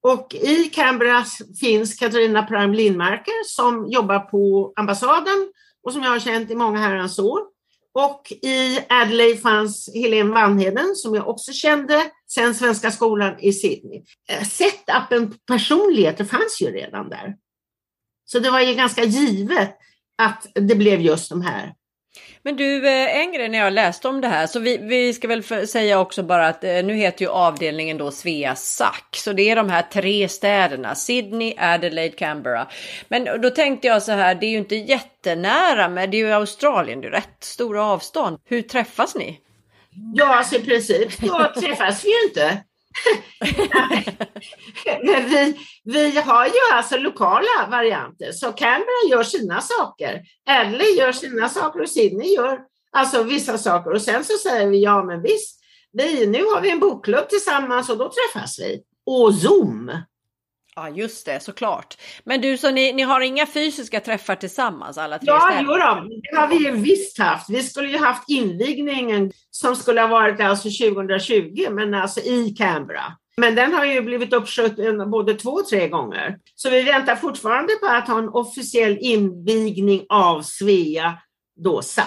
Och 0.00 0.34
i 0.34 0.64
Canberra 0.64 1.24
finns 1.60 1.94
Katarina 1.94 2.42
Prime 2.42 2.76
Lindmarker 2.76 3.44
som 3.44 3.86
jobbar 3.90 4.18
på 4.18 4.72
ambassaden 4.76 5.52
och 5.82 5.92
som 5.92 6.02
jag 6.02 6.10
har 6.10 6.18
känt 6.18 6.50
i 6.50 6.54
många 6.54 6.78
herrans 6.78 7.18
år. 7.18 7.40
Och 7.98 8.32
i 8.42 8.78
Adelaide 8.88 9.40
fanns 9.40 9.90
Helene 9.94 10.30
Vanheden 10.30 10.94
som 10.94 11.14
jag 11.14 11.28
också 11.28 11.52
kände 11.52 12.02
sen 12.28 12.54
Svenska 12.54 12.90
skolan 12.90 13.40
i 13.40 13.52
Sydney. 13.52 14.02
Eh, 14.28 14.44
setupen 14.44 15.30
på 15.30 15.36
personligheter 15.46 16.24
fanns 16.24 16.58
ju 16.60 16.70
redan 16.70 17.08
där. 17.08 17.36
Så 18.24 18.38
det 18.38 18.50
var 18.50 18.60
ju 18.60 18.74
ganska 18.74 19.04
givet 19.04 19.76
att 20.22 20.46
det 20.54 20.74
blev 20.74 21.00
just 21.00 21.30
de 21.30 21.42
här. 21.42 21.74
Men 22.46 22.56
du, 22.56 22.88
eh, 22.88 23.16
en 23.16 23.32
grej 23.32 23.48
när 23.48 23.58
jag 23.58 23.72
läste 23.72 24.08
om 24.08 24.20
det 24.20 24.28
här, 24.28 24.46
så 24.46 24.60
vi, 24.60 24.76
vi 24.76 25.12
ska 25.12 25.28
väl 25.28 25.68
säga 25.68 26.00
också 26.00 26.22
bara 26.22 26.48
att 26.48 26.64
eh, 26.64 26.84
nu 26.84 26.94
heter 26.94 27.24
ju 27.24 27.30
avdelningen 27.30 27.98
då 27.98 28.10
Svea 28.10 28.54
Sack, 28.54 29.16
så 29.16 29.32
det 29.32 29.50
är 29.50 29.56
de 29.56 29.70
här 29.70 29.82
tre 29.82 30.28
städerna, 30.28 30.94
Sydney, 30.94 31.54
Adelaide, 31.58 32.16
Canberra. 32.16 32.66
Men 33.08 33.40
då 33.40 33.50
tänkte 33.50 33.86
jag 33.86 34.02
så 34.02 34.12
här, 34.12 34.34
det 34.34 34.46
är 34.46 34.50
ju 34.50 34.58
inte 34.58 34.76
jättenära, 34.76 35.88
men 35.88 36.10
det 36.10 36.16
är 36.16 36.18
ju 36.18 36.32
Australien, 36.32 37.00
det 37.00 37.06
är 37.06 37.10
rätt 37.10 37.44
stora 37.44 37.84
avstånd. 37.84 38.38
Hur 38.44 38.62
träffas 38.62 39.14
ni? 39.14 39.40
Ja, 40.14 40.36
alltså 40.36 40.56
i 40.56 40.62
princip 40.62 41.12
så 41.12 41.60
träffas 41.60 42.04
vi 42.04 42.08
ju 42.08 42.28
inte. 42.28 42.62
Men 45.02 45.28
vi, 45.28 45.56
vi 45.84 46.20
har 46.20 46.46
ju 46.46 46.52
alltså 46.72 46.96
lokala 46.96 47.66
varianter, 47.70 48.32
så 48.32 48.52
Canberra 48.52 49.10
gör 49.10 49.22
sina 49.22 49.60
saker, 49.60 50.22
Adley 50.50 50.96
gör 50.98 51.12
sina 51.12 51.48
saker 51.48 51.82
och 51.82 51.88
Sydney 51.88 52.34
gör 52.34 52.60
alltså 52.92 53.22
vissa 53.22 53.58
saker. 53.58 53.92
Och 53.92 54.02
sen 54.02 54.24
så 54.24 54.32
säger 54.38 54.66
vi 54.66 54.82
ja, 54.82 55.04
men 55.04 55.22
visst, 55.22 55.60
vi, 55.92 56.26
nu 56.26 56.44
har 56.44 56.60
vi 56.60 56.70
en 56.70 56.80
bokklubb 56.80 57.28
tillsammans 57.28 57.88
och 57.88 57.98
då 57.98 58.10
träffas 58.10 58.58
vi. 58.58 58.82
Och 59.06 59.34
Zoom. 59.34 59.90
Ja, 60.76 60.88
just 60.88 61.26
det, 61.26 61.40
såklart. 61.40 61.96
Men 62.24 62.40
du, 62.40 62.58
så 62.58 62.70
ni, 62.70 62.92
ni 62.92 63.02
har 63.02 63.20
inga 63.20 63.46
fysiska 63.46 64.00
träffar 64.00 64.34
tillsammans 64.34 64.98
alla 64.98 65.18
tre 65.18 65.26
Ja, 65.26 65.60
jo 65.60 65.66
då, 65.66 66.08
det 66.22 66.36
har 66.36 66.48
vi 66.48 66.56
ju 66.56 66.70
visst 66.70 67.18
haft. 67.18 67.50
Vi 67.50 67.62
skulle 67.62 67.88
ju 67.88 67.98
haft 67.98 68.30
invigningen 68.30 69.32
som 69.50 69.76
skulle 69.76 70.00
ha 70.00 70.08
varit 70.08 70.40
alltså 70.40 70.68
2020, 70.68 71.66
men 71.70 71.94
alltså 71.94 72.20
i 72.20 72.54
Canberra. 72.58 73.16
Men 73.36 73.54
den 73.54 73.74
har 73.74 73.84
ju 73.84 74.00
blivit 74.02 74.32
uppskjuten 74.32 75.10
både 75.10 75.34
två 75.34 75.50
och 75.50 75.68
tre 75.68 75.88
gånger. 75.88 76.38
Så 76.54 76.70
vi 76.70 76.82
väntar 76.82 77.16
fortfarande 77.16 77.74
på 77.74 77.86
att 77.86 78.08
ha 78.08 78.18
en 78.18 78.28
officiell 78.28 78.98
invigning 79.00 80.06
av 80.08 80.42
Svea 80.42 81.18
då 81.60 81.82
SAC. 81.82 82.06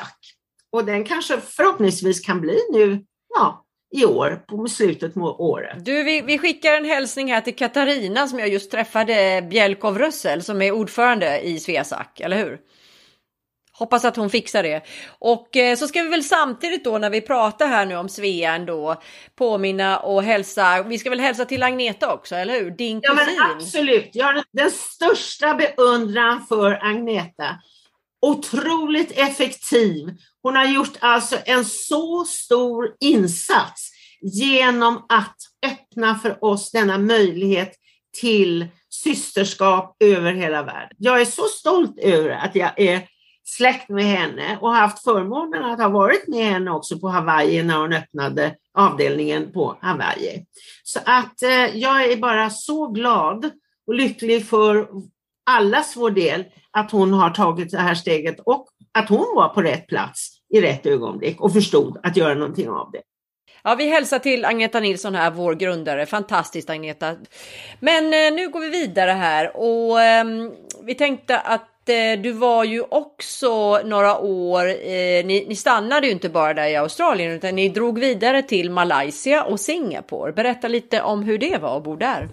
Och 0.72 0.86
den 0.86 1.04
kanske 1.04 1.38
förhoppningsvis 1.42 2.20
kan 2.20 2.42
bli 2.42 2.60
nu, 2.72 3.04
ja, 3.36 3.66
i 3.92 4.06
år, 4.06 4.44
på 4.48 4.68
slutet 4.68 5.14
på 5.14 5.22
året. 5.22 5.86
Du, 5.86 6.04
vi, 6.04 6.22
vi 6.22 6.38
skickar 6.38 6.74
en 6.74 6.86
hälsning 6.86 7.34
här 7.34 7.42
till 7.42 7.56
Katarina 7.56 8.28
som 8.28 8.40
jag 8.40 8.50
just 8.50 8.72
träffade, 8.72 9.48
Bjelkov 9.50 9.98
Rössel, 9.98 10.44
som 10.44 10.62
är 10.62 10.72
ordförande 10.72 11.40
i 11.40 11.60
Sveasac, 11.60 12.08
eller 12.20 12.38
hur? 12.38 12.60
Hoppas 13.80 14.06
att 14.06 14.16
hon 14.16 14.30
fixar 14.30 14.64
det. 14.64 14.84
Och 15.20 15.58
eh, 15.58 15.76
så 15.76 15.88
ska 15.88 16.02
vi 16.02 16.10
väl 16.10 16.24
samtidigt 16.24 16.84
då 16.84 16.98
när 16.98 17.10
vi 17.10 17.22
pratar 17.22 17.68
här 17.68 17.86
nu 17.86 17.96
om 17.96 18.10
Svea 18.10 18.56
ändå 18.56 19.02
påminna 19.36 20.00
och 20.00 20.24
hälsa. 20.24 20.84
Vi 20.84 20.98
ska 20.98 21.10
väl 21.10 21.20
hälsa 21.20 21.46
till 21.46 21.64
Agneta 21.64 22.14
också, 22.14 22.36
eller 22.36 22.60
hur? 22.60 22.72
Din 22.72 23.02
kusin. 23.02 23.18
Ja, 23.18 23.46
men 23.48 23.56
absolut. 23.56 24.10
Jag 24.14 24.26
har 24.26 24.44
den 24.52 24.72
största 24.72 25.54
beundran 25.54 26.46
för 26.50 26.86
Agneta. 26.86 27.46
Otroligt 28.22 29.12
effektiv. 29.12 30.18
Hon 30.44 30.56
har 30.56 30.66
gjort 30.66 30.98
alltså 31.00 31.38
en 31.46 31.66
så 31.66 32.26
stor 32.26 32.96
insats 33.00 33.92
genom 34.22 35.06
att 35.10 35.36
öppna 35.66 36.20
för 36.20 36.44
oss 36.44 36.72
denna 36.72 36.98
möjlighet 36.98 37.72
till 38.20 38.68
systerskap 38.90 39.96
över 40.00 40.34
hela 40.34 40.64
världen. 40.64 40.96
Jag 40.98 41.22
är 41.22 41.26
så 41.26 41.44
stolt 41.44 42.00
över 42.00 42.30
att 42.30 42.56
jag 42.56 42.80
är 42.80 43.08
släkt 43.44 43.90
med 43.90 44.06
henne 44.06 44.58
och 44.62 44.72
haft 44.72 45.04
förmånen 45.04 45.64
att 45.64 45.80
ha 45.80 45.90
varit 45.90 46.28
med 46.28 46.46
henne 46.46 46.72
också 46.72 47.00
på 47.00 47.08
Hawaii 47.08 47.64
när 47.64 47.78
hon 47.78 47.94
öppnade 47.94 48.56
avdelningen 48.74 49.52
på 49.52 49.78
Hawaii. 49.82 50.46
Så 50.84 51.00
att 51.06 51.42
eh, 51.42 51.78
jag 51.78 52.12
är 52.12 52.18
bara 52.18 52.50
så 52.50 52.88
glad 52.88 53.52
och 53.88 53.94
lycklig 53.94 54.48
för 54.48 54.88
allas 55.46 55.96
vår 55.96 56.12
del 56.12 56.46
att 56.78 56.92
hon 56.92 57.14
har 57.14 57.30
tagit 57.30 57.72
det 57.72 57.78
här 57.78 57.96
steget 57.96 58.40
och 58.40 58.68
att 58.94 59.10
hon 59.10 59.36
var 59.36 59.50
på 59.50 59.62
rätt 59.62 59.88
plats 59.88 60.30
i 60.54 60.62
rätt 60.62 60.86
ögonblick 60.86 61.42
och 61.42 61.54
förstod 61.54 61.98
att 62.04 62.18
göra 62.18 62.34
någonting 62.34 62.70
av 62.70 62.92
det. 62.92 63.02
Ja, 63.64 63.76
vi 63.76 63.90
hälsar 63.90 64.20
till 64.20 64.46
Agneta 64.46 64.80
Nilsson 64.80 65.16
här, 65.16 65.32
vår 65.32 65.56
grundare. 65.56 66.06
Fantastiskt 66.06 66.70
Agneta. 66.70 67.16
Men 67.80 68.06
eh, 68.06 68.36
nu 68.36 68.50
går 68.50 68.60
vi 68.60 68.70
vidare 68.70 69.12
här 69.12 69.58
och 69.58 70.02
eh, 70.02 70.26
vi 70.84 70.96
tänkte 70.96 71.40
att 71.40 71.90
eh, 71.90 72.22
du 72.22 72.32
var 72.32 72.64
ju 72.64 72.82
också 72.82 73.82
några 73.86 74.20
år, 74.20 74.68
eh, 74.68 75.26
ni, 75.26 75.46
ni, 75.48 75.56
stannade 75.56 76.08
ju 76.08 76.14
inte 76.14 76.30
bara 76.30 76.54
där 76.54 76.68
i 76.68 76.76
Australien 76.76 77.32
utan 77.32 77.56
ni 77.56 77.70
drog 77.70 78.00
vidare 78.00 78.42
till 78.42 78.72
Malaysia 78.72 79.44
och 79.44 79.60
Singapore. 79.60 80.32
Berätta 80.32 80.68
lite 80.68 81.02
om 81.02 81.24
hur 81.24 81.38
det 81.38 81.58
var 81.62 81.78
att 81.78 81.84
bo 81.84 81.96
där. 81.96 82.30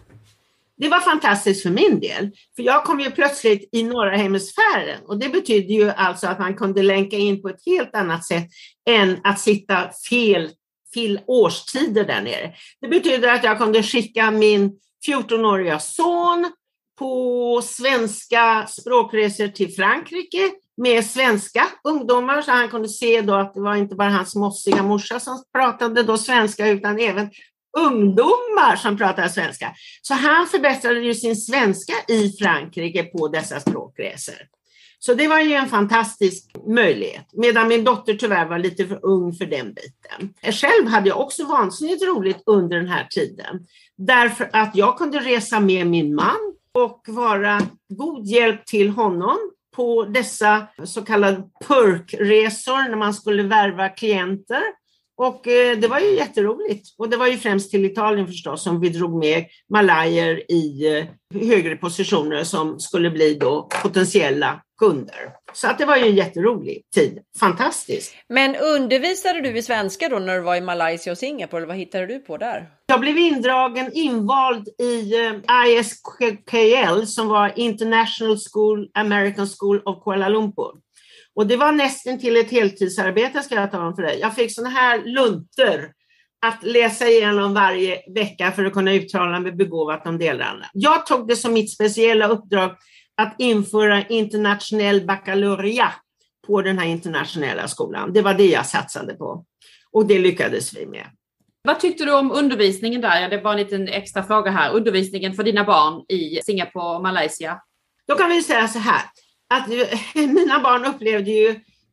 Det 0.78 0.88
var 0.88 1.00
fantastiskt 1.00 1.62
för 1.62 1.70
min 1.70 2.00
del, 2.00 2.30
för 2.56 2.62
jag 2.62 2.84
kom 2.84 3.00
ju 3.00 3.10
plötsligt 3.10 3.68
i 3.72 3.82
norra 3.82 4.16
hemisfären. 4.16 5.00
Och 5.06 5.18
det 5.18 5.28
betyder 5.28 5.74
ju 5.74 5.90
alltså 5.90 6.26
att 6.26 6.38
man 6.38 6.54
kunde 6.54 6.82
länka 6.82 7.16
in 7.16 7.42
på 7.42 7.48
ett 7.48 7.66
helt 7.66 7.94
annat 7.94 8.24
sätt 8.24 8.48
än 8.90 9.20
att 9.24 9.40
sitta 9.40 9.90
fel, 10.10 10.50
fel 10.94 11.20
årstider 11.26 12.04
där 12.04 12.22
nere. 12.22 12.54
Det 12.80 12.88
betyder 12.88 13.28
att 13.28 13.44
jag 13.44 13.58
kunde 13.58 13.82
skicka 13.82 14.30
min 14.30 14.78
14-åriga 15.08 15.78
son 15.78 16.52
på 16.98 17.62
svenska 17.64 18.66
språkresor 18.66 19.48
till 19.48 19.74
Frankrike 19.74 20.50
med 20.76 21.04
svenska 21.04 21.66
ungdomar. 21.84 22.42
Så 22.42 22.50
han 22.50 22.68
kunde 22.68 22.88
se 22.88 23.20
då 23.20 23.34
att 23.34 23.54
det 23.54 23.60
var 23.60 23.74
inte 23.74 23.94
bara 23.94 24.10
hans 24.10 24.34
mossiga 24.34 24.82
morsa 24.82 25.20
som 25.20 25.44
pratade 25.52 26.02
då 26.02 26.18
svenska 26.18 26.68
utan 26.68 27.00
även 27.00 27.30
ungdomar 27.78 28.76
som 28.76 28.96
pratade 28.96 29.28
svenska. 29.28 29.74
Så 30.02 30.14
han 30.14 30.46
förbättrade 30.46 31.00
ju 31.00 31.14
sin 31.14 31.36
svenska 31.36 31.92
i 32.08 32.32
Frankrike 32.38 33.02
på 33.02 33.28
dessa 33.28 33.60
språkresor. 33.60 34.34
Så 34.98 35.14
det 35.14 35.28
var 35.28 35.40
ju 35.40 35.52
en 35.52 35.68
fantastisk 35.68 36.50
möjlighet, 36.66 37.26
medan 37.32 37.68
min 37.68 37.84
dotter 37.84 38.14
tyvärr 38.14 38.46
var 38.46 38.58
lite 38.58 38.86
för 38.86 39.04
ung 39.04 39.32
för 39.32 39.46
den 39.46 39.74
biten. 39.74 40.34
Själv 40.52 40.86
hade 40.88 41.08
jag 41.08 41.20
också 41.20 41.44
vansinnigt 41.44 42.02
roligt 42.02 42.42
under 42.46 42.76
den 42.76 42.88
här 42.88 43.06
tiden, 43.10 43.66
därför 43.96 44.50
att 44.52 44.76
jag 44.76 44.98
kunde 44.98 45.18
resa 45.18 45.60
med 45.60 45.86
min 45.86 46.14
man 46.14 46.54
och 46.72 47.04
vara 47.08 47.60
god 47.88 48.26
hjälp 48.26 48.66
till 48.66 48.88
honom 48.88 49.36
på 49.76 50.04
dessa 50.04 50.66
så 50.84 51.02
kallade 51.02 51.42
perkresor 51.68 52.88
när 52.88 52.96
man 52.96 53.14
skulle 53.14 53.42
värva 53.42 53.88
klienter. 53.88 54.62
Och 55.16 55.48
eh, 55.48 55.78
det 55.78 55.88
var 55.88 56.00
ju 56.00 56.16
jätteroligt. 56.16 56.94
Och 56.98 57.08
det 57.08 57.16
var 57.16 57.26
ju 57.26 57.36
främst 57.36 57.70
till 57.70 57.84
Italien 57.84 58.26
förstås 58.26 58.62
som 58.62 58.80
vi 58.80 58.88
drog 58.88 59.18
med 59.18 59.44
malajer 59.72 60.52
i 60.52 60.96
eh, 60.98 61.04
högre 61.40 61.76
positioner 61.76 62.44
som 62.44 62.80
skulle 62.80 63.10
bli 63.10 63.34
då 63.34 63.68
potentiella 63.82 64.62
kunder. 64.78 65.32
Så 65.52 65.68
att 65.68 65.78
det 65.78 65.84
var 65.84 65.96
ju 65.96 66.02
en 66.02 66.14
jätterolig 66.14 66.82
tid. 66.94 67.18
Fantastiskt. 67.40 68.14
Men 68.28 68.56
undervisade 68.56 69.40
du 69.40 69.56
i 69.58 69.62
svenska 69.62 70.08
då 70.08 70.18
när 70.18 70.34
du 70.34 70.40
var 70.40 70.56
i 70.56 70.60
Malaysia 70.60 71.12
och 71.12 71.18
Singapore? 71.18 71.66
Vad 71.66 71.76
hittade 71.76 72.06
du 72.06 72.18
på 72.18 72.36
där? 72.36 72.68
Jag 72.86 73.00
blev 73.00 73.18
indragen, 73.18 73.90
invald 73.94 74.68
i 74.68 75.14
eh, 75.24 75.32
ISKL 75.68 77.06
som 77.06 77.28
var 77.28 77.52
International 77.56 78.36
School, 78.52 78.90
American 78.94 79.46
School 79.58 79.82
of 79.84 80.04
Kuala 80.04 80.28
Lumpur. 80.28 80.85
Och 81.36 81.46
det 81.46 81.56
var 81.56 81.72
nästan 81.72 82.18
till 82.18 82.36
ett 82.36 82.50
heltidsarbete 82.50 83.42
ska 83.42 83.54
jag 83.54 83.70
tala 83.70 83.86
om 83.86 83.94
för 83.94 84.02
dig. 84.02 84.18
Jag 84.20 84.34
fick 84.34 84.54
sådana 84.54 84.70
här 84.70 85.02
lunter 85.04 85.92
att 86.46 86.62
läsa 86.62 87.08
igenom 87.08 87.54
varje 87.54 88.00
vecka 88.14 88.52
för 88.52 88.64
att 88.64 88.72
kunna 88.72 88.92
uttala 88.92 89.40
mig 89.40 89.52
begåvat 89.52 90.06
om 90.06 90.18
delarna. 90.18 90.66
Jag 90.72 91.06
tog 91.06 91.28
det 91.28 91.36
som 91.36 91.52
mitt 91.52 91.72
speciella 91.72 92.28
uppdrag 92.28 92.76
att 93.16 93.34
införa 93.38 94.06
internationell 94.06 95.06
baccalaureat 95.06 95.94
på 96.46 96.62
den 96.62 96.78
här 96.78 96.86
internationella 96.86 97.68
skolan. 97.68 98.12
Det 98.12 98.22
var 98.22 98.34
det 98.34 98.46
jag 98.46 98.66
satsade 98.66 99.14
på 99.14 99.44
och 99.92 100.06
det 100.06 100.18
lyckades 100.18 100.76
vi 100.76 100.86
med. 100.86 101.06
Vad 101.62 101.80
tyckte 101.80 102.04
du 102.04 102.14
om 102.14 102.32
undervisningen 102.32 103.00
där? 103.00 103.20
Ja, 103.20 103.28
det 103.28 103.40
var 103.40 103.52
en 103.52 103.58
liten 103.58 103.88
extra 103.88 104.22
fråga 104.22 104.50
här. 104.50 104.72
Undervisningen 104.72 105.34
för 105.34 105.42
dina 105.42 105.64
barn 105.64 106.04
i 106.08 106.40
Singapore 106.44 106.96
och 106.96 107.02
Malaysia. 107.02 107.60
Då 108.08 108.14
kan 108.14 108.30
vi 108.30 108.42
säga 108.42 108.68
så 108.68 108.78
här, 108.78 109.02
att 109.48 109.68
mina 110.14 110.60
barn 110.60 110.84
upplevde 110.84 111.30
ju 111.30 111.48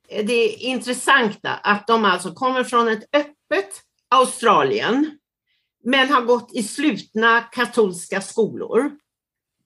eh, 0.09 0.25
det 0.25 0.47
intressanta 0.47 1.53
att 1.53 1.87
de 1.87 2.05
alltså 2.05 2.33
kommer 2.33 2.63
från 2.63 2.87
ett 2.87 3.03
öppet 3.15 3.81
Australien, 4.09 5.17
men 5.83 6.09
har 6.09 6.21
gått 6.21 6.53
i 6.53 6.63
slutna 6.63 7.41
katolska 7.41 8.21
skolor 8.21 8.91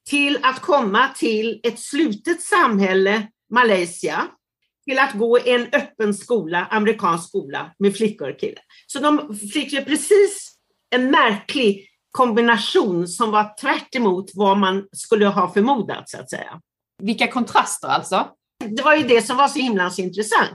till 0.10 0.40
att 0.44 0.62
komma 0.62 1.08
till 1.08 1.60
ett 1.64 1.80
slutet 1.80 2.42
samhälle, 2.42 3.28
Malaysia, 3.50 4.28
till 4.86 5.00
att 5.00 5.14
gå 5.14 5.40
i 5.40 5.50
en 5.50 5.68
öppen 5.72 6.14
skola, 6.14 6.66
amerikansk 6.66 7.28
skola 7.28 7.72
med 7.80 7.96
flickor 7.96 8.30
och 8.30 8.40
killar. 8.40 8.64
Så 8.88 9.00
de 9.00 9.36
fick 9.36 9.74
ju 9.74 9.86
precis 9.86 10.52
en 10.90 11.12
märklig 11.12 11.88
kombination 12.12 13.08
som 13.08 13.32
var 13.32 13.58
tvärt 13.62 13.92
vad 14.34 14.58
man 14.58 14.88
skulle 14.92 15.26
ha 15.26 15.54
förmodat 15.54 16.10
så 16.10 16.20
att 16.20 16.30
säga. 16.30 16.62
Vilka 17.04 17.28
kontraster 17.28 17.88
alltså. 17.88 18.28
Det 18.66 18.84
var 18.84 18.96
ju 18.96 19.04
det 19.04 19.22
som 19.22 19.38
var 19.38 19.48
så 19.48 19.60
himla 19.60 19.92
intressant. 19.98 20.52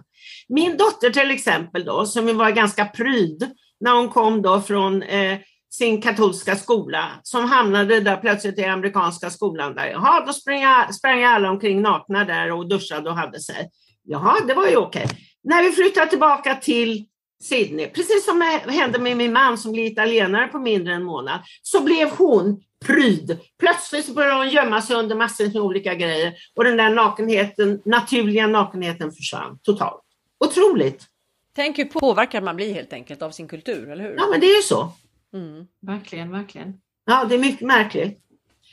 Min 0.49 0.77
dotter 0.77 1.11
till 1.11 1.31
exempel 1.31 1.85
då, 1.85 2.07
som 2.07 2.37
var 2.37 2.51
ganska 2.51 2.85
pryd 2.85 3.51
när 3.81 3.93
hon 3.93 4.09
kom 4.09 4.43
då 4.43 4.61
från 4.61 5.03
eh, 5.03 5.39
sin 5.71 6.03
katolska 6.03 6.57
skola 6.57 7.09
som 7.23 7.45
hamnade 7.45 8.01
där 8.01 8.17
plötsligt 8.17 8.59
i 8.59 8.65
amerikanska 8.65 9.31
skolan. 9.31 9.75
Där. 9.75 9.87
Jaha, 9.87 10.27
då 10.27 10.33
sprang, 10.33 10.93
sprang 10.93 11.25
alla 11.25 11.51
omkring 11.51 11.83
nakna 11.83 12.25
där 12.25 12.53
och 12.53 12.69
duschade 12.69 13.11
och 13.11 13.17
hade 13.17 13.41
sig. 13.41 13.71
Jaha, 14.05 14.35
det 14.47 14.55
var 14.55 14.69
ju 14.69 14.77
okej. 14.77 15.07
När 15.45 15.63
vi 15.63 15.71
flyttade 15.71 16.11
tillbaka 16.11 16.55
till 16.55 17.07
Sydney, 17.43 17.87
precis 17.87 18.25
som 18.25 18.43
eh, 18.43 18.73
hände 18.73 18.99
med 18.99 19.17
min 19.17 19.33
man 19.33 19.59
som 19.59 19.73
blev 19.73 19.87
italienare 19.87 20.47
på 20.47 20.59
mindre 20.59 20.95
än 20.95 21.01
en 21.01 21.07
månad, 21.07 21.41
så 21.63 21.83
blev 21.83 22.11
hon 22.11 22.63
pryd. 22.85 23.39
Plötsligt 23.59 24.15
började 24.15 24.35
hon 24.35 24.49
gömma 24.49 24.83
sig 24.83 24.97
under 24.97 25.17
massor 25.17 25.45
med 25.45 25.57
olika 25.57 25.95
grejer 25.95 26.35
och 26.57 26.65
den 26.65 26.77
där 26.77 26.91
nakenheten, 26.91 27.81
naturliga 27.85 28.47
nakenheten 28.47 29.13
försvann 29.13 29.59
totalt. 29.63 30.03
Otroligt! 30.45 31.07
Tänk 31.55 31.79
hur 31.79 31.85
påverkad 31.85 32.45
man 32.45 32.57
blir 32.57 32.75
helt 32.75 32.93
enkelt 32.93 33.23
av 33.23 33.31
sin 33.31 33.49
kultur, 33.49 33.91
eller 33.91 34.05
hur? 34.05 34.15
Ja, 34.17 34.27
men 34.31 34.41
det 34.41 34.47
är 34.47 34.57
ju 34.57 34.63
så. 34.63 34.93
Mm. 35.35 35.67
Verkligen, 35.81 36.31
verkligen. 36.31 36.75
Ja, 37.07 37.25
det 37.25 37.35
är 37.35 37.39
mycket 37.39 37.67
märkligt. 37.67 38.19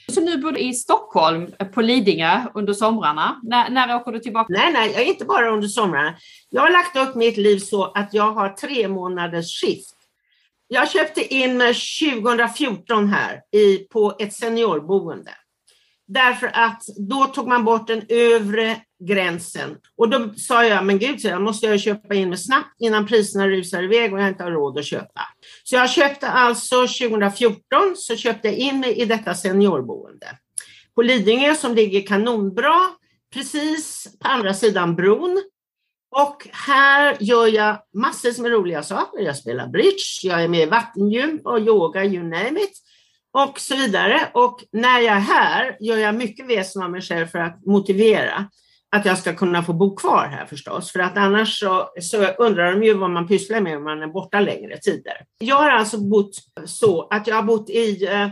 Så 0.08 0.22
nu 0.22 0.38
bor 0.38 0.52
du 0.52 0.60
i 0.60 0.74
Stockholm 0.74 1.52
på 1.74 1.82
Lidingö 1.82 2.46
under 2.54 2.74
somrarna. 2.74 3.40
När, 3.44 3.70
när 3.70 3.96
åker 3.96 4.12
du 4.12 4.20
tillbaka? 4.20 4.48
Nej, 4.50 4.74
nej, 4.74 4.92
jag 4.92 5.02
är 5.02 5.06
inte 5.06 5.26
bara 5.26 5.52
under 5.52 5.68
somrarna. 5.68 6.16
Jag 6.50 6.62
har 6.62 6.70
lagt 6.70 6.98
upp 6.98 7.16
mitt 7.16 7.38
liv 7.38 7.60
så 7.60 7.84
att 7.84 8.14
jag 8.14 8.32
har 8.32 8.50
tre 8.50 8.88
månaders 8.88 9.62
skift. 9.62 9.96
Jag 10.72 10.92
köpte 10.92 11.34
in 11.34 11.58
mig 11.58 11.74
2014 11.74 13.08
här 13.08 13.42
i, 13.52 13.78
på 13.78 14.16
ett 14.20 14.34
seniorboende. 14.34 15.32
Därför 16.08 16.48
att 16.54 16.84
då 17.10 17.26
tog 17.26 17.48
man 17.48 17.66
bort 17.66 17.88
den 17.88 18.06
övre 18.10 18.78
gränsen. 19.04 19.78
Och 19.98 20.10
då 20.10 20.34
sa 20.34 20.66
jag, 20.66 20.86
men 20.86 21.00
gud, 21.00 21.22
så 21.22 21.28
jag 21.28 21.42
måste 21.42 21.66
jag 21.66 21.80
köpa 21.80 22.16
in 22.16 22.30
mig 22.30 22.38
snabbt 22.38 22.82
innan 22.82 23.08
priserna 23.08 23.48
rusar 23.48 23.84
iväg 23.84 24.14
och 24.14 24.22
jag 24.22 24.28
inte 24.28 24.44
har 24.44 24.52
råd 24.52 24.80
att 24.80 24.86
köpa. 24.86 25.22
Så 25.64 25.76
jag 25.76 25.90
köpte 25.90 26.28
alltså 26.28 26.76
2014 26.82 27.62
så 27.96 28.16
köpte 28.16 28.48
jag 28.48 28.58
in 28.58 28.80
mig 28.80 29.02
i 29.02 29.06
detta 29.06 29.36
seniorboende 29.36 30.28
på 30.96 31.02
Lidingö 31.02 31.56
som 31.56 31.76
ligger 31.76 32.02
kanonbra 32.02 32.76
precis 33.34 34.08
på 34.20 34.28
andra 34.28 34.54
sidan 34.54 34.96
bron. 34.96 35.44
Och 36.12 36.48
här 36.52 37.18
gör 37.20 37.48
jag 37.48 37.78
massor 37.94 38.42
med 38.42 38.52
roliga 38.52 38.84
saker. 38.84 39.20
Jag 39.20 39.38
spelar 39.38 39.68
bridge, 39.68 40.20
jag 40.24 40.44
är 40.44 40.48
med 40.48 40.62
i 40.62 40.66
vattengym 40.66 41.42
och 41.44 41.60
yoga, 41.60 42.06
you 42.06 42.24
name 42.24 42.60
it 42.60 42.74
och 43.32 43.60
så 43.60 43.76
vidare. 43.76 44.30
Och 44.34 44.64
när 44.72 45.00
jag 45.00 45.16
är 45.16 45.20
här 45.20 45.78
gör 45.80 45.98
jag 45.98 46.16
mycket 46.16 46.50
väsen 46.50 46.84
av 46.84 46.92
mig 46.92 47.02
själv 47.02 47.28
för 47.28 47.40
att 47.40 47.66
motivera 47.66 48.50
att 48.92 49.06
jag 49.06 49.18
ska 49.18 49.36
kunna 49.36 49.64
få 49.64 49.74
bo 49.74 49.96
kvar 49.96 50.28
här 50.28 50.46
förstås, 50.46 50.92
för 50.92 51.00
att 51.00 51.18
annars 51.18 51.60
så, 51.60 51.90
så 52.02 52.26
undrar 52.26 52.72
de 52.72 52.84
ju 52.84 52.94
vad 52.94 53.10
man 53.10 53.28
pysslar 53.28 53.62
med 53.62 53.78
om 53.78 53.84
man 53.84 54.02
är 54.02 54.08
borta 54.08 54.40
längre 54.40 54.78
tider. 54.78 55.26
Jag 55.40 55.56
har 55.56 55.70
alltså 55.70 55.98
bott 55.98 56.36
så 56.66 57.08
att 57.08 57.28
jag 57.28 57.36
har 57.36 57.44
bott 57.44 57.70
i 57.70 58.06
eh, 58.06 58.28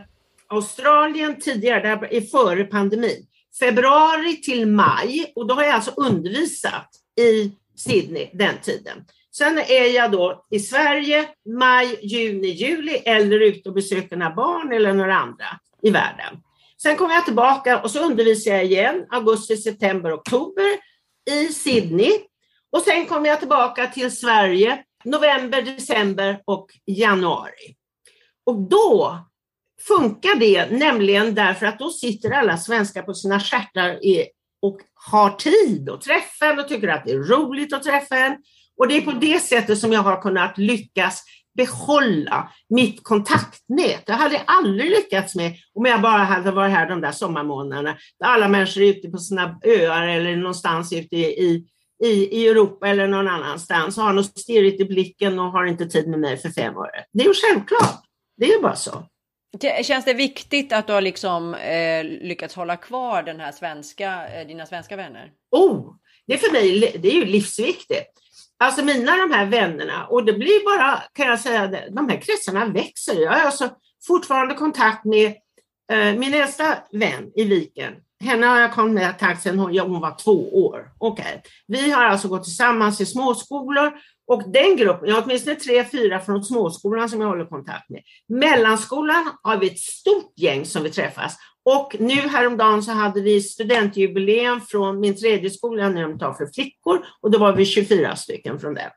Australien 0.48 1.40
tidigare, 1.40 1.82
där, 1.82 2.14
i 2.14 2.22
före 2.22 2.64
pandemin, 2.64 3.28
februari 3.60 4.36
till 4.36 4.68
maj 4.68 5.34
och 5.36 5.48
då 5.48 5.56
har 5.56 5.64
jag 5.64 5.74
alltså 5.74 5.92
undervisat 5.98 6.90
i 7.20 7.52
Sydney 7.78 8.30
den 8.34 8.58
tiden. 8.62 9.06
Sen 9.32 9.58
är 9.58 9.96
jag 9.96 10.12
då 10.12 10.46
i 10.50 10.60
Sverige 10.60 11.30
maj, 11.60 12.00
juni, 12.02 12.48
juli 12.48 12.96
eller 13.06 13.40
ute 13.40 13.70
och 13.70 13.76
besöker 13.76 14.16
några 14.16 14.36
barn 14.36 14.72
eller 14.72 14.94
några 14.94 15.16
andra 15.16 15.46
i 15.82 15.90
världen. 15.90 16.38
Sen 16.82 16.96
kommer 16.96 17.14
jag 17.14 17.26
tillbaka 17.26 17.82
och 17.82 17.92
så 17.92 18.00
undervisar 18.00 18.52
jag 18.52 18.66
igen 18.66 19.06
augusti, 19.10 19.58
september, 19.58 20.14
oktober 20.16 20.78
i 21.32 21.48
Sydney. 21.48 22.12
Och 22.72 22.82
sen 22.82 23.06
kommer 23.06 23.30
jag 23.30 23.40
tillbaka 23.40 23.88
till 23.88 24.16
Sverige 24.16 24.84
november, 25.06 25.62
december 25.62 26.42
och 26.46 26.68
januari. 26.86 27.76
Och 28.46 28.70
då 28.70 29.20
funkar 29.88 30.36
det 30.36 30.72
nämligen 30.72 31.36
därför 31.36 31.66
att 31.66 31.80
då 31.80 31.90
sitter 31.90 32.32
alla 32.32 32.58
svenskar 32.58 33.02
på 33.02 33.14
sina 33.14 33.40
stjärtar 33.40 34.00
och 34.62 34.78
har 34.94 35.30
tid 35.30 35.90
att 35.90 36.02
träffa 36.02 36.46
en 36.46 36.60
och 36.60 36.68
tycker 36.68 36.88
att 36.88 37.06
det 37.06 37.12
är 37.12 37.20
roligt 37.20 37.74
att 37.74 37.84
träffa 37.84 38.18
en. 38.18 38.38
Och 38.78 38.88
det 38.88 38.98
är 38.98 39.02
på 39.02 39.12
det 39.12 39.40
sättet 39.40 39.78
som 39.78 39.92
jag 39.94 40.02
har 40.02 40.22
kunnat 40.22 40.58
lyckas 40.58 41.24
behålla 41.58 42.52
mitt 42.70 43.04
kontaktnät. 43.04 44.06
Det 44.06 44.14
hade 44.14 44.36
jag 44.36 44.44
aldrig 44.48 44.90
lyckats 44.90 45.36
med 45.36 45.54
om 45.74 45.86
jag 45.86 46.02
bara 46.02 46.24
hade 46.24 46.52
varit 46.52 46.72
här 46.72 46.90
de 46.90 47.02
där 47.02 47.12
sommarmånaderna, 47.12 47.98
där 48.20 48.28
alla 48.28 48.48
människor 48.48 48.82
är 48.82 48.88
ute 48.88 49.10
på 49.10 49.18
sina 49.18 49.60
öar 49.66 50.08
eller 50.08 50.36
någonstans 50.36 50.94
ute 50.94 51.16
i, 51.16 51.68
i, 52.04 52.08
i 52.32 52.48
Europa 52.48 52.88
eller 52.88 53.08
någon 53.08 53.28
annanstans 53.28 53.98
och 53.98 54.04
har 54.04 54.14
något 54.14 54.40
stirrigt 54.40 54.82
i 54.82 54.86
blicken 54.86 55.40
och 55.40 55.52
har 55.52 55.66
inte 55.66 55.86
tid 55.86 56.08
med 56.08 56.20
mig 56.20 56.38
för 56.38 56.50
fem 56.50 56.78
år. 56.78 56.90
Det 57.14 57.24
är 57.24 57.28
ju 57.28 57.34
självklart. 57.34 58.04
Det 58.38 58.46
är 58.46 58.56
ju 58.56 58.62
bara 58.62 58.76
så. 58.76 59.04
Känns 59.84 60.06
det 60.06 60.14
viktigt 60.14 60.74
att 60.74 60.88
du 60.88 60.94
har 60.94 61.02
liksom 61.02 61.54
eh, 61.54 62.04
lyckats 62.04 62.56
hålla 62.56 62.78
kvar 62.78 63.24
den 63.24 63.40
här 63.40 63.52
svenska, 63.52 64.28
eh, 64.28 64.48
dina 64.48 64.66
svenska 64.66 64.96
vänner? 64.96 65.32
Oh, 65.52 65.94
det 66.28 66.34
är 66.34 66.38
för 66.38 66.52
mig 66.52 66.98
det 67.00 67.08
är 67.08 67.16
ju 67.16 67.26
livsviktigt. 67.26 68.12
Alltså 68.60 68.86
mina 68.86 69.18
de 69.18 69.32
här 69.32 69.46
vännerna, 69.46 70.08
och 70.08 70.26
det 70.26 70.34
blir 70.34 70.66
bara, 70.66 71.04
kan 71.14 71.28
jag 71.28 71.40
säga, 71.40 71.68
de 71.92 72.10
här 72.10 72.22
kretsarna 72.22 72.66
växer. 72.66 73.22
Jag 73.22 73.32
har 73.32 73.40
alltså 73.40 73.70
fortfarande 74.08 74.56
kontakt 74.56 75.06
med 75.06 75.36
eh, 75.92 76.14
min 76.20 76.34
äldsta 76.34 76.78
vän 76.92 77.32
i 77.36 77.44
Viken. 77.44 77.94
Henne 78.24 78.46
har 78.46 78.60
jag 78.60 78.74
kontakt 78.74 79.42
sedan 79.42 79.60
hon, 79.60 79.80
hon 79.80 80.02
var 80.02 80.16
två 80.24 80.66
år. 80.66 80.92
Okay. 81.00 81.38
Vi 81.68 81.92
har 81.92 82.06
alltså 82.06 82.28
gått 82.28 82.44
tillsammans 82.44 83.02
i 83.02 83.06
småskolor 83.06 83.94
och 84.28 84.52
den 84.52 84.78
gruppen, 84.78 85.10
jag 85.10 85.16
har 85.16 85.24
åtminstone 85.24 85.56
tre, 85.56 85.86
fyra 85.86 86.20
från 86.20 86.44
småskolan 86.44 87.10
som 87.10 87.22
jag 87.22 87.28
håller 87.28 87.46
kontakt 87.46 87.90
med. 87.90 88.02
Mellanskolan 88.28 89.30
har 89.44 89.58
vi 89.58 89.68
ett 89.68 89.80
stort 89.80 90.34
gäng 90.36 90.66
som 90.66 90.84
vi 90.84 90.90
träffas. 90.90 91.38
Och 91.66 91.96
nu 92.00 92.16
häromdagen 92.16 92.84
så 92.84 92.92
hade 92.92 93.22
vi 93.22 93.42
studentjubileum 93.42 94.62
från 94.62 95.00
min 95.00 95.16
tredje 95.16 95.50
skola 95.50 95.90
när 95.90 96.02
de 96.02 96.20
tar 96.20 96.34
för 96.34 96.48
flickor 96.54 97.06
och 97.22 97.32
då 97.32 97.40
var 97.40 97.54
vi 97.54 97.66
24 97.66 98.16
stycken 98.16 98.60
från 98.60 98.74
den. 98.74 98.90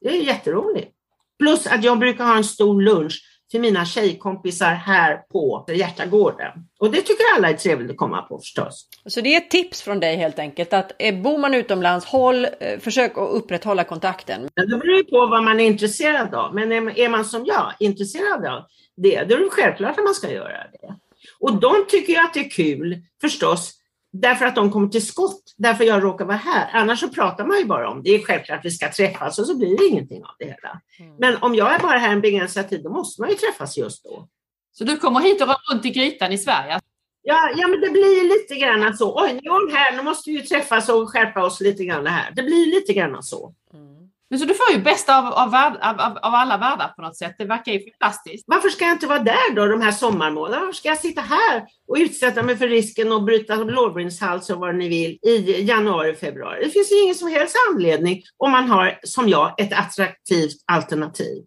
Det 0.00 0.08
är 0.08 0.22
jätteroligt. 0.22 0.92
Plus 1.38 1.66
att 1.66 1.84
jag 1.84 1.98
brukar 1.98 2.24
ha 2.24 2.36
en 2.36 2.44
stor 2.44 2.82
lunch 2.82 3.22
för 3.56 3.60
mina 3.60 3.84
tjejkompisar 3.84 4.74
här 4.74 5.16
på 5.16 5.64
Hjärtagården. 5.68 6.52
Och 6.80 6.90
det 6.90 7.00
tycker 7.00 7.24
alla 7.36 7.50
är 7.50 7.54
trevligt 7.54 7.90
att 7.90 7.96
komma 7.96 8.22
på 8.22 8.38
förstås. 8.38 8.88
Så 9.06 9.20
det 9.20 9.34
är 9.34 9.36
ett 9.36 9.50
tips 9.50 9.82
från 9.82 10.00
dig 10.00 10.16
helt 10.16 10.38
enkelt 10.38 10.72
att 10.72 10.92
eh, 10.98 11.22
bor 11.22 11.38
man 11.38 11.54
utomlands, 11.54 12.06
håll, 12.06 12.44
eh, 12.60 12.78
försök 12.78 13.18
att 13.18 13.30
upprätthålla 13.30 13.84
kontakten. 13.84 14.48
Men 14.56 14.68
det 14.68 14.76
beror 14.76 14.96
ju 14.96 15.04
på 15.04 15.26
vad 15.26 15.44
man 15.44 15.60
är 15.60 15.64
intresserad 15.64 16.34
av. 16.34 16.54
Men 16.54 16.72
är 16.72 17.08
man 17.08 17.24
som 17.24 17.44
jag 17.46 17.72
intresserad 17.80 18.46
av 18.46 18.62
det, 18.96 19.24
då 19.24 19.34
är 19.34 19.38
det 19.38 19.50
självklart 19.50 19.98
att 19.98 20.04
man 20.04 20.14
ska 20.14 20.32
göra 20.32 20.58
det. 20.72 20.94
Och 21.40 21.60
de 21.60 21.86
tycker 21.88 22.12
ju 22.12 22.18
att 22.18 22.34
det 22.34 22.40
är 22.40 22.50
kul 22.50 23.02
förstås 23.20 23.72
därför 24.20 24.46
att 24.46 24.54
de 24.54 24.70
kommer 24.70 24.88
till 24.88 25.06
skott, 25.06 25.54
därför 25.56 25.84
jag 25.84 26.04
råkar 26.04 26.24
vara 26.24 26.36
här. 26.36 26.70
Annars 26.72 27.00
så 27.00 27.08
pratar 27.08 27.46
man 27.46 27.58
ju 27.58 27.64
bara 27.64 27.90
om 27.90 28.02
det. 28.02 28.14
är 28.14 28.22
självklart 28.22 28.58
att 28.58 28.64
vi 28.64 28.70
ska 28.70 28.92
träffas 28.92 29.38
och 29.38 29.46
så 29.46 29.58
blir 29.58 29.78
det 29.78 29.86
ingenting 29.86 30.24
av 30.24 30.30
det 30.38 30.44
hela. 30.44 30.80
Mm. 30.98 31.16
Men 31.18 31.36
om 31.36 31.54
jag 31.54 31.74
är 31.74 31.78
bara 31.78 31.98
här 31.98 32.12
en 32.12 32.20
begränsad 32.20 32.68
tid, 32.68 32.82
då 32.82 32.90
måste 32.90 33.20
man 33.20 33.30
ju 33.30 33.36
träffas 33.36 33.76
just 33.76 34.04
då. 34.04 34.28
Så 34.72 34.84
du 34.84 34.96
kommer 34.96 35.20
hit 35.20 35.42
och 35.42 35.48
runt 35.72 35.84
i 35.84 35.90
grytan 35.90 36.32
i 36.32 36.38
Sverige? 36.38 36.80
Ja, 37.22 37.50
ja, 37.56 37.68
men 37.68 37.80
det 37.80 37.90
blir 37.90 38.28
lite 38.28 38.54
grann 38.54 38.96
så. 38.96 39.22
Oj, 39.22 39.32
nu 39.32 39.38
är 39.38 39.50
hon 39.50 39.76
här, 39.76 39.96
nu 39.96 40.02
måste 40.02 40.30
vi 40.30 40.36
ju 40.36 40.42
träffas 40.42 40.88
och 40.88 41.10
skärpa 41.10 41.44
oss 41.44 41.60
lite 41.60 41.84
grann 41.84 42.06
här. 42.06 42.32
Det 42.36 42.42
blir 42.42 42.66
lite 42.66 42.92
grann 42.92 43.22
så. 43.22 43.54
Mm. 43.74 44.05
Men 44.30 44.38
så 44.38 44.44
du 44.44 44.54
får 44.54 44.72
ju 44.72 44.82
bästa 44.82 45.18
av, 45.18 45.24
av, 45.26 45.54
av, 45.54 46.00
av, 46.00 46.34
alla 46.34 46.58
världar 46.58 46.88
på 46.88 47.02
något 47.02 47.16
sätt. 47.16 47.34
Det 47.38 47.44
verkar 47.44 47.72
ju 47.72 47.80
fantastiskt. 47.90 48.44
Varför 48.46 48.68
ska 48.68 48.84
jag 48.84 48.94
inte 48.94 49.06
vara 49.06 49.18
där 49.18 49.54
då, 49.54 49.66
de 49.66 49.80
här 49.80 49.92
sommarmånaderna? 49.92 50.60
Varför 50.60 50.72
ska 50.72 50.88
jag 50.88 50.98
sitta 50.98 51.20
här 51.20 51.64
och 51.88 51.96
utsätta 51.96 52.42
mig 52.42 52.56
för 52.56 52.68
risken 52.68 53.12
att 53.12 53.24
bryta 53.24 53.56
lårbenshals 53.56 54.50
och 54.50 54.58
vad 54.58 54.74
ni 54.74 54.88
vill 54.88 55.18
i 55.22 55.62
januari, 55.62 56.14
februari? 56.14 56.64
Det 56.64 56.70
finns 56.70 56.92
ju 56.92 57.02
ingen 57.02 57.14
som 57.14 57.28
helst 57.28 57.56
anledning 57.70 58.22
om 58.36 58.50
man 58.50 58.68
har, 58.68 58.98
som 59.02 59.28
jag, 59.28 59.60
ett 59.60 59.72
attraktivt 59.72 60.56
alternativ. 60.72 61.44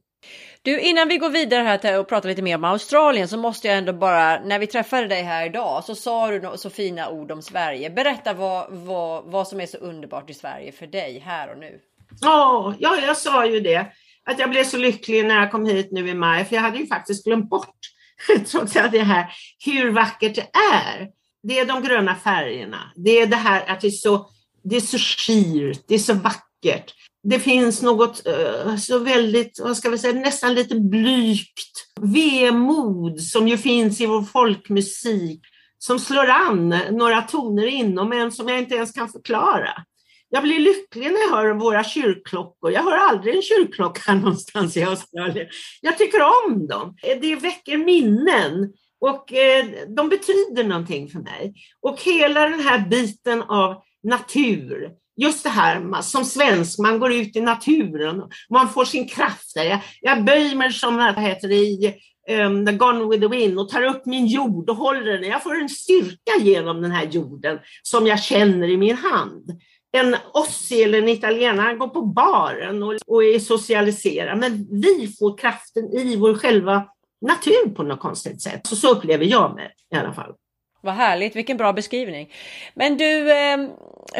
Du, 0.61 0.79
innan 0.79 1.07
vi 1.07 1.17
går 1.17 1.29
vidare 1.29 1.63
här 1.63 1.99
och 1.99 2.07
pratar 2.07 2.29
lite 2.29 2.41
mer 2.41 2.55
om 2.55 2.63
Australien 2.63 3.27
så 3.27 3.37
måste 3.37 3.67
jag 3.67 3.77
ändå 3.77 3.93
bara, 3.93 4.39
när 4.39 4.59
vi 4.59 4.67
träffade 4.67 5.07
dig 5.07 5.23
här 5.23 5.45
idag 5.45 5.83
så 5.83 5.95
sa 5.95 6.31
du 6.31 6.57
så 6.57 6.69
fina 6.69 7.09
ord 7.09 7.31
om 7.31 7.41
Sverige. 7.41 7.89
Berätta 7.89 8.33
vad, 8.33 8.67
vad, 8.69 9.23
vad 9.25 9.47
som 9.47 9.61
är 9.61 9.65
så 9.65 9.77
underbart 9.77 10.29
i 10.29 10.33
Sverige 10.33 10.71
för 10.71 10.87
dig 10.87 11.19
här 11.25 11.51
och 11.51 11.57
nu. 11.57 11.79
Oh, 12.21 12.75
ja, 12.79 12.97
jag 13.05 13.17
sa 13.17 13.45
ju 13.45 13.59
det, 13.59 13.87
att 14.25 14.39
jag 14.39 14.49
blev 14.49 14.63
så 14.63 14.77
lycklig 14.77 15.25
när 15.25 15.35
jag 15.35 15.51
kom 15.51 15.65
hit 15.65 15.89
nu 15.91 16.09
i 16.09 16.13
maj, 16.13 16.45
för 16.45 16.55
jag 16.55 16.63
hade 16.63 16.77
ju 16.77 16.87
faktiskt 16.87 17.25
glömt 17.25 17.49
bort, 17.49 17.77
trots 18.51 18.75
att 18.75 18.91
det 18.91 18.99
är 18.99 19.03
här, 19.03 19.31
hur 19.65 19.91
vackert 19.91 20.35
det 20.35 20.47
är. 20.73 21.07
Det 21.43 21.59
är 21.59 21.65
de 21.65 21.83
gröna 21.83 22.15
färgerna, 22.15 22.91
det 22.95 23.19
är 23.19 23.27
det 23.27 23.35
här 23.35 23.65
att 23.67 23.81
det 23.81 23.87
är 23.87 23.91
så, 23.91 24.29
det 24.63 24.75
är 24.75 24.81
så 24.81 24.97
skirt, 24.97 25.83
det 25.87 25.95
är 25.95 25.99
så 25.99 26.13
vackert. 26.13 26.93
Det 27.23 27.39
finns 27.39 27.81
något 27.81 28.27
uh, 28.27 28.77
så 28.77 28.99
väldigt, 28.99 29.59
vad 29.63 29.77
ska 29.77 29.89
vi 29.89 29.97
säga, 29.97 30.13
nästan 30.13 30.53
lite 30.53 30.75
blygt 30.75 31.89
vemod 32.01 33.21
som 33.21 33.47
ju 33.47 33.57
finns 33.57 34.01
i 34.01 34.05
vår 34.05 34.23
folkmusik 34.23 35.41
som 35.77 35.99
slår 35.99 36.29
an 36.29 36.69
några 36.91 37.21
toner 37.21 37.67
inom 37.67 38.11
en 38.11 38.31
som 38.31 38.49
jag 38.49 38.59
inte 38.59 38.75
ens 38.75 38.91
kan 38.91 39.09
förklara. 39.09 39.83
Jag 40.29 40.43
blir 40.43 40.59
lycklig 40.59 41.11
när 41.11 41.19
jag 41.19 41.29
hör 41.29 41.53
våra 41.53 41.83
kyrkklockor. 41.83 42.71
Jag 42.71 42.83
hör 42.83 42.97
aldrig 42.97 43.35
en 43.35 43.41
kyrkklocka 43.41 44.13
någonstans 44.15 44.77
i 44.77 44.83
Australien. 44.83 45.47
Jag 45.81 45.97
tycker 45.97 46.19
om 46.21 46.67
dem. 46.67 46.95
Eh, 47.03 47.19
det 47.21 47.35
väcker 47.35 47.77
minnen 47.77 48.73
och 49.01 49.33
eh, 49.33 49.65
de 49.95 50.09
betyder 50.09 50.63
någonting 50.63 51.09
för 51.09 51.19
mig. 51.19 51.53
Och 51.81 52.01
hela 52.01 52.49
den 52.49 52.59
här 52.59 52.79
biten 52.79 53.41
av 53.41 53.83
natur, 54.03 54.89
just 55.21 55.43
det 55.43 55.49
här 55.49 56.01
som 56.01 56.25
svensk, 56.25 56.79
man 56.79 56.99
går 56.99 57.13
ut 57.13 57.35
i 57.35 57.41
naturen, 57.41 58.23
man 58.49 58.69
får 58.69 58.85
sin 58.85 59.07
kraft 59.07 59.55
där. 59.55 59.63
Jag, 59.63 59.79
jag 60.01 60.25
böjer 60.25 60.55
mig 60.55 60.73
som 60.73 60.97
det 60.97 61.21
heter 61.21 61.51
i 61.51 61.93
um, 62.29 62.65
The 62.65 62.71
Gone 62.71 63.09
with 63.09 63.21
the 63.21 63.27
Wind 63.27 63.59
och 63.59 63.69
tar 63.69 63.83
upp 63.83 64.05
min 64.05 64.27
jord 64.27 64.69
och 64.69 64.75
håller 64.75 65.17
den. 65.17 65.29
Jag 65.29 65.43
får 65.43 65.61
en 65.61 65.69
styrka 65.69 66.31
genom 66.39 66.81
den 66.81 66.91
här 66.91 67.05
jorden 67.05 67.59
som 67.83 68.07
jag 68.07 68.23
känner 68.23 68.69
i 68.69 68.77
min 68.77 68.97
hand 68.97 69.51
en 69.91 70.15
Ossi 70.33 70.83
eller 70.83 70.97
en 70.97 71.09
italienare 71.09 71.75
går 71.75 71.87
på 71.87 72.01
baren 72.01 72.83
och, 72.83 72.93
och 73.07 73.23
är 73.23 73.39
socialiserad, 73.39 74.37
men 74.37 74.67
vi 74.81 75.15
får 75.19 75.37
kraften 75.37 75.93
i 75.93 76.15
vår 76.15 76.35
själva 76.35 76.87
natur 77.21 77.75
på 77.75 77.83
något 77.83 77.99
konstigt 77.99 78.41
sätt. 78.41 78.67
Så, 78.67 78.75
så 78.75 78.89
upplever 78.89 79.25
jag 79.25 79.55
mig 79.55 79.71
i 79.93 79.97
alla 79.97 80.13
fall. 80.13 80.33
Vad 80.81 80.93
härligt, 80.93 81.35
vilken 81.35 81.57
bra 81.57 81.73
beskrivning. 81.73 82.33
Men 82.73 82.97
du, 82.97 83.33
ehm, 83.33 83.69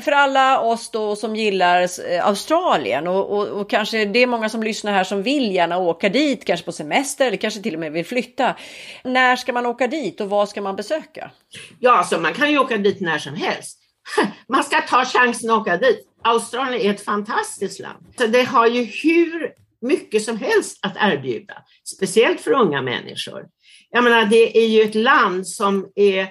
för 0.02 0.12
alla 0.12 0.62
oss 0.62 0.90
då 0.90 1.16
som 1.16 1.36
gillar 1.36 1.82
eh, 1.82 2.28
Australien 2.28 3.08
och, 3.08 3.38
och, 3.38 3.48
och, 3.48 3.70
kanske 3.70 4.06
det 4.06 4.20
är 4.20 4.28
många 4.28 4.50
som 4.50 4.64
lyssnar 4.64 4.92
här 4.92 5.04
som 5.04 5.24
vill 5.24 5.56
gärna 5.56 5.78
åka 5.78 6.10
dit, 6.10 6.46
kanske 6.46 6.66
på 6.66 6.72
semester 6.72 7.28
eller 7.28 7.38
kanske 7.38 7.62
till 7.62 7.74
och 7.74 7.80
med 7.80 7.92
vill 7.92 8.06
flytta. 8.06 8.56
När 9.04 9.36
ska 9.36 9.54
man 9.54 9.66
åka 9.66 9.88
dit 9.88 10.22
och 10.22 10.30
vad 10.30 10.50
ska 10.50 10.62
man 10.62 10.76
besöka? 10.76 11.32
Ja, 11.80 11.98
alltså 11.98 12.20
man 12.20 12.34
kan 12.34 12.52
ju 12.52 12.60
åka 12.60 12.78
dit 12.78 13.02
när 13.02 13.18
som 13.18 13.36
helst. 13.36 13.79
man 14.48 14.64
ska 14.64 14.82
ta 14.82 15.06
chansen 15.06 15.50
att 15.50 15.62
åka 15.62 15.78
dit. 15.78 16.08
Australien 16.24 16.82
är 16.82 16.94
ett 16.94 17.06
fantastiskt 17.06 17.80
land. 17.80 18.06
Så 18.18 18.28
det 18.28 18.44
har 18.44 18.68
ju 18.68 18.84
hur 18.84 19.54
mycket 19.82 20.24
som 20.24 20.38
helst 20.38 20.80
att 20.82 20.96
erbjuda, 21.00 21.54
speciellt 21.84 22.42
för 22.42 22.52
unga 22.52 22.82
människor. 22.82 23.46
Jag 23.90 24.04
menar, 24.04 24.26
det 24.26 24.58
är 24.58 24.68
ju 24.68 24.82
ett 24.82 24.96
land 24.96 25.48
som 25.48 25.92
är 25.96 26.28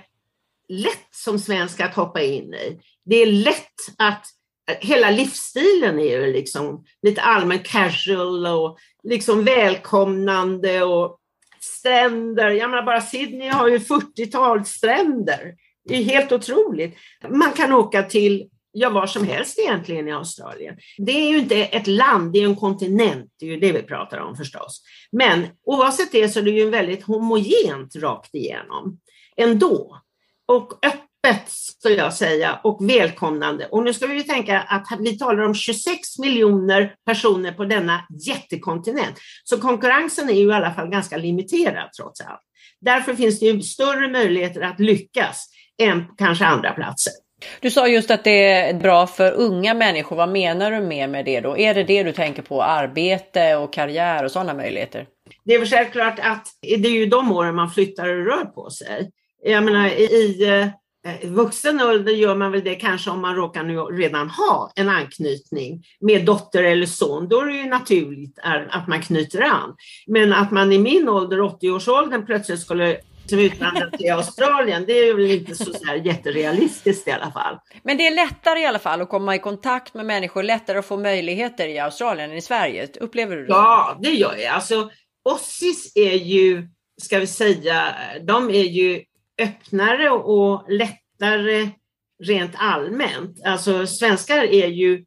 lätt 0.68 1.08
som 1.10 1.38
svensk 1.38 1.80
att 1.80 1.94
hoppa 1.94 2.22
in 2.22 2.54
i. 2.54 2.80
Det 3.04 3.16
är 3.16 3.26
lätt 3.26 3.74
att 3.98 4.26
Hela 4.80 5.10
livsstilen 5.10 5.98
är 5.98 6.20
ju 6.20 6.32
liksom 6.32 6.84
lite 7.02 7.22
allmänt 7.22 7.66
casual 7.66 8.46
och 8.46 8.78
liksom 9.02 9.44
välkomnande 9.44 10.82
och 10.82 11.18
stränder. 11.60 12.50
Jag 12.50 12.70
menar 12.70 12.82
bara 12.82 13.00
Sydney 13.00 13.48
har 13.48 13.68
ju 13.68 13.78
40-tal 13.78 14.64
stränder. 14.64 15.54
Det 15.88 15.96
är 15.96 16.02
helt 16.02 16.32
otroligt. 16.32 16.96
Man 17.28 17.52
kan 17.52 17.72
åka 17.72 18.02
till 18.02 18.48
ja, 18.72 18.90
var 18.90 19.06
som 19.06 19.24
helst 19.24 19.58
egentligen 19.58 20.08
i 20.08 20.12
Australien. 20.12 20.76
Det 20.98 21.12
är 21.12 21.30
ju 21.30 21.38
inte 21.38 21.64
ett 21.64 21.86
land, 21.86 22.32
det 22.32 22.38
är 22.38 22.44
en 22.44 22.56
kontinent, 22.56 23.32
det 23.38 23.46
är 23.46 23.50
ju 23.50 23.60
det 23.60 23.72
vi 23.72 23.82
pratar 23.82 24.18
om 24.18 24.36
förstås. 24.36 24.82
Men 25.12 25.46
oavsett 25.66 26.12
det 26.12 26.28
så 26.28 26.38
är 26.38 26.42
det 26.42 26.50
ju 26.50 26.70
väldigt 26.70 27.04
homogent 27.04 27.96
rakt 27.96 28.34
igenom 28.34 28.98
ändå. 29.36 29.98
Och 30.46 30.72
öppet 30.86 31.48
skulle 31.48 31.94
jag 31.94 32.14
säga 32.14 32.60
och 32.64 32.90
välkomnande. 32.90 33.66
Och 33.66 33.84
nu 33.84 33.94
ska 33.94 34.06
vi 34.06 34.14
ju 34.14 34.22
tänka 34.22 34.60
att 34.60 34.86
vi 35.00 35.18
talar 35.18 35.42
om 35.42 35.54
26 35.54 36.18
miljoner 36.18 36.94
personer 37.06 37.52
på 37.52 37.64
denna 37.64 38.06
jättekontinent. 38.26 39.18
Så 39.44 39.60
konkurrensen 39.60 40.30
är 40.30 40.34
ju 40.34 40.48
i 40.48 40.52
alla 40.52 40.74
fall 40.74 40.90
ganska 40.90 41.16
limiterad 41.16 41.92
trots 41.92 42.20
allt. 42.20 42.42
Därför 42.80 43.14
finns 43.14 43.40
det 43.40 43.46
ju 43.46 43.62
större 43.62 44.08
möjligheter 44.08 44.60
att 44.60 44.80
lyckas 44.80 45.48
än 45.78 46.04
kanske 46.18 46.44
andra 46.44 46.72
platser. 46.72 47.12
Du 47.60 47.70
sa 47.70 47.88
just 47.88 48.10
att 48.10 48.24
det 48.24 48.50
är 48.52 48.74
bra 48.74 49.06
för 49.06 49.32
unga 49.32 49.74
människor. 49.74 50.16
Vad 50.16 50.28
menar 50.28 50.70
du 50.70 50.80
med, 50.80 51.10
med 51.10 51.24
det 51.24 51.40
då? 51.40 51.58
Är 51.58 51.74
det 51.74 51.84
det 51.84 52.02
du 52.02 52.12
tänker 52.12 52.42
på? 52.42 52.62
Arbete 52.62 53.56
och 53.56 53.72
karriär 53.72 54.24
och 54.24 54.30
sådana 54.30 54.54
möjligheter? 54.54 55.06
Det 55.44 55.54
är 55.54 55.58
väl 55.58 55.68
självklart 55.68 56.18
att 56.22 56.46
det 56.60 56.88
är 56.88 56.90
ju 56.90 57.06
de 57.06 57.32
åren 57.32 57.54
man 57.54 57.70
flyttar 57.70 58.08
och 58.08 58.24
rör 58.24 58.44
på 58.44 58.70
sig. 58.70 59.10
Jag 59.44 59.64
menar 59.64 59.88
i 59.88 60.48
eh, 60.48 60.66
vuxen 61.22 61.80
ålder 61.80 62.12
gör 62.12 62.34
man 62.34 62.52
väl 62.52 62.64
det 62.64 62.74
kanske 62.74 63.10
om 63.10 63.20
man 63.20 63.36
råkar 63.36 63.62
nu 63.62 63.76
redan 63.78 64.30
ha 64.30 64.72
en 64.76 64.88
anknytning 64.88 65.84
med 66.00 66.24
dotter 66.24 66.64
eller 66.64 66.86
son. 66.86 67.28
Då 67.28 67.40
är 67.40 67.46
det 67.46 67.56
ju 67.56 67.64
naturligt 67.64 68.38
att 68.70 68.88
man 68.88 69.02
knyter 69.02 69.42
an. 69.42 69.74
Men 70.06 70.32
att 70.32 70.50
man 70.50 70.72
i 70.72 70.78
min 70.78 71.08
ålder, 71.08 71.38
80-årsåldern, 71.38 72.26
plötsligt 72.26 72.60
skulle 72.60 72.96
som 73.28 73.38
utvandrat 73.38 73.92
till 73.92 74.12
Australien, 74.12 74.84
det 74.86 74.92
är 74.92 75.14
väl 75.14 75.30
inte 75.30 75.54
så, 75.54 75.64
så 75.64 75.94
jätterealistiskt 76.04 77.08
i 77.08 77.10
alla 77.10 77.30
fall. 77.30 77.58
Men 77.82 77.96
det 77.96 78.06
är 78.06 78.14
lättare 78.14 78.60
i 78.60 78.66
alla 78.66 78.78
fall 78.78 79.00
att 79.00 79.08
komma 79.08 79.34
i 79.34 79.38
kontakt 79.38 79.94
med 79.94 80.06
människor, 80.06 80.42
lättare 80.42 80.78
att 80.78 80.86
få 80.86 80.96
möjligheter 80.96 81.68
i 81.68 81.78
Australien 81.78 82.30
än 82.30 82.36
i 82.36 82.42
Sverige. 82.42 82.88
Upplever 83.00 83.36
du 83.36 83.42
det? 83.42 83.52
Ja, 83.52 83.98
det 84.02 84.10
gör 84.10 84.36
jag. 84.36 84.54
Alltså, 84.54 84.90
Ossis 85.24 85.92
är 85.96 86.14
ju 86.14 86.68
ska 87.02 87.18
vi 87.18 87.26
säga, 87.26 87.94
de 88.26 88.50
är 88.50 88.64
ju 88.64 89.02
öppnare 89.42 90.10
och 90.10 90.64
lättare 90.68 91.68
rent 92.24 92.54
allmänt. 92.56 93.42
Alltså 93.44 93.86
svenskar 93.86 94.38
är 94.38 94.66
ju 94.66 95.04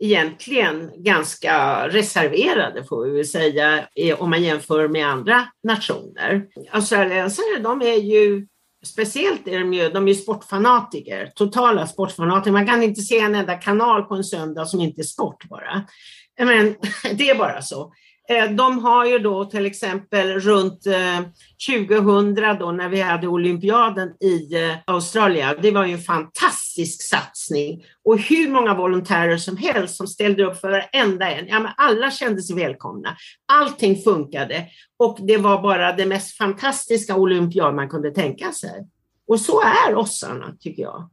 egentligen 0.00 0.90
ganska 0.96 1.88
reserverade 1.88 2.84
får 2.84 3.04
vi 3.04 3.10
väl 3.10 3.26
säga 3.26 3.88
om 4.18 4.30
man 4.30 4.42
jämför 4.42 4.88
med 4.88 5.06
andra 5.06 5.46
nationer. 5.62 6.46
Australiensare 6.70 7.58
de 7.62 7.82
är 7.82 7.96
ju 7.96 8.46
Speciellt 8.86 9.48
är 9.48 9.58
de 9.58 9.74
ju, 9.74 9.88
de 9.88 10.08
är 10.08 10.14
sportfanatiker, 10.14 11.32
totala 11.34 11.86
sportfanatiker. 11.86 12.52
Man 12.52 12.66
kan 12.66 12.82
inte 12.82 13.00
se 13.00 13.18
en 13.18 13.34
enda 13.34 13.54
kanal 13.54 14.02
på 14.02 14.14
en 14.14 14.24
söndag 14.24 14.66
som 14.66 14.80
inte 14.80 15.00
är 15.00 15.04
sport 15.04 15.44
bara. 15.48 15.84
Men 16.38 16.74
det 17.16 17.30
är 17.30 17.38
bara 17.38 17.62
så. 17.62 17.92
Eh, 18.30 18.50
de 18.50 18.78
har 18.78 19.04
ju 19.04 19.18
då 19.18 19.44
till 19.44 19.66
exempel 19.66 20.40
runt 20.40 20.86
eh, 20.86 21.20
2000 21.88 22.34
då 22.58 22.72
när 22.72 22.88
vi 22.88 23.00
hade 23.00 23.28
olympiaden 23.28 24.08
i 24.20 24.54
eh, 24.54 24.76
Australien. 24.84 25.56
Det 25.62 25.70
var 25.70 25.86
ju 25.86 25.92
en 25.92 25.98
fantastisk 25.98 27.02
satsning 27.02 27.84
och 28.04 28.18
hur 28.18 28.48
många 28.48 28.74
volontärer 28.74 29.36
som 29.36 29.56
helst 29.56 29.96
som 29.96 30.06
ställde 30.06 30.44
upp 30.44 30.60
för 30.60 30.70
varenda 30.70 31.30
en. 31.30 31.48
Ja, 31.48 31.60
men 31.60 31.72
alla 31.76 32.10
kände 32.10 32.42
sig 32.42 32.56
välkomna. 32.56 33.16
Allting 33.52 34.02
funkade 34.02 34.66
och 34.96 35.18
det 35.20 35.36
var 35.36 35.62
bara 35.62 35.92
det 35.92 36.06
mest 36.06 36.36
fantastiska 36.36 37.16
olympiad 37.16 37.74
man 37.74 37.88
kunde 37.88 38.10
tänka 38.10 38.52
sig. 38.52 38.88
Och 39.26 39.40
så 39.40 39.60
är 39.60 39.94
ossarna 39.94 40.56
tycker 40.60 40.82
jag. 40.82 41.10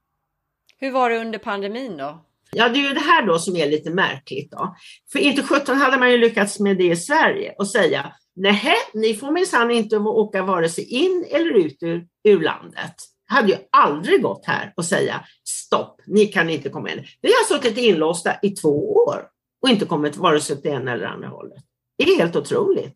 Hur 0.79 0.91
var 0.91 1.09
det 1.09 1.17
under 1.17 1.39
pandemin 1.39 1.97
då? 1.97 2.26
Ja, 2.51 2.69
det 2.69 2.79
är 2.79 2.83
ju 2.83 2.93
det 2.93 2.99
här 2.99 3.25
då 3.25 3.39
som 3.39 3.55
är 3.55 3.69
lite 3.69 3.89
märkligt. 3.89 4.51
Då. 4.51 4.75
För 5.11 5.19
inte 5.19 5.43
17 5.43 5.77
hade 5.77 5.97
man 5.97 6.11
ju 6.11 6.17
lyckats 6.17 6.59
med 6.59 6.77
det 6.77 6.91
i 6.91 6.95
Sverige 6.95 7.55
och 7.57 7.67
säga 7.67 8.13
nej, 8.35 8.75
ni 8.93 9.13
får 9.13 9.31
minsann 9.31 9.71
inte 9.71 9.97
åka 9.97 10.43
vare 10.43 10.69
sig 10.69 10.83
in 10.83 11.25
eller 11.31 11.53
ut 11.53 11.77
ur, 11.83 12.07
ur 12.23 12.41
landet. 12.41 12.95
Det 13.29 13.33
hade 13.33 13.47
ju 13.47 13.57
aldrig 13.71 14.21
gått 14.21 14.45
här 14.45 14.73
och 14.77 14.85
säga 14.85 15.25
stopp, 15.47 16.01
ni 16.05 16.25
kan 16.25 16.49
inte 16.49 16.69
komma 16.69 16.91
in. 16.91 17.05
Vi 17.21 17.29
har 17.29 17.57
suttit 17.57 17.77
inlåsta 17.77 18.31
i 18.41 18.49
två 18.49 18.93
år 18.93 19.27
och 19.61 19.69
inte 19.69 19.85
kommit 19.85 20.17
vare 20.17 20.41
sig 20.41 20.55
åt 20.55 20.63
det 20.63 20.69
ena 20.69 20.93
eller 20.93 21.05
andra 21.05 21.27
hållet. 21.27 21.63
Det 21.97 22.03
är 22.03 22.17
helt 22.17 22.35
otroligt. 22.35 22.95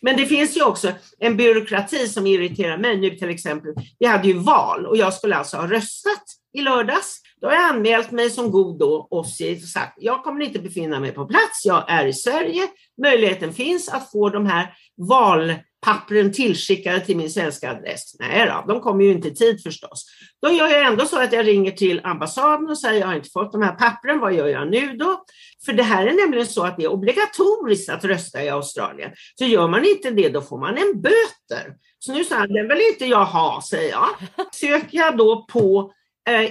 Men 0.00 0.16
det 0.16 0.26
finns 0.26 0.56
ju 0.56 0.64
också 0.64 0.92
en 1.18 1.36
byråkrati 1.36 2.08
som 2.08 2.26
irriterar 2.26 2.78
mig 2.78 2.96
nu 2.96 3.10
till 3.10 3.30
exempel. 3.30 3.74
Vi 3.98 4.06
hade 4.06 4.28
ju 4.28 4.38
val 4.38 4.86
och 4.86 4.96
jag 4.96 5.14
skulle 5.14 5.36
alltså 5.36 5.56
ha 5.56 5.66
röstat 5.66 6.24
i 6.52 6.60
lördags. 6.60 7.21
Då 7.42 7.48
har 7.48 7.54
jag 7.54 7.64
anmält 7.64 8.10
mig 8.10 8.30
som 8.30 8.50
god 8.50 8.78
då 8.78 9.06
och 9.10 9.26
sagt 9.72 9.92
jag 9.96 10.24
kommer 10.24 10.44
inte 10.44 10.58
befinna 10.58 11.00
mig 11.00 11.12
på 11.12 11.26
plats, 11.26 11.64
jag 11.64 11.84
är 11.88 12.06
i 12.06 12.12
Sverige. 12.12 12.62
Möjligheten 13.02 13.52
finns 13.52 13.88
att 13.88 14.10
få 14.10 14.28
de 14.28 14.46
här 14.46 14.74
valpappren 15.08 16.32
tillskickade 16.32 17.00
till 17.00 17.16
min 17.16 17.30
svenska 17.30 17.70
adress. 17.70 18.16
Nej 18.18 18.46
då, 18.46 18.72
de 18.72 18.80
kommer 18.80 19.04
ju 19.04 19.12
inte 19.12 19.28
i 19.28 19.34
tid 19.34 19.62
förstås. 19.62 20.06
Då 20.42 20.50
gör 20.50 20.68
jag 20.68 20.86
ändå 20.86 21.04
så 21.04 21.22
att 21.22 21.32
jag 21.32 21.46
ringer 21.46 21.70
till 21.70 22.00
ambassaden 22.04 22.70
och 22.70 22.78
säger 22.78 23.00
jag 23.00 23.06
har 23.06 23.14
inte 23.14 23.30
fått 23.30 23.52
de 23.52 23.62
här 23.62 23.72
pappren, 23.74 24.20
vad 24.20 24.34
gör 24.34 24.46
jag 24.46 24.70
nu 24.70 24.96
då? 24.96 25.24
För 25.64 25.72
det 25.72 25.82
här 25.82 26.06
är 26.06 26.12
nämligen 26.12 26.46
så 26.46 26.62
att 26.62 26.76
det 26.76 26.84
är 26.84 26.92
obligatoriskt 26.92 27.90
att 27.90 28.04
rösta 28.04 28.44
i 28.44 28.48
Australien. 28.48 29.10
Så 29.34 29.44
gör 29.44 29.68
man 29.68 29.84
inte 29.84 30.10
det, 30.10 30.28
då 30.28 30.42
får 30.42 30.58
man 30.58 30.76
en 30.76 31.00
böter. 31.00 31.74
Så 31.98 32.12
nu 32.12 32.24
sa 32.24 32.36
han, 32.36 32.52
den 32.52 32.68
vill 32.68 32.82
inte 32.92 33.06
jag 33.06 33.24
ha, 33.24 33.62
säger 33.70 33.90
jag. 33.90 34.08
Söker 34.52 34.98
jag 34.98 35.16
då 35.16 35.46
på 35.52 35.92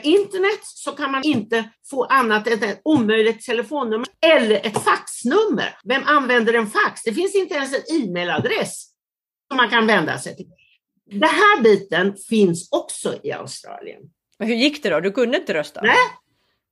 internet 0.03 0.59
så 0.63 0.91
kan 0.91 1.11
man 1.11 1.23
inte 1.23 1.69
få 1.89 2.05
annat 2.05 2.47
än 2.47 2.63
ett 2.63 2.81
omöjligt 2.83 3.45
telefonnummer 3.45 4.07
eller 4.25 4.65
ett 4.67 4.83
faxnummer. 4.83 5.77
Vem 5.83 6.03
använder 6.05 6.53
en 6.53 6.67
fax? 6.67 7.03
Det 7.03 7.13
finns 7.13 7.35
inte 7.35 7.55
ens 7.55 7.73
en 7.73 8.01
e-mailadress 8.01 8.87
som 9.47 9.57
man 9.57 9.69
kan 9.69 9.87
vända 9.87 10.17
sig 10.19 10.35
till. 10.35 10.47
Den 11.05 11.29
här 11.29 11.61
biten 11.61 12.15
finns 12.29 12.67
också 12.71 13.19
i 13.23 13.31
Australien. 13.31 14.01
Men 14.39 14.47
hur 14.47 14.55
gick 14.55 14.83
det 14.83 14.89
då? 14.89 14.99
Du 14.99 15.11
kunde 15.11 15.37
inte 15.37 15.53
rösta? 15.53 15.81
Nej, 15.81 15.95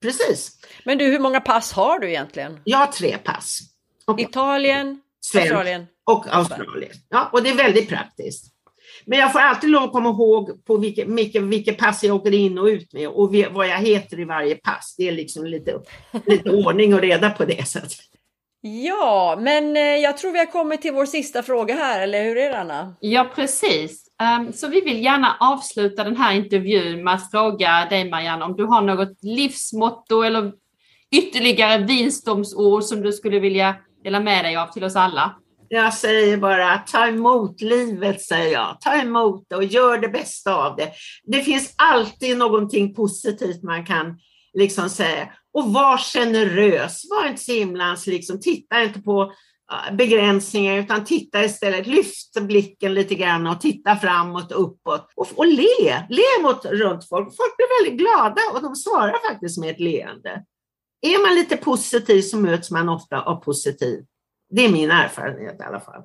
precis. 0.02 0.60
Men 0.86 0.98
du, 0.98 1.06
hur 1.06 1.20
många 1.20 1.42
pass 1.42 1.72
har 1.72 2.00
du 2.00 2.10
egentligen? 2.10 2.60
Jag 2.64 2.78
har 2.78 2.88
tre 2.88 3.18
pass. 3.18 3.60
Och 4.06 4.20
Italien, 4.20 5.02
Svensk 5.22 5.52
Australien 5.52 5.88
och 6.04 6.26
Australien. 6.36 6.92
Ja, 7.10 7.30
och 7.34 7.44
det 7.44 7.50
är 7.50 7.56
väldigt 7.56 7.90
praktiskt. 7.90 8.54
Men 9.10 9.20
jag 9.20 9.32
får 9.32 9.40
alltid 9.40 9.70
lov 9.70 9.84
att 9.84 9.92
komma 9.92 10.10
ihåg 10.10 10.66
på 10.66 10.78
vilket, 10.78 11.08
vilket, 11.08 11.44
vilket 11.44 11.78
pass 11.78 12.04
jag 12.04 12.16
åker 12.16 12.34
in 12.34 12.58
och 12.58 12.66
ut 12.66 12.94
med 12.94 13.08
och 13.08 13.36
vad 13.52 13.68
jag 13.68 13.78
heter 13.78 14.20
i 14.20 14.26
varje 14.26 14.56
pass. 14.56 14.96
Det 14.98 15.08
är 15.08 15.12
liksom 15.12 15.46
lite, 15.46 15.80
lite 16.26 16.50
ordning 16.50 16.94
och 16.94 17.02
reda 17.02 17.30
på 17.30 17.46
det. 17.46 17.68
Så 17.68 17.80
Ja, 18.62 19.38
men 19.42 19.78
eh, 19.78 19.82
jag 19.82 20.18
tror 20.18 20.32
vi 20.32 20.40
har 20.40 20.46
kommit 20.46 20.82
till 20.82 20.94
vår 20.94 21.06
sista 21.06 21.44
fråga 21.44 21.76
här, 21.76 22.02
eller 22.02 22.24
hur 22.24 22.38
är 22.38 22.50
det 22.50 22.60
Anna? 22.60 22.96
Ja, 23.00 23.28
precis. 23.36 24.08
Um, 24.40 24.54
så 24.54 24.68
vi 24.68 24.82
vill 24.82 25.04
gärna 25.04 25.38
avsluta 25.40 26.04
den 26.04 26.18
här 26.18 26.36
intervjun 26.36 27.04
med 27.04 27.14
att 27.14 27.32
fråga 27.32 27.88
dig 27.90 28.10
Marianne 28.10 28.46
om 28.46 28.56
du 28.56 28.66
har 28.66 28.82
något 28.82 29.24
livsmotto 29.24 30.22
eller 30.22 30.52
ytterligare 31.12 31.84
visdomsord 31.84 32.84
som 32.84 33.02
du 33.02 33.14
skulle 33.14 33.40
vilja 33.40 33.76
dela 34.04 34.20
med 34.20 34.46
dig 34.46 34.56
av 34.58 34.68
till 34.68 34.84
oss 34.84 34.96
alla. 34.96 35.36
Jag 35.72 35.94
säger 35.94 36.38
bara 36.38 36.78
ta 36.78 37.08
emot 37.08 37.62
livet, 37.62 38.22
säger 38.22 38.54
jag. 38.54 38.78
Ta 38.82 38.96
emot 38.96 39.46
det 39.50 39.56
och 39.56 39.64
gör 39.64 39.98
det 39.98 40.10
bästa 40.10 40.56
av 40.56 40.76
det. 40.76 40.92
Det 41.24 41.42
finns 41.42 41.74
alltid 41.76 42.38
någonting 42.38 42.96
positivt 42.96 43.64
man 43.64 43.86
kan 43.86 44.20
liksom 44.54 44.90
säga. 44.90 45.30
Och 45.54 45.74
var 45.74 45.98
generös, 45.98 47.02
var 47.10 47.28
inte 47.30 47.42
så 47.42 47.52
himlans, 47.52 48.08
liksom, 48.08 48.40
titta 48.40 48.84
inte 48.84 49.02
på 49.02 49.32
begränsningar 49.92 50.78
utan 50.78 51.06
titta 51.06 51.44
istället, 51.44 51.88
lyft 51.88 52.42
blicken 52.42 52.94
lite 52.94 53.16
grann 53.16 53.48
och 53.48 53.62
titta 53.62 53.96
framåt 53.96 54.52
uppåt 54.52 55.12
och, 55.16 55.28
och 55.36 55.48
le, 55.48 56.06
le 56.10 56.42
mot 56.42 56.66
runt 56.66 57.10
folk. 57.10 57.28
Folk 57.28 57.58
blir 57.58 57.84
väldigt 57.84 58.00
glada 58.00 58.42
och 58.54 58.62
de 58.62 58.76
svarar 58.76 59.30
faktiskt 59.30 59.60
med 59.60 59.70
ett 59.70 59.80
leende. 59.80 60.44
Är 61.02 61.28
man 61.28 61.36
lite 61.36 61.58
positiv 61.58 62.22
så 62.22 62.38
möts 62.38 62.72
man 62.72 62.90
ofta 62.90 63.22
av 63.22 63.36
positiv 63.36 64.04
det 64.50 64.66
är 64.66 64.72
min 64.72 64.92
erfarenhet 64.92 65.60
i 65.60 65.64
alla 65.64 65.80
fall. 65.80 66.04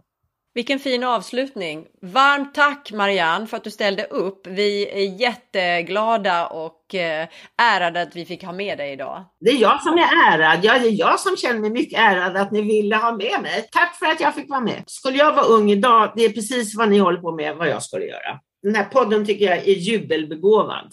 Vilken 0.55 0.79
fin 0.79 1.05
avslutning. 1.05 1.87
Varmt 2.03 2.55
tack 2.55 2.93
Marianne 2.93 3.47
för 3.47 3.57
att 3.57 3.65
du 3.65 3.71
ställde 3.71 4.05
upp. 4.05 4.47
Vi 4.47 4.89
är 4.89 5.21
jätteglada 5.21 6.47
och 6.47 6.95
eh, 6.95 7.29
ärade 7.63 8.03
att 8.03 8.17
vi 8.17 8.25
fick 8.25 8.45
ha 8.45 8.53
med 8.53 8.79
dig 8.79 8.93
idag. 8.93 9.25
Det 9.41 9.51
är 9.51 9.61
jag 9.61 9.83
som 9.83 9.93
är 9.93 10.33
ärad. 10.33 10.61
Ja, 10.63 10.79
det 10.79 10.89
är 10.89 11.01
jag 11.01 11.21
som 11.21 11.37
känner 11.37 11.61
mig 11.61 11.71
mycket 11.71 11.99
ärad 11.99 12.37
att 12.37 12.51
ni 12.51 12.63
ville 12.63 12.97
ha 12.97 13.13
med 13.13 13.43
mig. 13.43 13.69
Tack 13.73 13.99
för 13.99 14.07
att 14.07 14.21
jag 14.21 14.35
fick 14.35 14.51
vara 14.51 14.61
med. 14.61 14.83
Skulle 14.87 15.17
jag 15.17 15.33
vara 15.33 15.47
ung 15.47 15.71
idag, 15.71 16.13
det 16.17 16.25
är 16.25 16.33
precis 16.33 16.77
vad 16.77 16.89
ni 16.89 16.99
håller 16.99 17.21
på 17.21 17.33
med, 17.33 17.57
vad 17.57 17.69
jag 17.69 17.83
skulle 17.83 18.05
göra. 18.05 18.41
Den 18.63 18.75
här 18.75 18.85
podden 18.85 19.27
tycker 19.27 19.45
jag 19.45 19.59
är 19.59 19.73
jubelbegåvad. 19.73 20.93